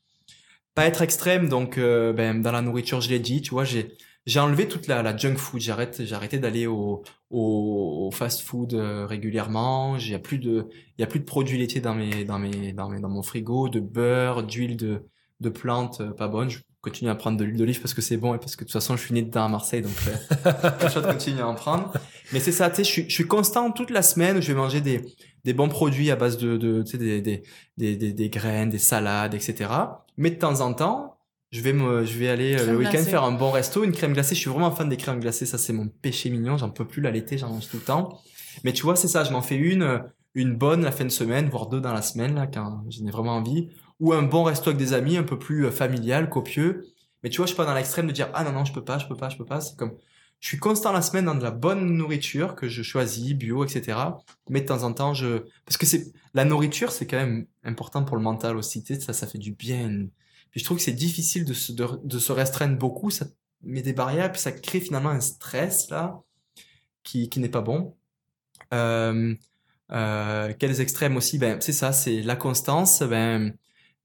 [0.74, 3.92] pas être extrême, donc euh, ben, dans la nourriture, je l'ai dit, tu vois, j'ai
[4.26, 5.60] j'ai enlevé toute la, junk food.
[5.60, 9.96] J'arrête, j'ai arrêté d'aller au, au, fast food euh, régulièrement.
[9.96, 10.68] Il y a plus de,
[10.98, 13.22] il y a plus de produits laitiers dans mes, dans mes, dans mes, dans mon
[13.22, 15.02] frigo, de beurre, d'huile de,
[15.40, 16.50] de plantes euh, pas bonnes.
[16.80, 18.72] Continue à prendre de l'huile d'olive parce que c'est bon et parce que de toute
[18.72, 21.92] façon, je suis né dedans à Marseille, donc je continue à en prendre.
[22.32, 24.48] Mais c'est ça, tu sais, je suis, je suis constant toute la semaine où je
[24.48, 25.02] vais manger des,
[25.44, 27.42] des bons produits à base de, de tu sais, des, des,
[27.76, 29.70] des, des, graines, des salades, etc.
[30.16, 31.18] Mais de temps en temps,
[31.50, 34.12] je vais me, je vais aller euh, le week-end faire un bon resto, une crème
[34.12, 34.34] glacée.
[34.34, 35.46] Je suis vraiment fan des crèmes glacées.
[35.46, 36.56] Ça, c'est mon péché mignon.
[36.56, 37.38] J'en peux plus la l'été.
[37.38, 38.20] J'en mange tout le temps.
[38.62, 39.24] Mais tu vois, c'est ça.
[39.24, 40.04] Je m'en fais une,
[40.34, 43.10] une bonne la fin de semaine, voire deux dans la semaine, là, quand j'en ai
[43.10, 43.68] vraiment envie.
[44.00, 46.86] Ou un bon resto avec des amis, un peu plus euh, familial, copieux.
[47.22, 48.84] Mais tu vois, je suis pas dans l'extrême de dire, ah non, non, je peux
[48.84, 49.60] pas, je peux pas, je peux pas.
[49.60, 49.92] C'est comme,
[50.40, 53.98] je suis constant la semaine dans de la bonne nourriture que je choisis, bio, etc.
[54.48, 58.04] Mais de temps en temps, je, parce que c'est, la nourriture, c'est quand même important
[58.04, 58.82] pour le mental aussi.
[58.82, 60.06] Tu sais, ça, ça fait du bien.
[60.50, 63.10] Puis je trouve que c'est difficile de se, de, se restreindre beaucoup.
[63.10, 63.26] Ça
[63.62, 66.22] met des barrières, puis ça crée finalement un stress, là,
[67.02, 67.96] qui, qui n'est pas bon.
[68.72, 69.34] Euh,
[69.92, 71.38] euh, quels extrêmes aussi?
[71.38, 73.02] Ben, c'est ça, c'est la constance.
[73.02, 73.54] Ben,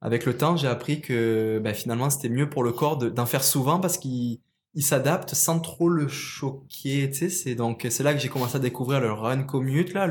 [0.05, 3.43] avec le temps, j'ai appris que, ben, finalement, c'était mieux pour le corps d'en faire
[3.43, 4.39] souvent parce qu'il,
[4.75, 7.09] il s'adapte sans trop le choquer.
[7.09, 10.05] Tu sais, c'est donc c'est là que j'ai commencé à découvrir le run commute là,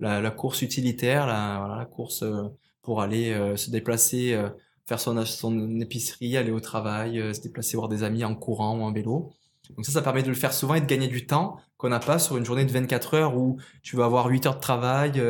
[0.00, 2.48] la, course utilitaire, la, course euh,
[2.82, 4.48] pour aller euh, se déplacer, euh,
[4.84, 8.90] faire son épicerie, aller au travail, se déplacer voir des amis en courant ou en
[8.90, 9.30] vélo.
[9.76, 12.00] Donc ça, ça permet de le faire souvent et de gagner du temps qu'on n'a
[12.00, 15.22] pas sur une journée de 24 heures où tu vas avoir 8 heures de travail,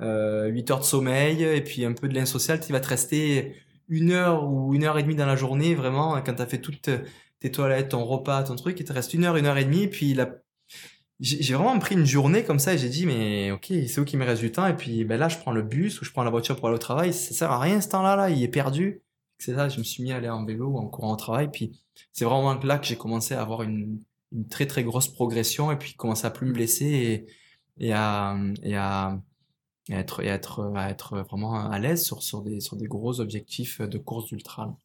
[0.00, 2.60] 8 heures de sommeil et puis un peu de lien social.
[2.60, 3.54] Tu vas te rester
[3.88, 6.60] une heure ou une heure et demie dans la journée vraiment quand tu as fait
[6.60, 6.88] toute
[7.40, 9.88] tes toilettes, ton repas, ton truc, il te reste une heure, une heure et demie,
[9.88, 10.28] puis la...
[11.20, 14.18] j'ai vraiment pris une journée comme ça et j'ai dit, mais ok, c'est où qu'il
[14.18, 16.24] me reste du temps, et puis ben là, je prends le bus ou je prends
[16.24, 18.48] la voiture pour aller au travail, ça sert à rien ce temps-là, là, il est
[18.48, 19.02] perdu.
[19.38, 21.48] C'est ça, je me suis mis à aller en vélo ou en courant au travail,
[21.52, 21.80] puis
[22.12, 24.00] c'est vraiment là que j'ai commencé à avoir une,
[24.32, 27.26] une très très grosse progression et puis commencer à plus me blesser
[27.78, 29.20] et, et à, et à,
[29.94, 33.98] être, et être, être vraiment à l'aise sur, sur, des, sur des gros objectifs de
[33.98, 34.76] course d'ultra.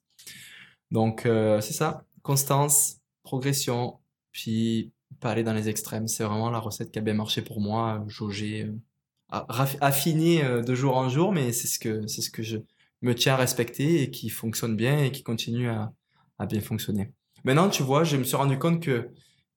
[0.93, 3.99] Donc euh, c'est ça, constance, progression,
[4.31, 6.07] puis pas aller dans les extrêmes.
[6.07, 8.03] C'est vraiment la recette qui a bien marché pour moi.
[8.07, 8.69] Jauger,
[9.33, 9.39] euh,
[9.81, 12.57] affiner euh, de jour en jour, mais c'est ce que c'est ce que je
[13.01, 15.91] me tiens à respecter et qui fonctionne bien et qui continue à,
[16.37, 17.11] à bien fonctionner.
[17.43, 19.09] Maintenant, tu vois, je me suis rendu compte que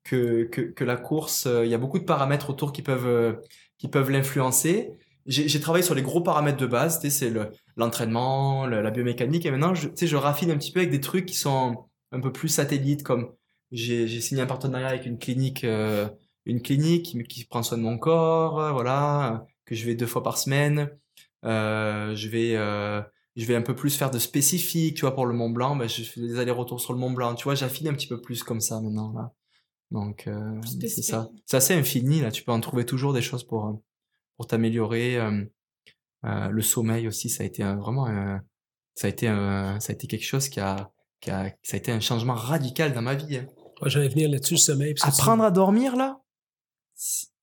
[0.04, 3.40] que, que, la course, il y a beaucoup de paramètres autour qui peuvent
[3.76, 4.92] qui peuvent l'influencer.
[5.26, 7.32] J'ai travaillé sur les gros paramètres de base, c'est
[7.76, 11.36] l'entraînement, la biomécanique, et maintenant, je, je raffine un petit peu avec des trucs qui
[11.36, 13.32] sont un peu plus satellite, comme
[13.72, 16.08] j'ai signé un partenariat avec une clinique, euh,
[16.44, 20.06] une clinique qui, qui, prend soin de mon corps, euh, voilà, que je vais deux
[20.06, 20.90] fois par semaine.
[21.44, 23.02] Euh, je vais, euh,
[23.34, 25.76] je vais un peu plus faire de spécifique, tu vois, pour le Mont Blanc.
[25.76, 28.20] Ben, je fais des allers-retours sur le Mont Blanc, tu vois, j'affine un petit peu
[28.20, 29.32] plus comme ça maintenant là.
[29.92, 30.28] Donc
[30.64, 32.32] c'est ça, c'est assez infini là.
[32.32, 33.80] Tu peux en trouver toujours des choses pour
[34.36, 35.18] pour t'améliorer.
[36.22, 38.06] le sommeil aussi, ça a été vraiment,
[38.94, 40.90] ça a été, ça a été quelque chose qui a
[41.24, 43.38] ça a été un changement radical dans ma vie.
[43.38, 43.46] Hein.
[43.84, 44.94] J'allais venir là-dessus, le sommeil.
[45.02, 46.20] Apprendre à dormir, là,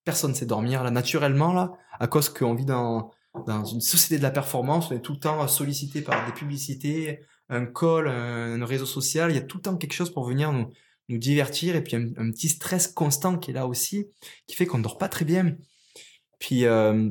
[0.04, 3.12] personne ne sait dormir, là, naturellement, là, à cause qu'on vit dans,
[3.46, 7.20] dans une société de la performance, on est tout le temps sollicité par des publicités,
[7.50, 10.52] un call, un, réseau social, il y a tout le temps quelque chose pour venir
[10.52, 10.70] nous,
[11.10, 14.08] nous divertir, et puis un, petit stress constant qui est là aussi,
[14.48, 15.56] qui fait qu'on ne dort pas très bien.
[16.44, 17.10] Puis, euh,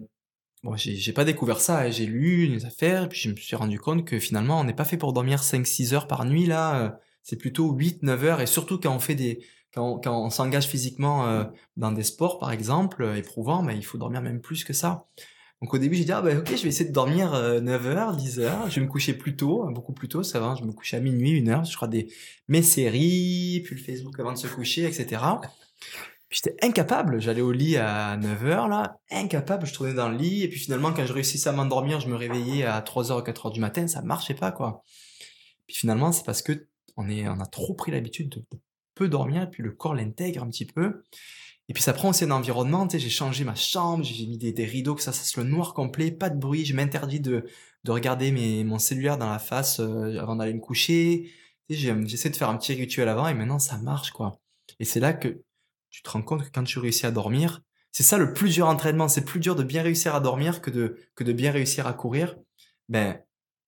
[0.62, 4.04] bon, j'ai pas découvert ça, j'ai lu les affaires, puis je me suis rendu compte
[4.04, 6.90] que finalement, on n'est pas fait pour dormir 5-6 heures par nuit, là, euh,
[7.22, 9.42] c'est plutôt 8-9 heures, et surtout quand on fait des,
[9.72, 11.44] quand on, s'engage physiquement euh,
[11.78, 15.06] dans des sports, par exemple, euh, éprouvants, mais il faut dormir même plus que ça.
[15.62, 18.68] Donc au début, j'ai dit, ah ben ok, je vais essayer de dormir 9h, 10h,
[18.68, 21.00] je vais me coucher plus tôt, beaucoup plus tôt, ça va, je me couchais à
[21.00, 22.12] minuit, 1h, je crois des
[22.48, 25.22] mes séries, puis le Facebook avant de se coucher, etc.
[26.32, 30.48] J'étais incapable, j'allais au lit à 9h là, incapable, je tournais dans le lit, et
[30.48, 33.60] puis finalement quand je réussissais à m'endormir, je me réveillais à 3h ou 4h du
[33.60, 34.82] matin, ça marchait pas quoi.
[35.66, 38.44] Puis finalement, c'est parce que on, est, on a trop pris l'habitude de,
[38.94, 41.02] peu dormir, et puis le corps l'intègre un petit peu.
[41.68, 44.38] Et puis ça prend aussi un environnement, tu sais, j'ai changé ma chambre, j'ai mis
[44.38, 47.44] des, rideaux, que ça, ça le noir complet, pas de bruit, je m'interdis de,
[47.84, 51.30] de regarder mes, mon cellulaire dans la face euh, avant d'aller me coucher.
[51.68, 54.40] J'essaie de faire un petit rituel avant et maintenant ça marche, quoi.
[54.80, 55.42] Et c'est là que
[55.93, 57.60] tu te rends compte que quand tu réussis à dormir,
[57.93, 60.70] c'est ça le plus dur entraînement, c'est plus dur de bien réussir à dormir que
[60.70, 62.36] de, que de bien réussir à courir.
[62.89, 63.20] Ben,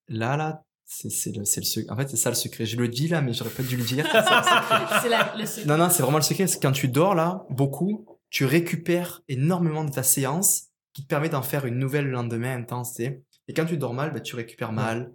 [0.08, 1.90] là, là, c'est le, le secret.
[1.90, 2.64] En fait, c'est ça le secret.
[2.66, 4.06] Je le dis là, mais j'aurais pas dû le dire.
[5.02, 5.66] c'est le secret.
[5.66, 6.46] Non, non, c'est vraiment le secret.
[6.46, 11.28] C'est quand tu dors là, beaucoup, tu récupères énormément de ta séance qui te permet
[11.28, 12.98] d'en faire une nouvelle le lendemain intense.
[13.00, 13.22] Et
[13.54, 15.12] quand tu dors mal, bah, tu récupères mal.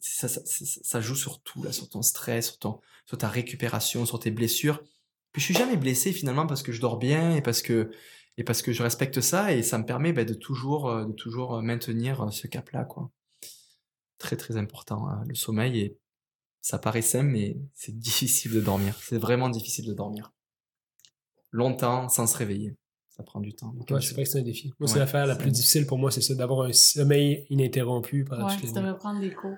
[0.00, 3.28] Ça, ça, ça, ça, joue sur tout, là, sur ton stress, sur, ton, sur ta
[3.28, 4.82] récupération, sur tes blessures.
[5.32, 7.90] Puis je suis jamais blessé finalement parce que je dors bien et parce que
[8.36, 11.62] et parce que je respecte ça et ça me permet bah, de toujours de toujours
[11.62, 13.10] maintenir ce cap là quoi
[14.20, 15.08] très très important.
[15.08, 15.24] Hein.
[15.26, 15.98] Le sommeil, et
[16.60, 18.96] ça paraît simple, mais c'est difficile de dormir.
[19.02, 20.32] C'est vraiment difficile de dormir.
[21.50, 22.76] Longtemps sans se réveiller.
[23.08, 23.74] Ça prend du temps.
[23.90, 24.72] Ouais, c'est vrai que c'est un défi.
[24.78, 28.48] Moi, c'est l'affaire la plus difficile pour moi, c'est ça, d'avoir un sommeil ininterrompu pendant
[28.48, 29.56] ouais, tu devrais prendre des cours.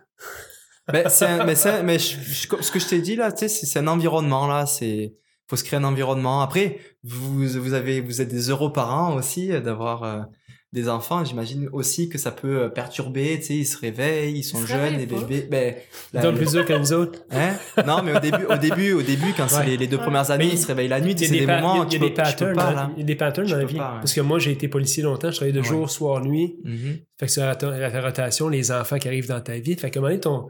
[0.88, 4.46] ben, un, mais, mais ce que je t'ai dit là, tu sais, c'est un environnement
[4.48, 5.14] là, c'est
[5.48, 6.40] faut se créer un environnement.
[6.40, 10.22] Après, vous vous avez vous êtes des euros par an aussi d'avoir euh,
[10.72, 14.42] des enfants, j'imagine aussi que ça peut euh, perturber, tu sais, ils se réveillent, ils
[14.42, 15.74] sont jeunes, les bébés, ben,
[16.14, 17.20] la, ils plus eux que nous autres.
[17.30, 17.56] Hein?
[17.86, 20.58] Non, mais au début, au début, au début, quand c'est les, deux premières années, ils
[20.58, 23.06] se réveillent la nuit, c'est des, moments, il y a, des patterns, il y a
[23.06, 23.76] des patterns dans la vie.
[23.76, 26.56] Parce que moi, j'ai été policier longtemps, je travaillais de jour, soir, nuit.
[26.64, 27.02] Mm-hmm.
[27.20, 30.02] Fait que sur la, rotation, les enfants qui arrivent dans ta vie, fait que un
[30.02, 30.46] moment ton,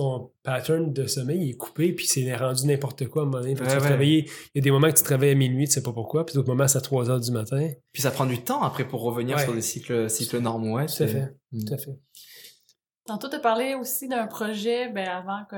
[0.00, 3.54] ton pattern de sommeil est coupé, puis c'est rendu n'importe quoi à un moment donné.
[4.02, 6.34] il y a des moments que tu travailles à minuit, tu sais pas pourquoi, puis
[6.34, 7.70] d'autres moments c'est à 3 heures du matin.
[7.92, 10.76] Puis ça prend du temps après pour revenir sur des cycles, cycles normaux.
[10.76, 11.36] Ouais, tout à fait.
[11.52, 11.64] Mm.
[11.64, 11.98] Tout à fait.
[13.04, 15.56] Tantôt, tu as parlé aussi d'un projet, ben, avant que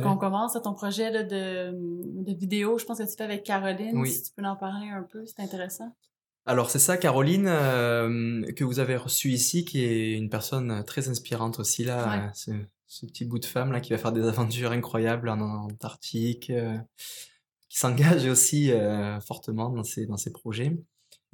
[0.00, 4.04] qu'on commence à ton projet de, de, vidéo, je pense que tu fais avec Caroline.
[4.06, 5.92] Si tu peux en parler un peu, c'est intéressant.
[6.46, 11.08] Alors c'est ça, Caroline, euh, que vous avez reçue ici, qui est une personne très
[11.08, 12.32] inspirante aussi là
[12.88, 16.76] ce petit bout de femme là qui va faire des aventures incroyables en Antarctique, euh,
[17.68, 20.76] qui s'engage aussi euh, fortement dans ses, dans ses projets,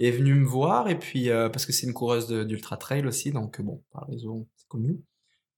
[0.01, 3.31] est venue me voir et puis euh, parce que c'est une coureuse d'ultra trail aussi,
[3.31, 5.01] donc bon, par réseau c'est connu.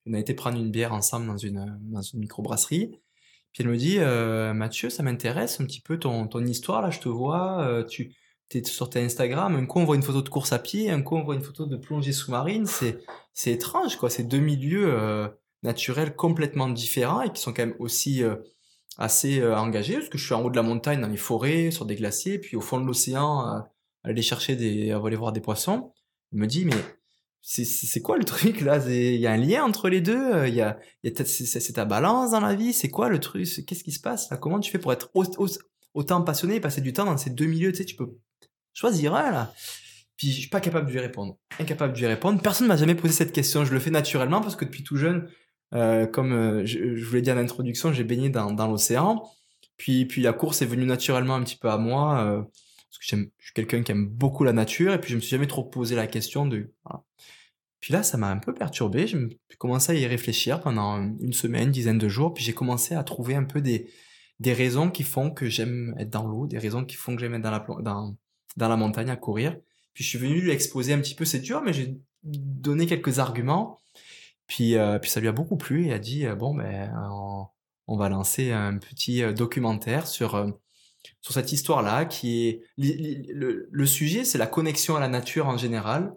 [0.05, 3.01] On a été prendre une bière ensemble dans une, dans une microbrasserie.
[3.53, 3.99] Puis elle me dit,
[4.55, 8.15] Mathieu, ça m'intéresse un petit peu ton, ton histoire là, je te vois, tu
[8.53, 11.03] es sur tes Instagram, un coup on voit une photo de course à pied, un
[11.03, 14.95] coup on voit une photo de plongée sous-marine, c'est étrange quoi, c'est deux milieux
[15.63, 18.37] naturels complètement différents et qui sont quand même aussi euh,
[18.99, 21.71] assez euh, engagés parce que je suis en haut de la montagne dans les forêts
[21.71, 23.61] sur des glaciers puis au fond de l'océan euh,
[24.05, 25.93] aller chercher des aller voir des poissons.
[26.33, 26.77] Il me dit mais
[27.41, 28.79] c'est quoi le truc là?
[28.89, 30.47] Il y a un lien entre les deux?
[30.47, 32.73] Il y a, y a c'est ta balance dans la vie?
[32.73, 33.47] C'est quoi le truc?
[33.67, 34.37] Qu'est-ce qui se passe là?
[34.37, 35.11] Comment tu fais pour être
[35.95, 37.73] autant passionné et passer du temps dans ces deux milieux?
[37.73, 38.17] Tu sais tu peux
[38.73, 39.55] choisir un là.
[40.17, 41.39] Puis je suis pas capable de lui répondre.
[41.61, 42.41] Incapable de lui répondre.
[42.41, 43.65] Personne m'a jamais posé cette question.
[43.65, 45.29] Je le fais naturellement parce que depuis tout jeune
[45.75, 49.23] euh, comme euh, je, je, vous l'ai dit en introduction, j'ai baigné dans, l'océan.
[49.77, 53.17] Puis, puis la course est venue naturellement un petit peu à moi, euh, parce que
[53.17, 55.65] je suis quelqu'un qui aime beaucoup la nature, et puis je me suis jamais trop
[55.65, 56.73] posé la question de...
[57.81, 59.29] Puis là, ça m'a un peu perturbé, j'ai
[59.59, 63.05] commencé à y réfléchir pendant une semaine, une dizaine de jours, puis j'ai commencé à
[63.05, 63.91] trouver un peu des,
[64.41, 67.35] des raisons qui font que j'aime être dans l'eau, des raisons qui font que j'aime
[67.35, 68.17] être dans la, dans,
[68.57, 69.57] dans la montagne à courir.
[69.93, 73.19] Puis je suis venu lui exposer un petit peu, c'est dur, mais j'ai donné quelques
[73.19, 73.79] arguments.
[74.47, 75.87] Puis, euh, puis ça lui a beaucoup plu.
[75.87, 76.93] Et a dit euh, bon ben
[77.87, 80.53] on, va lancer un petit euh, documentaire sur
[81.21, 86.15] sur cette histoire-là qui est le, sujet c'est la connexion à la nature en général.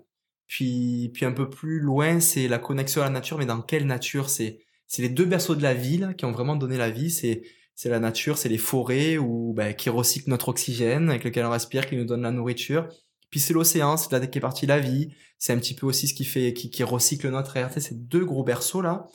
[0.47, 3.85] Puis puis un peu plus loin c'est la connexion à la nature mais dans quelle
[3.85, 4.29] nature?
[4.29, 7.11] C'est c'est les deux berceaux de la ville qui ont vraiment donné la vie.
[7.11, 7.43] C'est
[7.75, 11.51] c'est la nature c'est les forêts ou ben, qui recyclent notre oxygène avec lequel on
[11.51, 12.89] respire qui nous donne la nourriture
[13.29, 15.13] puis c'est l'océan, c'est là qui est partie la vie.
[15.37, 17.71] C'est un petit peu aussi ce qui fait, qui, qui recycle notre air.
[17.71, 19.07] C'est ces deux gros berceaux là.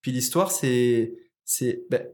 [0.00, 2.06] Puis l'histoire, c'est, c'est, ben,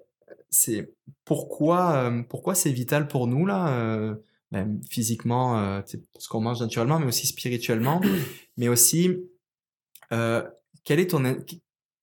[0.51, 0.95] c'est
[1.25, 4.15] pourquoi, euh, pourquoi c'est vital pour nous là, euh,
[4.51, 5.81] ben, physiquement, euh,
[6.19, 8.01] ce qu'on mange naturellement, mais aussi spirituellement,
[8.57, 9.17] mais aussi
[10.13, 10.43] euh,
[10.85, 11.37] quelle est ton,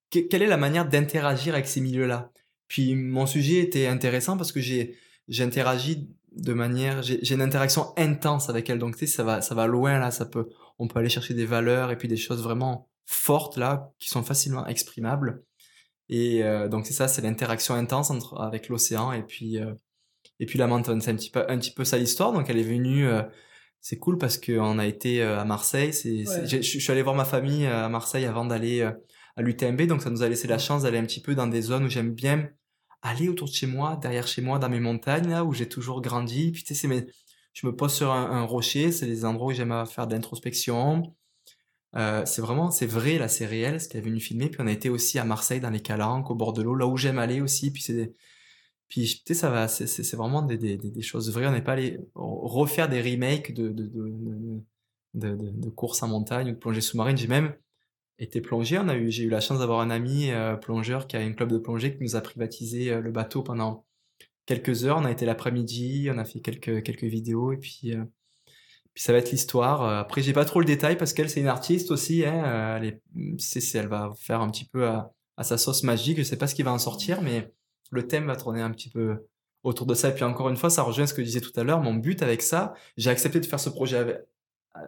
[0.10, 2.32] quelle est la manière d'interagir avec ces milieux-là?
[2.68, 4.95] Puis mon sujet était intéressant parce que j'ai,
[5.27, 9.56] j'interagis de manière j'ai une interaction intense avec elle donc tu sais ça va ça
[9.56, 10.48] va loin là ça peut
[10.80, 14.24] on peut aller chercher des valeurs et puis des choses vraiment fortes là, qui sont
[14.24, 15.44] facilement exprimables.
[16.10, 19.74] Et euh, donc c'est ça, c'est l'interaction intense entre, avec l'océan et puis euh,
[20.40, 21.02] et puis la montagne.
[21.02, 22.34] C'est un petit peu un petit peu ça l'histoire.
[22.34, 23.07] Donc elle est venue.
[23.07, 23.24] Euh,
[23.82, 25.94] c'est cool parce qu'on a été à Marseille.
[25.94, 29.84] C'est, je suis allé voir ma famille à Marseille avant d'aller à l'UTMB.
[29.84, 31.90] Donc ça nous a laissé la chance d'aller un petit peu dans des zones où
[31.90, 32.49] j'aime bien
[33.06, 36.02] aller autour de chez moi, derrière chez moi, dans mes montagnes là où j'ai toujours
[36.02, 36.52] grandi.
[36.52, 37.06] Puis tu sais, mes...
[37.53, 38.91] je me pose sur un, rocher.
[38.91, 41.15] C'est les endroits où j'aime faire de l'introspection.
[41.95, 44.49] Euh, c'est vraiment, c'est vrai, là, c'est réel, ce qu'elle est venu filmer.
[44.49, 46.88] Puis on a été aussi à Marseille, dans les Calanques, au bord de l'eau, là
[46.88, 47.72] où j'aime aller aussi.
[47.72, 48.14] Puis c'est,
[48.90, 51.48] puis tu sais, ça va, c'est, vraiment des, des, des, choses vraies.
[51.48, 53.88] On n'est pas allé refaire des remakes de, de,
[55.14, 57.18] de, de, de courses en montagne ou de plongée sous-marine.
[57.18, 57.53] J'ai même
[58.20, 58.80] été plongé.
[59.08, 61.96] J'ai eu la chance d'avoir un ami euh, plongeur qui a une club de plongée
[61.96, 63.86] qui nous a privatisé euh, le bateau pendant
[64.46, 64.98] quelques heures.
[64.98, 67.94] On a été l'après-midi, on a fait quelques, vidéos et puis
[68.96, 69.84] puis ça va être l'histoire.
[69.84, 72.26] Euh, après, j'ai pas trop le détail parce qu'elle, c'est une artiste aussi.
[72.26, 72.46] Hein.
[72.46, 72.92] Euh,
[73.74, 75.12] elle, va faire un petit peu à,
[75.44, 76.18] sa sauce magique.
[76.18, 77.54] Je sais pas ce qui va en sortir, mais
[77.92, 79.28] le thème va tourner un petit peu
[79.64, 80.10] autour de ça.
[80.10, 81.82] Et puis encore une fois, ça rejoint ce que je disais tout à l'heure.
[81.82, 84.24] Mon but avec ça, j'ai accepté de faire ce projet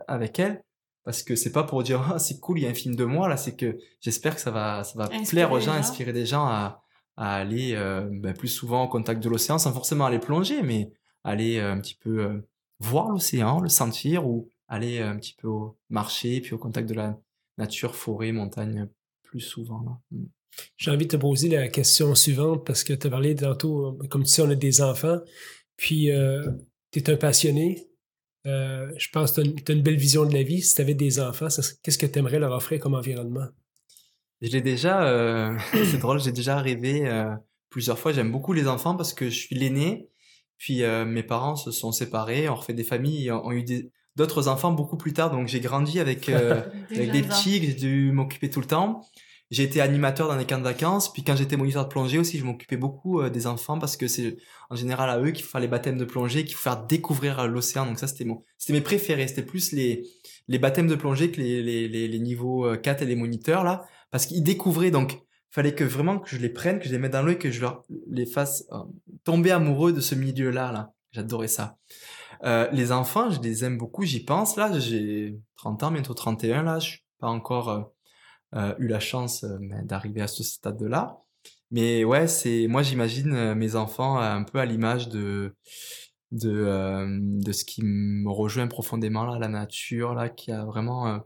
[0.07, 0.63] avec elle
[1.07, 3.05] parce que c'est pas pour dire ah, c'est cool, il y a un film de
[3.05, 3.37] moi là.
[3.37, 6.83] C'est que j'espère que ça va, ça va plaire aux gens, inspirer des gens à,
[7.15, 10.91] à aller euh, ben, plus souvent au contact de l'océan sans forcément aller plonger, mais
[11.23, 12.43] aller un petit peu
[12.79, 16.95] voir l'océan, le sentir ou aller un petit peu au marché, puis au contact de
[16.95, 17.17] la
[17.57, 18.89] nature, forêt, montagne
[19.23, 20.01] plus souvent.
[20.11, 20.25] Mmh.
[20.75, 24.25] J'ai envie de te poser la question suivante parce que tu as parlé tantôt, comme
[24.25, 25.19] tu sais, on a des enfants,
[25.77, 26.51] puis euh,
[26.91, 27.87] tu es un passionné.
[28.47, 30.61] Euh, je pense que tu as, une belle vision de la vie.
[30.61, 31.47] Si tu avais des enfants,
[31.83, 33.47] qu'est-ce que tu aimerais leur offrir comme environnement?
[34.41, 37.11] J'ai déjà, euh, c'est drôle, j'ai déjà rêvé
[37.69, 38.13] plusieurs fois.
[38.13, 40.09] J'aime beaucoup les enfants parce que je suis l'aîné
[40.57, 43.63] puis euh, mes parents se sont séparés, on refait des familles, ont eu
[44.15, 45.31] d'autres enfants beaucoup plus tard.
[45.31, 46.61] Donc j'ai grandi avec, euh,
[46.91, 49.01] avec des petits, j'ai dû m'occuper tout le temps.
[49.49, 52.37] J'ai été animateur dans les camps de vacances, puis quand j'étais moniteur de plongée aussi,
[52.37, 54.37] je m'occupais beaucoup euh, des enfants parce que c'est
[54.69, 57.47] en général à eux qu'il faut faire les baptêmes de plongée, qu'il faut faire découvrir
[57.47, 57.85] l'océan.
[57.85, 59.27] Donc ça c'était mon, c'était mes préférés.
[59.27, 60.03] C'était plus les
[60.49, 63.85] les baptêmes de plongée que les les les, les niveaux 4 et les moniteurs là,
[64.11, 67.13] parce qu'ils découvraient donc fallait que vraiment que je les prenne, que je les mette
[67.13, 68.77] dans l'œil, que je leur les fasse euh,
[69.23, 70.71] tomber amoureux de ce milieu-là.
[70.71, 70.93] Là.
[71.11, 71.77] J'adorais ça.
[72.43, 74.55] Euh, les enfants, je les aime beaucoup, j'y pense.
[74.55, 76.63] Là, j'ai 30 ans, bientôt 31.
[76.63, 77.83] Là, je suis pas encore euh, euh
[78.53, 81.17] eu la chance euh, d'arriver à ce stade-là.
[81.71, 85.53] Mais ouais, c'est moi, j'imagine mes enfants un peu à l'image de
[86.31, 87.07] de
[87.41, 91.23] de ce qui me rejoint profondément là, la nature là, qui a vraiment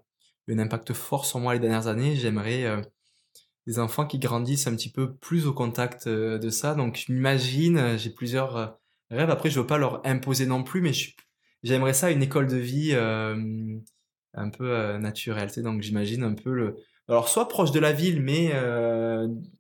[0.47, 2.15] eu un impact fort sur moi les dernières années.
[2.15, 2.83] J'aimerais
[3.67, 6.75] des enfants qui grandissent un petit peu plus au contact euh, de ça.
[6.75, 8.67] Donc, euh, j'ai plusieurs euh,
[9.09, 9.29] rêves.
[9.29, 10.91] Après, je veux pas leur imposer non plus, mais
[11.63, 12.93] j'aimerais ça une école de vie
[14.33, 15.49] un peu naturelle.
[15.57, 16.75] Donc, j'imagine un peu le.
[17.11, 18.51] Alors, soit proche de la ville, mais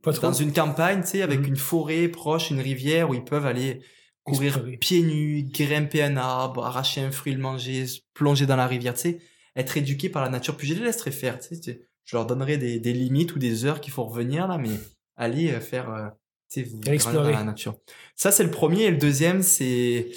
[0.03, 3.45] dans une campagne, tu sais, avec mmh une forêt proche, une rivière où ils peuvent
[3.45, 3.81] aller
[4.23, 8.93] courir pieds nus, grimper un arbre, arracher un fruit, le manger, plonger dans la rivière,
[8.93, 9.19] tu sais,
[9.55, 10.55] être éduqué par la nature.
[10.57, 13.65] Puis je les laisserai faire, tu sais je leur donnerai des, des limites ou des
[13.65, 14.71] heures qu'il faut revenir là, mais
[15.15, 16.09] aller euh, faire, euh,
[16.51, 17.77] tu sais, explorer la nature.
[18.15, 18.83] Ça, c'est le premier.
[18.83, 20.11] Et le deuxième, c'est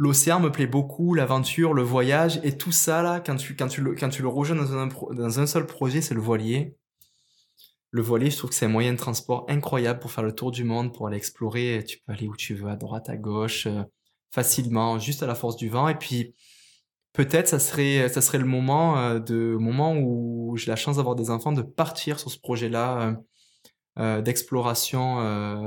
[0.00, 3.82] l'océan me plaît beaucoup, l'aventure, le voyage et tout ça là, quand tu, quand tu
[3.82, 6.74] le, quand tu le rejoins dans un, dans un seul projet, c'est le voilier.
[7.90, 10.52] Le voilier, je trouve que c'est un moyen de transport incroyable pour faire le tour
[10.52, 11.84] du monde, pour aller explorer.
[11.86, 13.82] Tu peux aller où tu veux, à droite, à gauche, euh,
[14.32, 15.86] facilement, juste à la force du vent.
[15.86, 16.34] Et puis,
[17.12, 21.14] peut-être ça serait ça serait le moment euh, de moment où j'ai la chance d'avoir
[21.14, 23.20] des enfants de partir sur ce projet-là
[23.98, 25.20] euh, d'exploration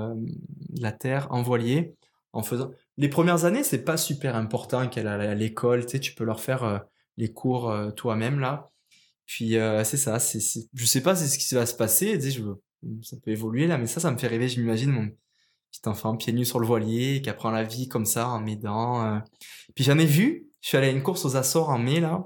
[0.10, 1.93] de la terre en voilier
[2.31, 6.14] en faisant les premières années c'est pas super important qu'elle à l'école tu sais tu
[6.14, 6.84] peux leur faire
[7.18, 8.72] les cours toi-même là
[9.26, 10.40] puis c'est ça c'est
[10.74, 12.44] je sais pas c'est ce qui va se passer tu sais, je
[13.02, 15.07] ça peut évoluer là mais ça ça me fait rêver je m'imagine mon
[15.72, 19.22] petit enfant pieds nus sur le voilier qui apprend la vie comme ça en m'aidant
[19.76, 22.24] puis j'en ai vu je suis allé à une course aux Açores en mai, là.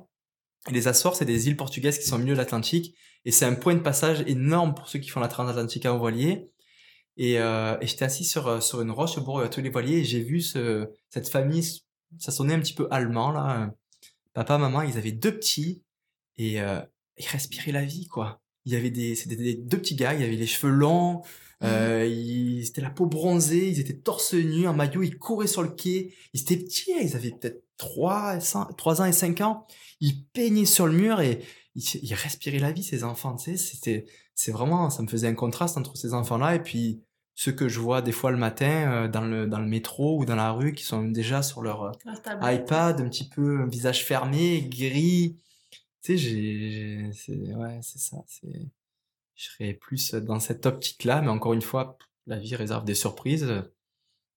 [0.70, 2.96] les Açores, c'est des îles portugaises qui sont au milieu de l'Atlantique.
[3.26, 6.46] Et c'est un point de passage énorme pour ceux qui font la transatlantique en voilier.
[7.18, 9.70] Et, euh, et j'étais assis sur, euh, sur une roche au bord de tous les
[9.70, 11.64] voiliers et j'ai vu ce, cette famille,
[12.20, 13.74] ça sonnait un petit peu allemand, là.
[14.34, 15.84] Papa, maman, ils avaient deux petits
[16.38, 16.80] et euh,
[17.18, 18.40] ils respiraient la vie, quoi.
[18.66, 21.24] Il y avait des, c'était des, deux petits gars, il y avait les cheveux longs,
[21.62, 21.66] mmh.
[21.66, 25.64] euh, ils, c'était la peau bronzée, ils étaient torse nu, en maillot, ils couraient sur
[25.64, 26.14] le quai.
[26.34, 28.38] Ils étaient petits, hein, ils avaient peut-être 3,
[28.78, 29.66] 3 ans et 5 ans,
[30.02, 31.40] ils peignaient sur le mur et
[31.74, 35.36] ils, respiraient la vie, ces enfants, tu sais, c'était, c'est vraiment, ça me faisait un
[35.36, 37.02] contraste entre ces enfants-là et puis
[37.40, 40.26] ceux que je vois des fois le matin euh, dans le dans le métro ou
[40.26, 41.92] dans la rue qui sont déjà sur leur euh,
[42.42, 45.38] iPad un petit peu un visage fermé gris
[46.08, 48.24] tu sais, j'ai, c'est, ouais, c'est ça.
[48.28, 48.70] C'est,
[49.36, 51.98] je serais plus dans cette optique-là, mais encore une fois,
[52.28, 53.64] la vie réserve des surprises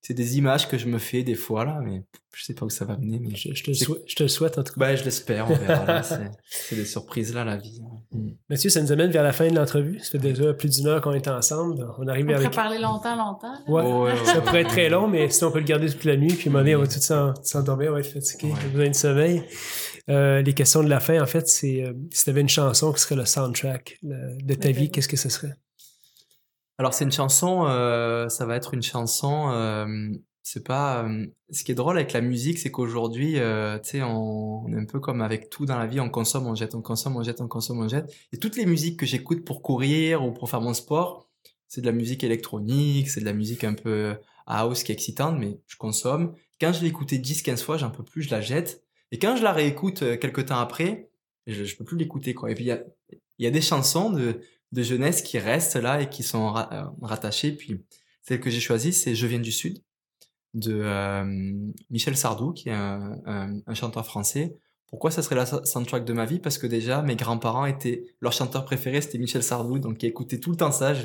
[0.02, 2.70] c'est des images que je me fais des fois là, mais je sais pas où
[2.70, 3.20] ça va mener.
[3.20, 4.80] Mais je, te, je te le souhaite en tout cas.
[4.80, 6.02] Ben, je l'espère, on verra.
[6.48, 7.80] c'est des surprises là, la vie.
[8.12, 8.30] Mm.
[8.48, 9.98] Mathieu, ça nous amène vers la fin de l'entrevue.
[9.98, 11.86] Ça fait déjà plus d'une heure qu'on est ensemble.
[11.98, 13.54] On arrive on pourrait parler longtemps, longtemps.
[13.68, 16.32] Ouais, ça pourrait être très long, mais si on peut le garder toute la nuit,
[16.32, 18.68] puis à un moment donné, on va tout s'endormir, on va être fatigué, on a
[18.68, 19.42] besoin de sommeil.
[20.08, 22.92] Euh, les questions de la fin, en fait, c'est euh, si tu avais une chanson
[22.92, 25.54] qui serait le soundtrack de ta vie, qu'est-ce que ce serait?
[26.80, 29.50] Alors c'est une chanson, euh, ça va être une chanson.
[29.52, 29.86] Euh,
[30.42, 31.04] c'est pas.
[31.04, 33.40] Euh, ce qui est drôle avec la musique, c'est qu'aujourd'hui, tu
[33.82, 36.74] sais, on, est un peu comme avec tout dans la vie, on consomme, on jette,
[36.74, 38.10] on consomme, on jette, on consomme, on jette.
[38.32, 41.28] Et toutes les musiques que j'écoute pour courir ou pour faire mon sport,
[41.68, 44.16] c'est de la musique électronique, c'est de la musique un peu
[44.46, 46.32] house qui est excitante, mais je consomme.
[46.62, 48.82] Quand je l'ai écoutée 10-15 fois, j'en peux plus, je la jette.
[49.12, 51.10] Et quand je la réécoute quelques temps après,
[51.46, 52.50] je, je peux plus l'écouter, quoi.
[52.50, 54.40] Et puis il y a des chansons de
[54.72, 57.52] de jeunesse qui restent là et qui sont euh, rattachées.
[57.52, 57.84] Puis
[58.22, 59.82] celle que j'ai choisie, c'est Je viens du Sud
[60.54, 61.24] de euh,
[61.90, 64.56] Michel Sardou, qui est un, chanteur français.
[64.88, 66.40] Pourquoi ça serait la soundtrack de ma vie?
[66.40, 70.40] Parce que déjà, mes grands-parents étaient leur chanteur préféré, c'était Michel Sardou, donc ils écoutaient
[70.40, 70.94] tout le temps ça.
[70.94, 71.02] ça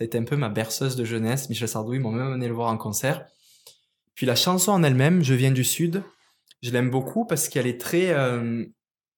[0.00, 1.48] a été un peu ma berceuse de jeunesse.
[1.48, 3.26] Michel Sardou, ils m'ont même amené le voir en concert.
[4.14, 6.02] Puis la chanson en elle-même, Je viens du Sud,
[6.62, 8.64] je l'aime beaucoup parce qu'elle est très euh,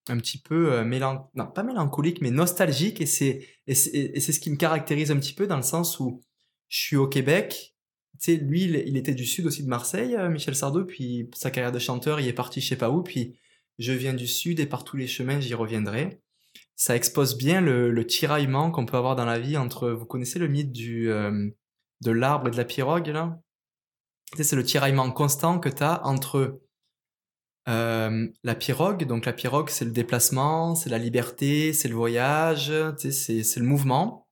[0.08, 1.30] un petit peu euh, mélan...
[1.34, 3.00] non pas mélancolique mais nostalgique.
[3.00, 6.22] Et c'est et c'est ce qui me caractérise un petit peu dans le sens où
[6.68, 7.74] je suis au Québec.
[8.20, 10.84] Tu sais lui il, était du sud aussi de Marseille euh, Michel Sardou.
[10.84, 13.02] Puis sa carrière de chanteur il est parti je sais pas où.
[13.02, 13.38] Puis
[13.78, 16.20] je viens du sud et par tous les chemins j'y reviendrai.
[16.76, 20.38] Ça expose bien le, le tiraillement qu'on peut avoir dans la vie entre vous connaissez
[20.38, 21.48] le mythe du euh,
[22.02, 23.40] de l'arbre et de la pirogue là?
[24.32, 26.60] Tu sais, c'est le tiraillement constant que tu as entre
[27.68, 32.72] euh, la pirogue, donc la pirogue, c'est le déplacement, c'est la liberté, c'est le voyage,
[32.98, 34.28] c'est, le mouvement.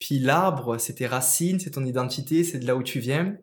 [0.00, 3.36] Puis l'arbre, c'est tes racines, c'est ton identité, c'est de là où tu viens.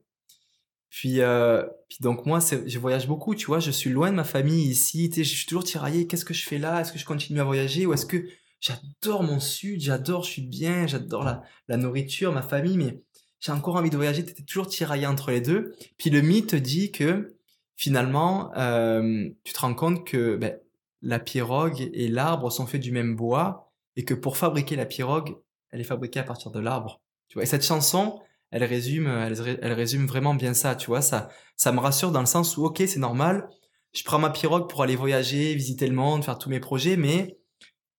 [0.89, 4.23] Puis, euh, puis donc moi, je voyage beaucoup, tu vois, je suis loin de ma
[4.23, 6.81] famille ici, je suis toujours tiraillé, qu'est-ce que je fais là?
[6.81, 8.25] Est-ce que je continue à voyager ou est-ce que
[8.61, 13.01] j'adore mon sud, j'adore, je suis bien, j'adore la, la nourriture, ma famille, mais
[13.39, 15.75] j'ai encore envie de voyager, tu toujours tiraillé entre les deux.
[15.97, 17.34] Puis le mythe dit que
[17.75, 20.57] finalement, euh, tu te rends compte que ben,
[21.01, 25.37] la pirogue et l'arbre sont faits du même bois et que pour fabriquer la pirogue,
[25.71, 27.01] elle est fabriquée à partir de l'arbre.
[27.27, 28.19] Tu vois, et cette chanson,
[28.51, 30.75] elle résume, elle, résume vraiment bien ça.
[30.75, 33.49] Tu vois, ça, ça me rassure dans le sens où, ok, c'est normal.
[33.93, 37.37] Je prends ma pirogue pour aller voyager, visiter le monde, faire tous mes projets, mais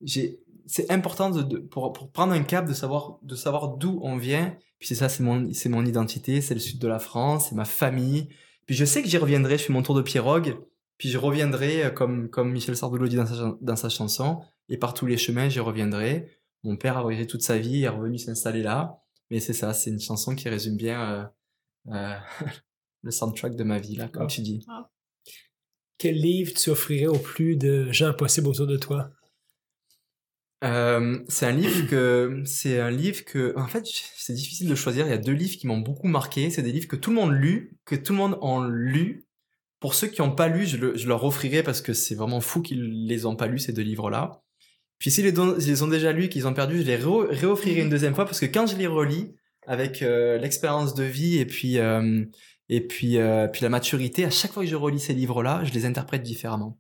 [0.04, 1.32] c'est important
[1.70, 3.18] pour, prendre un cap de savoir,
[3.76, 4.56] d'où on vient.
[4.78, 8.28] Puis c'est ça, c'est mon identité, c'est le sud de la France, c'est ma famille,
[8.66, 10.58] puis je sais que j'y reviendrai, je fais mon tour de pirogue,
[10.98, 14.76] puis je reviendrai euh, comme, comme Michel Sardou dit dans sa, dans sa chanson, et
[14.76, 16.40] par tous les chemins, j'y reviendrai.
[16.64, 19.00] Mon père a voyagé toute sa vie, il est revenu s'installer là.
[19.30, 21.24] Mais c'est ça, c'est une chanson qui résume bien euh,
[21.92, 22.16] euh,
[23.02, 24.64] le soundtrack de ma vie, là, comme tu dis.
[24.68, 24.90] Ah.
[25.98, 29.10] Quel livre tu offrirais au plus de gens possibles autour de toi?
[30.64, 35.06] Euh, c'est un livre que c'est un livre que en fait c'est difficile de choisir.
[35.06, 36.50] Il y a deux livres qui m'ont beaucoup marqué.
[36.50, 39.26] C'est des livres que tout le monde lu, que tout le monde a lu.
[39.80, 42.40] Pour ceux qui n'ont pas lu, je, le, je, leur offrirai parce que c'est vraiment
[42.40, 44.42] fou qu'ils les ont pas lus ces deux livres-là.
[44.98, 48.14] Puis s'ils les, les, ont déjà lus, qu'ils ont perdu, je les réoffrirai une deuxième
[48.14, 49.34] fois parce que quand je les relis
[49.66, 52.24] avec euh, l'expérience de vie et puis euh,
[52.70, 53.18] et puis
[53.52, 56.78] puis la maturité, à chaque fois que je relis ces livres-là, je les interprète différemment.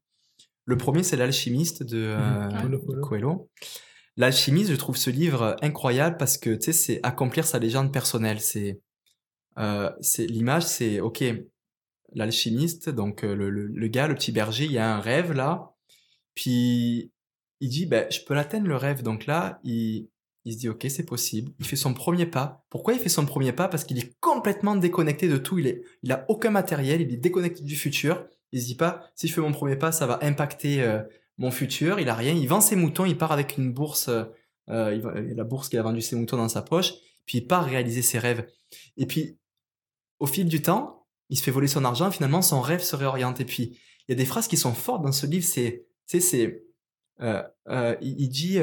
[0.66, 3.48] Le premier, c'est L'Alchimiste de euh, Coelho.
[4.16, 8.40] L'Alchimiste, je trouve ce livre incroyable parce que, tu sais, c'est accomplir sa légende personnelle.
[8.40, 8.80] C'est,
[9.58, 11.24] euh, l'image, c'est, ok,
[12.12, 15.74] l'alchimiste, donc euh, le, le, gars, le petit berger, il y a un rêve là,
[16.34, 17.12] puis
[17.60, 19.02] il dit, ben, je peux l'atteindre le rêve.
[19.02, 20.08] Donc là, il,
[20.44, 21.52] il se dit, ok, c'est possible.
[21.58, 22.64] Il fait son premier pas.
[22.70, 23.68] Pourquoi il fait son premier pas?
[23.68, 25.58] Parce qu'il est complètement déconnecté de tout.
[25.58, 27.00] Il est, il a aucun matériel.
[27.00, 28.26] Il est déconnecté du futur.
[28.52, 31.02] Il se dit pas, si je fais mon premier pas, ça va impacter euh,
[31.38, 32.00] mon futur.
[32.00, 32.32] Il a rien.
[32.32, 33.04] Il vend ses moutons.
[33.04, 34.24] Il part avec une bourse, euh,
[34.70, 36.94] euh la bourse qu'il a vendu ses moutons dans sa poche.
[37.26, 38.46] Puis il part réaliser ses rêves.
[38.96, 39.38] Et puis,
[40.18, 42.10] au fil du temps, il se fait voler son argent.
[42.10, 43.40] Finalement, son rêve se réoriente.
[43.40, 43.78] Et puis,
[44.08, 45.44] il y a des phrases qui sont fortes dans ce livre.
[45.44, 46.62] C'est, c'est,
[47.20, 48.60] il, dit,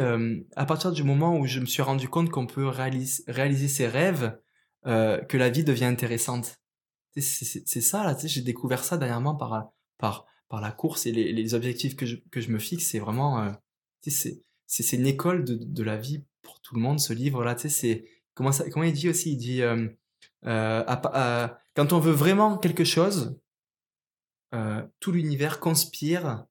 [0.56, 4.38] à partir du moment où je me suis rendu compte qu'on peut réaliser, ses rêves,
[4.86, 6.64] que la vie devient intéressante
[7.22, 11.96] c'est ça j'ai découvert ça dernièrement par par par la course et les, les objectifs
[11.96, 13.52] que je, que je me fixe, c'est vraiment euh,
[14.06, 17.56] c'est c'est une école de, de la vie pour tout le monde ce livre là,
[17.56, 19.88] tu sais c'est comment ça comment il dit aussi, il dit euh,
[20.46, 23.40] euh, quand on veut vraiment quelque chose,
[25.00, 26.46] tout l'univers conspire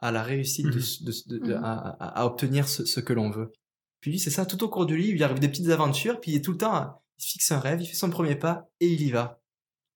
[0.00, 3.52] à la réussite, de, à, obtenir ce, que l'on veut.
[4.00, 6.36] Puis c'est ça, tout au cours du livre, il arrive des petites aventures, puis il
[6.36, 9.00] est tout le temps, il fixe un rêve, il fait son premier pas et il
[9.00, 9.40] y va.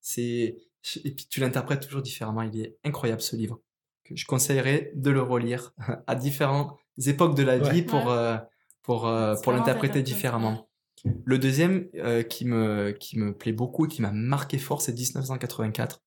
[0.00, 0.56] C'est
[1.04, 2.42] et puis tu l'interprètes toujours différemment.
[2.42, 3.60] Il est incroyable ce livre.
[4.04, 5.72] Que je conseillerais de le relire
[6.06, 6.76] à différentes
[7.06, 8.36] époques de la vie pour euh,
[8.82, 10.68] pour euh, pour l'interpréter différemment.
[11.24, 14.92] Le deuxième euh, qui me qui me plaît beaucoup et qui m'a marqué fort, c'est
[14.92, 16.02] 1984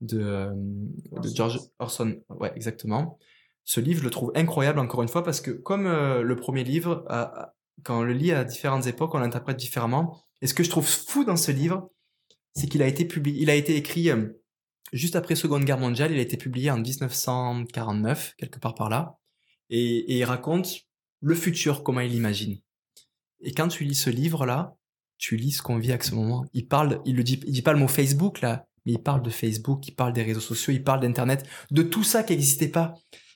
[0.00, 2.20] de, de George Orson.
[2.28, 3.18] Ouais, exactement.
[3.64, 7.04] Ce livre, je le trouve incroyable encore une fois parce que comme le premier livre,
[7.82, 10.18] quand on le lit à différentes époques, on l'interprète différemment.
[10.40, 11.90] Et ce que je trouve fou dans ce livre,
[12.58, 14.28] c'est qu'il a été publié, il a été écrit euh,
[14.92, 19.18] juste après Seconde Guerre mondiale, il a été publié en 1949, quelque part par là,
[19.70, 20.80] et, il raconte
[21.20, 22.58] le futur, comment il l'imagine.
[23.40, 24.76] Et quand tu lis ce livre-là,
[25.18, 26.44] tu lis ce qu'on vit à ce moment.
[26.52, 29.22] Il parle, il le dit, il dit pas le mot Facebook là, mais il parle
[29.22, 32.68] de Facebook, il parle des réseaux sociaux, il parle d'Internet, de tout ça qui n'existait
[32.68, 32.94] pas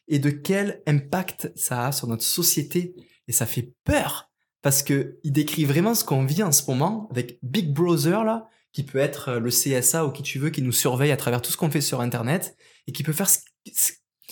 [0.09, 2.95] et de quel impact ça a sur notre société.
[3.29, 4.31] Et ça fait peur
[4.63, 8.49] parce que il décrit vraiment ce qu'on vit en ce moment avec Big Brother là,
[8.73, 11.43] qui peut être euh, le CSA ou qui tu veux, qui nous surveille à travers
[11.43, 13.39] tout ce qu'on fait sur Internet et qui peut faire ce,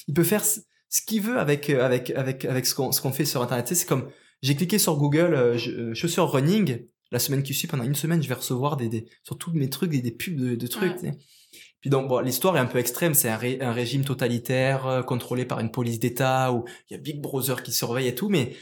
[0.09, 0.61] il peut faire ce,
[1.07, 3.69] qu'il veut avec euh, avec avec avec ce qu'on ce qu'on fait sur Internet.
[3.69, 4.11] c'est comme
[4.43, 8.29] j'ai cliqué sur Google euh, chaussures running la semaine qui suit pendant une semaine je
[8.29, 10.97] vais recevoir des, des sur tous mes trucs des, des pubs de, de trucs.
[11.81, 15.61] Puis donc bon, l'histoire est un peu extrême, c'est un, un, régime totalitaire contrôlé par
[15.61, 18.55] une police d'État où il y a Big Brother qui surveille et tout, mais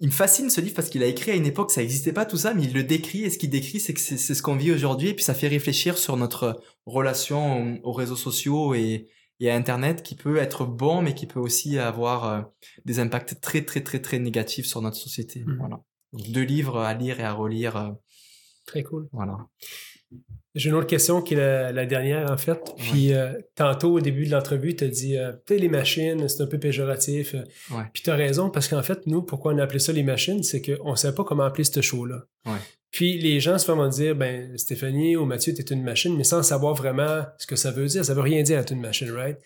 [0.00, 2.24] il me fascine ce livre parce qu'il a écrit à une époque, ça n'existait pas
[2.24, 4.56] tout ça, mais il le décrit et ce qu'il décrit, c'est que c'est ce qu'on
[4.56, 9.08] vit aujourd'hui et puis ça fait réfléchir sur notre relation aux, réseaux sociaux et,
[9.42, 12.42] à Internet qui peut être bon, mais qui peut aussi avoir euh,
[12.84, 15.44] des impacts très très très très négatifs sur notre société.
[15.44, 15.56] Mmh.
[15.58, 15.80] Voilà.
[16.12, 17.76] deux livres à lire et à relire.
[17.76, 17.90] Euh,
[18.66, 19.08] très cool.
[19.12, 19.38] Voilà.
[20.54, 22.58] J'ai une autre question qui est la, dernière, en fait.
[22.78, 26.46] Puis euh, tantôt, au début de l'entrevue, tu as dit euh, les machines, c'est un
[26.46, 27.34] peu péjoratif.
[27.34, 27.82] Euh.
[27.92, 30.42] Puis tu as raison, parce qu'en fait, nous, pourquoi on a appelé ça les machines,
[30.42, 32.24] c'est qu'on ne savait pas comment appeler ce show-là.
[32.90, 36.24] Puis les gens se font dire ben Stéphanie ou Mathieu, tu es une machine, mais
[36.24, 38.02] sans savoir vraiment ce que ça veut dire.
[38.02, 39.36] Ça veut rien dire être une machine, right?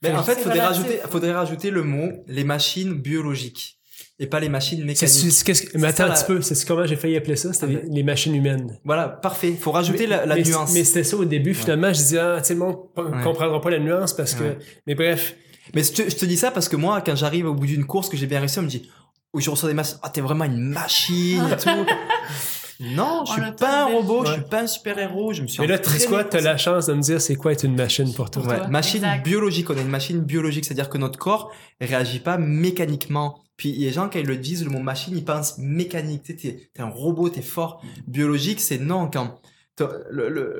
[0.00, 3.75] Ben, en fait, il faudrait rajouter, faudrait rajouter le mot les machines biologiques
[4.18, 5.74] et pas les machines mécaniques.
[5.74, 8.34] mais attends un petit peu, c'est comment j'ai failli appeler ça, c'était ah, les, machines
[8.34, 8.78] humaines.
[8.84, 9.50] Voilà, parfait.
[9.50, 10.72] Il faut rajouter la, nuance.
[10.72, 12.76] Mais c'était ça au début, finalement, je disais, ah, tu sais, le monde
[13.22, 14.56] comprendra pas la nuance parce que,
[14.86, 15.36] mais bref.
[15.74, 18.16] Mais je te, dis ça parce que moi, quand j'arrive au bout d'une course que
[18.16, 18.88] j'ai bien réussi, on me dit,
[19.34, 21.68] où je reçois des masses, ah, t'es vraiment une machine et tout.
[22.80, 25.66] Non, je suis pas un robot, je suis pas un super-héros, je me suis Mais
[25.66, 25.78] là,
[26.08, 26.24] quoi?
[26.24, 28.42] T'as la chance de me dire c'est quoi être une machine pour toi.
[28.44, 29.70] Ouais, machine biologique.
[29.70, 33.40] On est une machine biologique, c'est-à-dire que notre corps réagit pas mécaniquement.
[33.56, 36.22] Puis les gens, quand ils le disent, le mot machine, ils pensent mécanique.
[36.24, 37.82] Tu es, un robot, t'es fort.
[38.06, 39.08] Biologique, c'est non.
[39.10, 39.40] Quand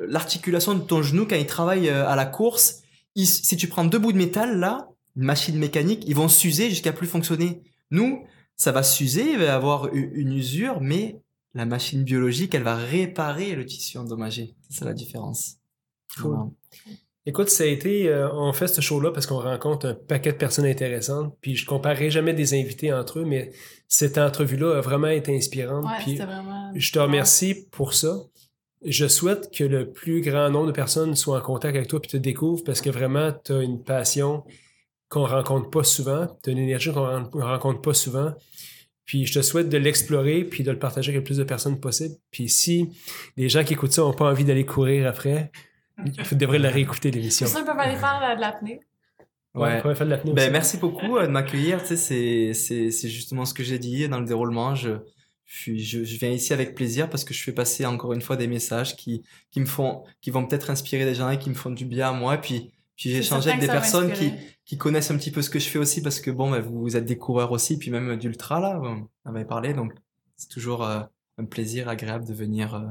[0.07, 2.81] l'articulation de ton genou, quand il travaille euh, à la course,
[3.15, 6.93] si tu prends deux bouts de métal, là, une machine mécanique, ils vont s'user jusqu'à
[6.93, 7.61] plus fonctionner.
[7.89, 8.23] Nous,
[8.55, 11.21] ça va s'user, il va y avoir une usure, mais
[11.57, 14.55] la machine biologique, elle va réparer le tissu endommagé.
[14.69, 15.57] C'est la différence.
[17.25, 20.37] Écoute, ça a été, euh, on fait ce show-là parce qu'on rencontre un paquet de
[20.37, 23.51] personnes intéressantes, puis je comparerai jamais des invités entre eux, mais
[23.89, 25.85] cette entrevue-là a vraiment été inspirante.
[25.99, 26.19] puis
[26.75, 28.19] je te remercie pour ça.
[28.85, 32.11] Je souhaite que le plus grand nombre de personnes soient en contact avec toi puis
[32.11, 34.43] te découvrent parce que vraiment, tu as une passion
[35.09, 38.33] qu'on rencontre pas souvent, tu as une énergie qu'on rencontre pas souvent.
[39.07, 41.79] Puis je te souhaite de l'explorer puis de le partager avec le plus de personnes
[41.79, 42.15] possible.
[42.29, 42.89] Puis si
[43.37, 45.49] les gens qui écoutent ça n'ont pas envie d'aller courir après,
[46.05, 47.47] ils devraient la réécouter l'émission.
[47.47, 48.81] Ça, ils peuvent aller faire de l'apnée.
[49.55, 49.95] Ouais, ouais.
[49.95, 51.81] faire de l'apnée ben, merci beaucoup euh, de m'accueillir.
[51.81, 54.75] Tu sais, c'est, c'est justement ce que j'ai dit dans le déroulement.
[54.75, 54.97] Je,
[55.45, 58.47] je, je, viens ici avec plaisir parce que je fais passer encore une fois des
[58.47, 61.71] messages qui, qui me font, qui vont peut-être inspirer des gens et qui me font
[61.71, 62.37] du bien à moi.
[62.37, 64.33] Puis, puis j'ai échangé avec des personnes qui,
[64.65, 66.97] qui connaissent un petit peu ce que je fais aussi parce que bon, bah, vous,
[66.97, 69.93] êtes des coureurs aussi, puis même d'ultra là, on avait parlé, donc
[70.35, 70.99] c'est toujours euh,
[71.37, 72.81] un plaisir agréable de venir euh,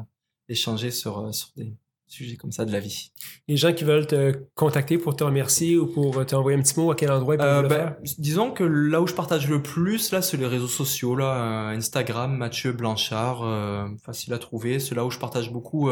[0.48, 1.74] échanger sur, euh, sur des
[2.06, 3.10] sujets comme ça de la vie.
[3.48, 6.92] Les gens qui veulent te contacter pour te remercier ou pour t'envoyer un petit mot,
[6.92, 7.96] à quel endroit ils peuvent le ben, faire?
[8.18, 12.36] Disons que là où je partage le plus, là, c'est les réseaux sociaux, là, Instagram,
[12.36, 14.78] Mathieu Blanchard, facile à trouver.
[14.78, 15.90] C'est là où je partage beaucoup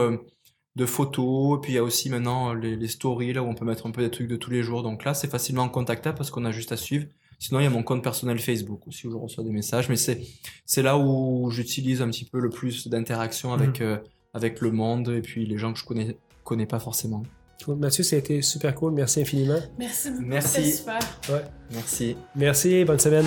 [0.77, 1.59] de photos.
[1.59, 3.65] Et puis il y a aussi maintenant euh, les, les, stories là où on peut
[3.65, 4.83] mettre un peu des trucs de tous les jours.
[4.83, 7.07] Donc là, c'est facilement contactable parce qu'on a juste à suivre.
[7.39, 9.89] Sinon, il y a mon compte personnel Facebook aussi où je reçois des messages.
[9.89, 10.23] Mais c'est
[10.67, 13.87] c'est là où j'utilise un petit peu le plus d'interaction avec mhm.
[13.87, 13.97] euh,
[14.33, 17.23] avec le monde et puis les gens que je connais connais pas forcément.
[17.69, 18.93] Mathieu, ça a été super cool.
[18.93, 19.61] Merci infiniment.
[19.79, 20.25] Merci beaucoup.
[20.25, 20.73] Merci.
[20.73, 20.99] Super.
[21.31, 21.45] Ouais.
[21.73, 22.17] Merci.
[22.35, 22.85] Merci.
[22.85, 23.27] Bonne semaine.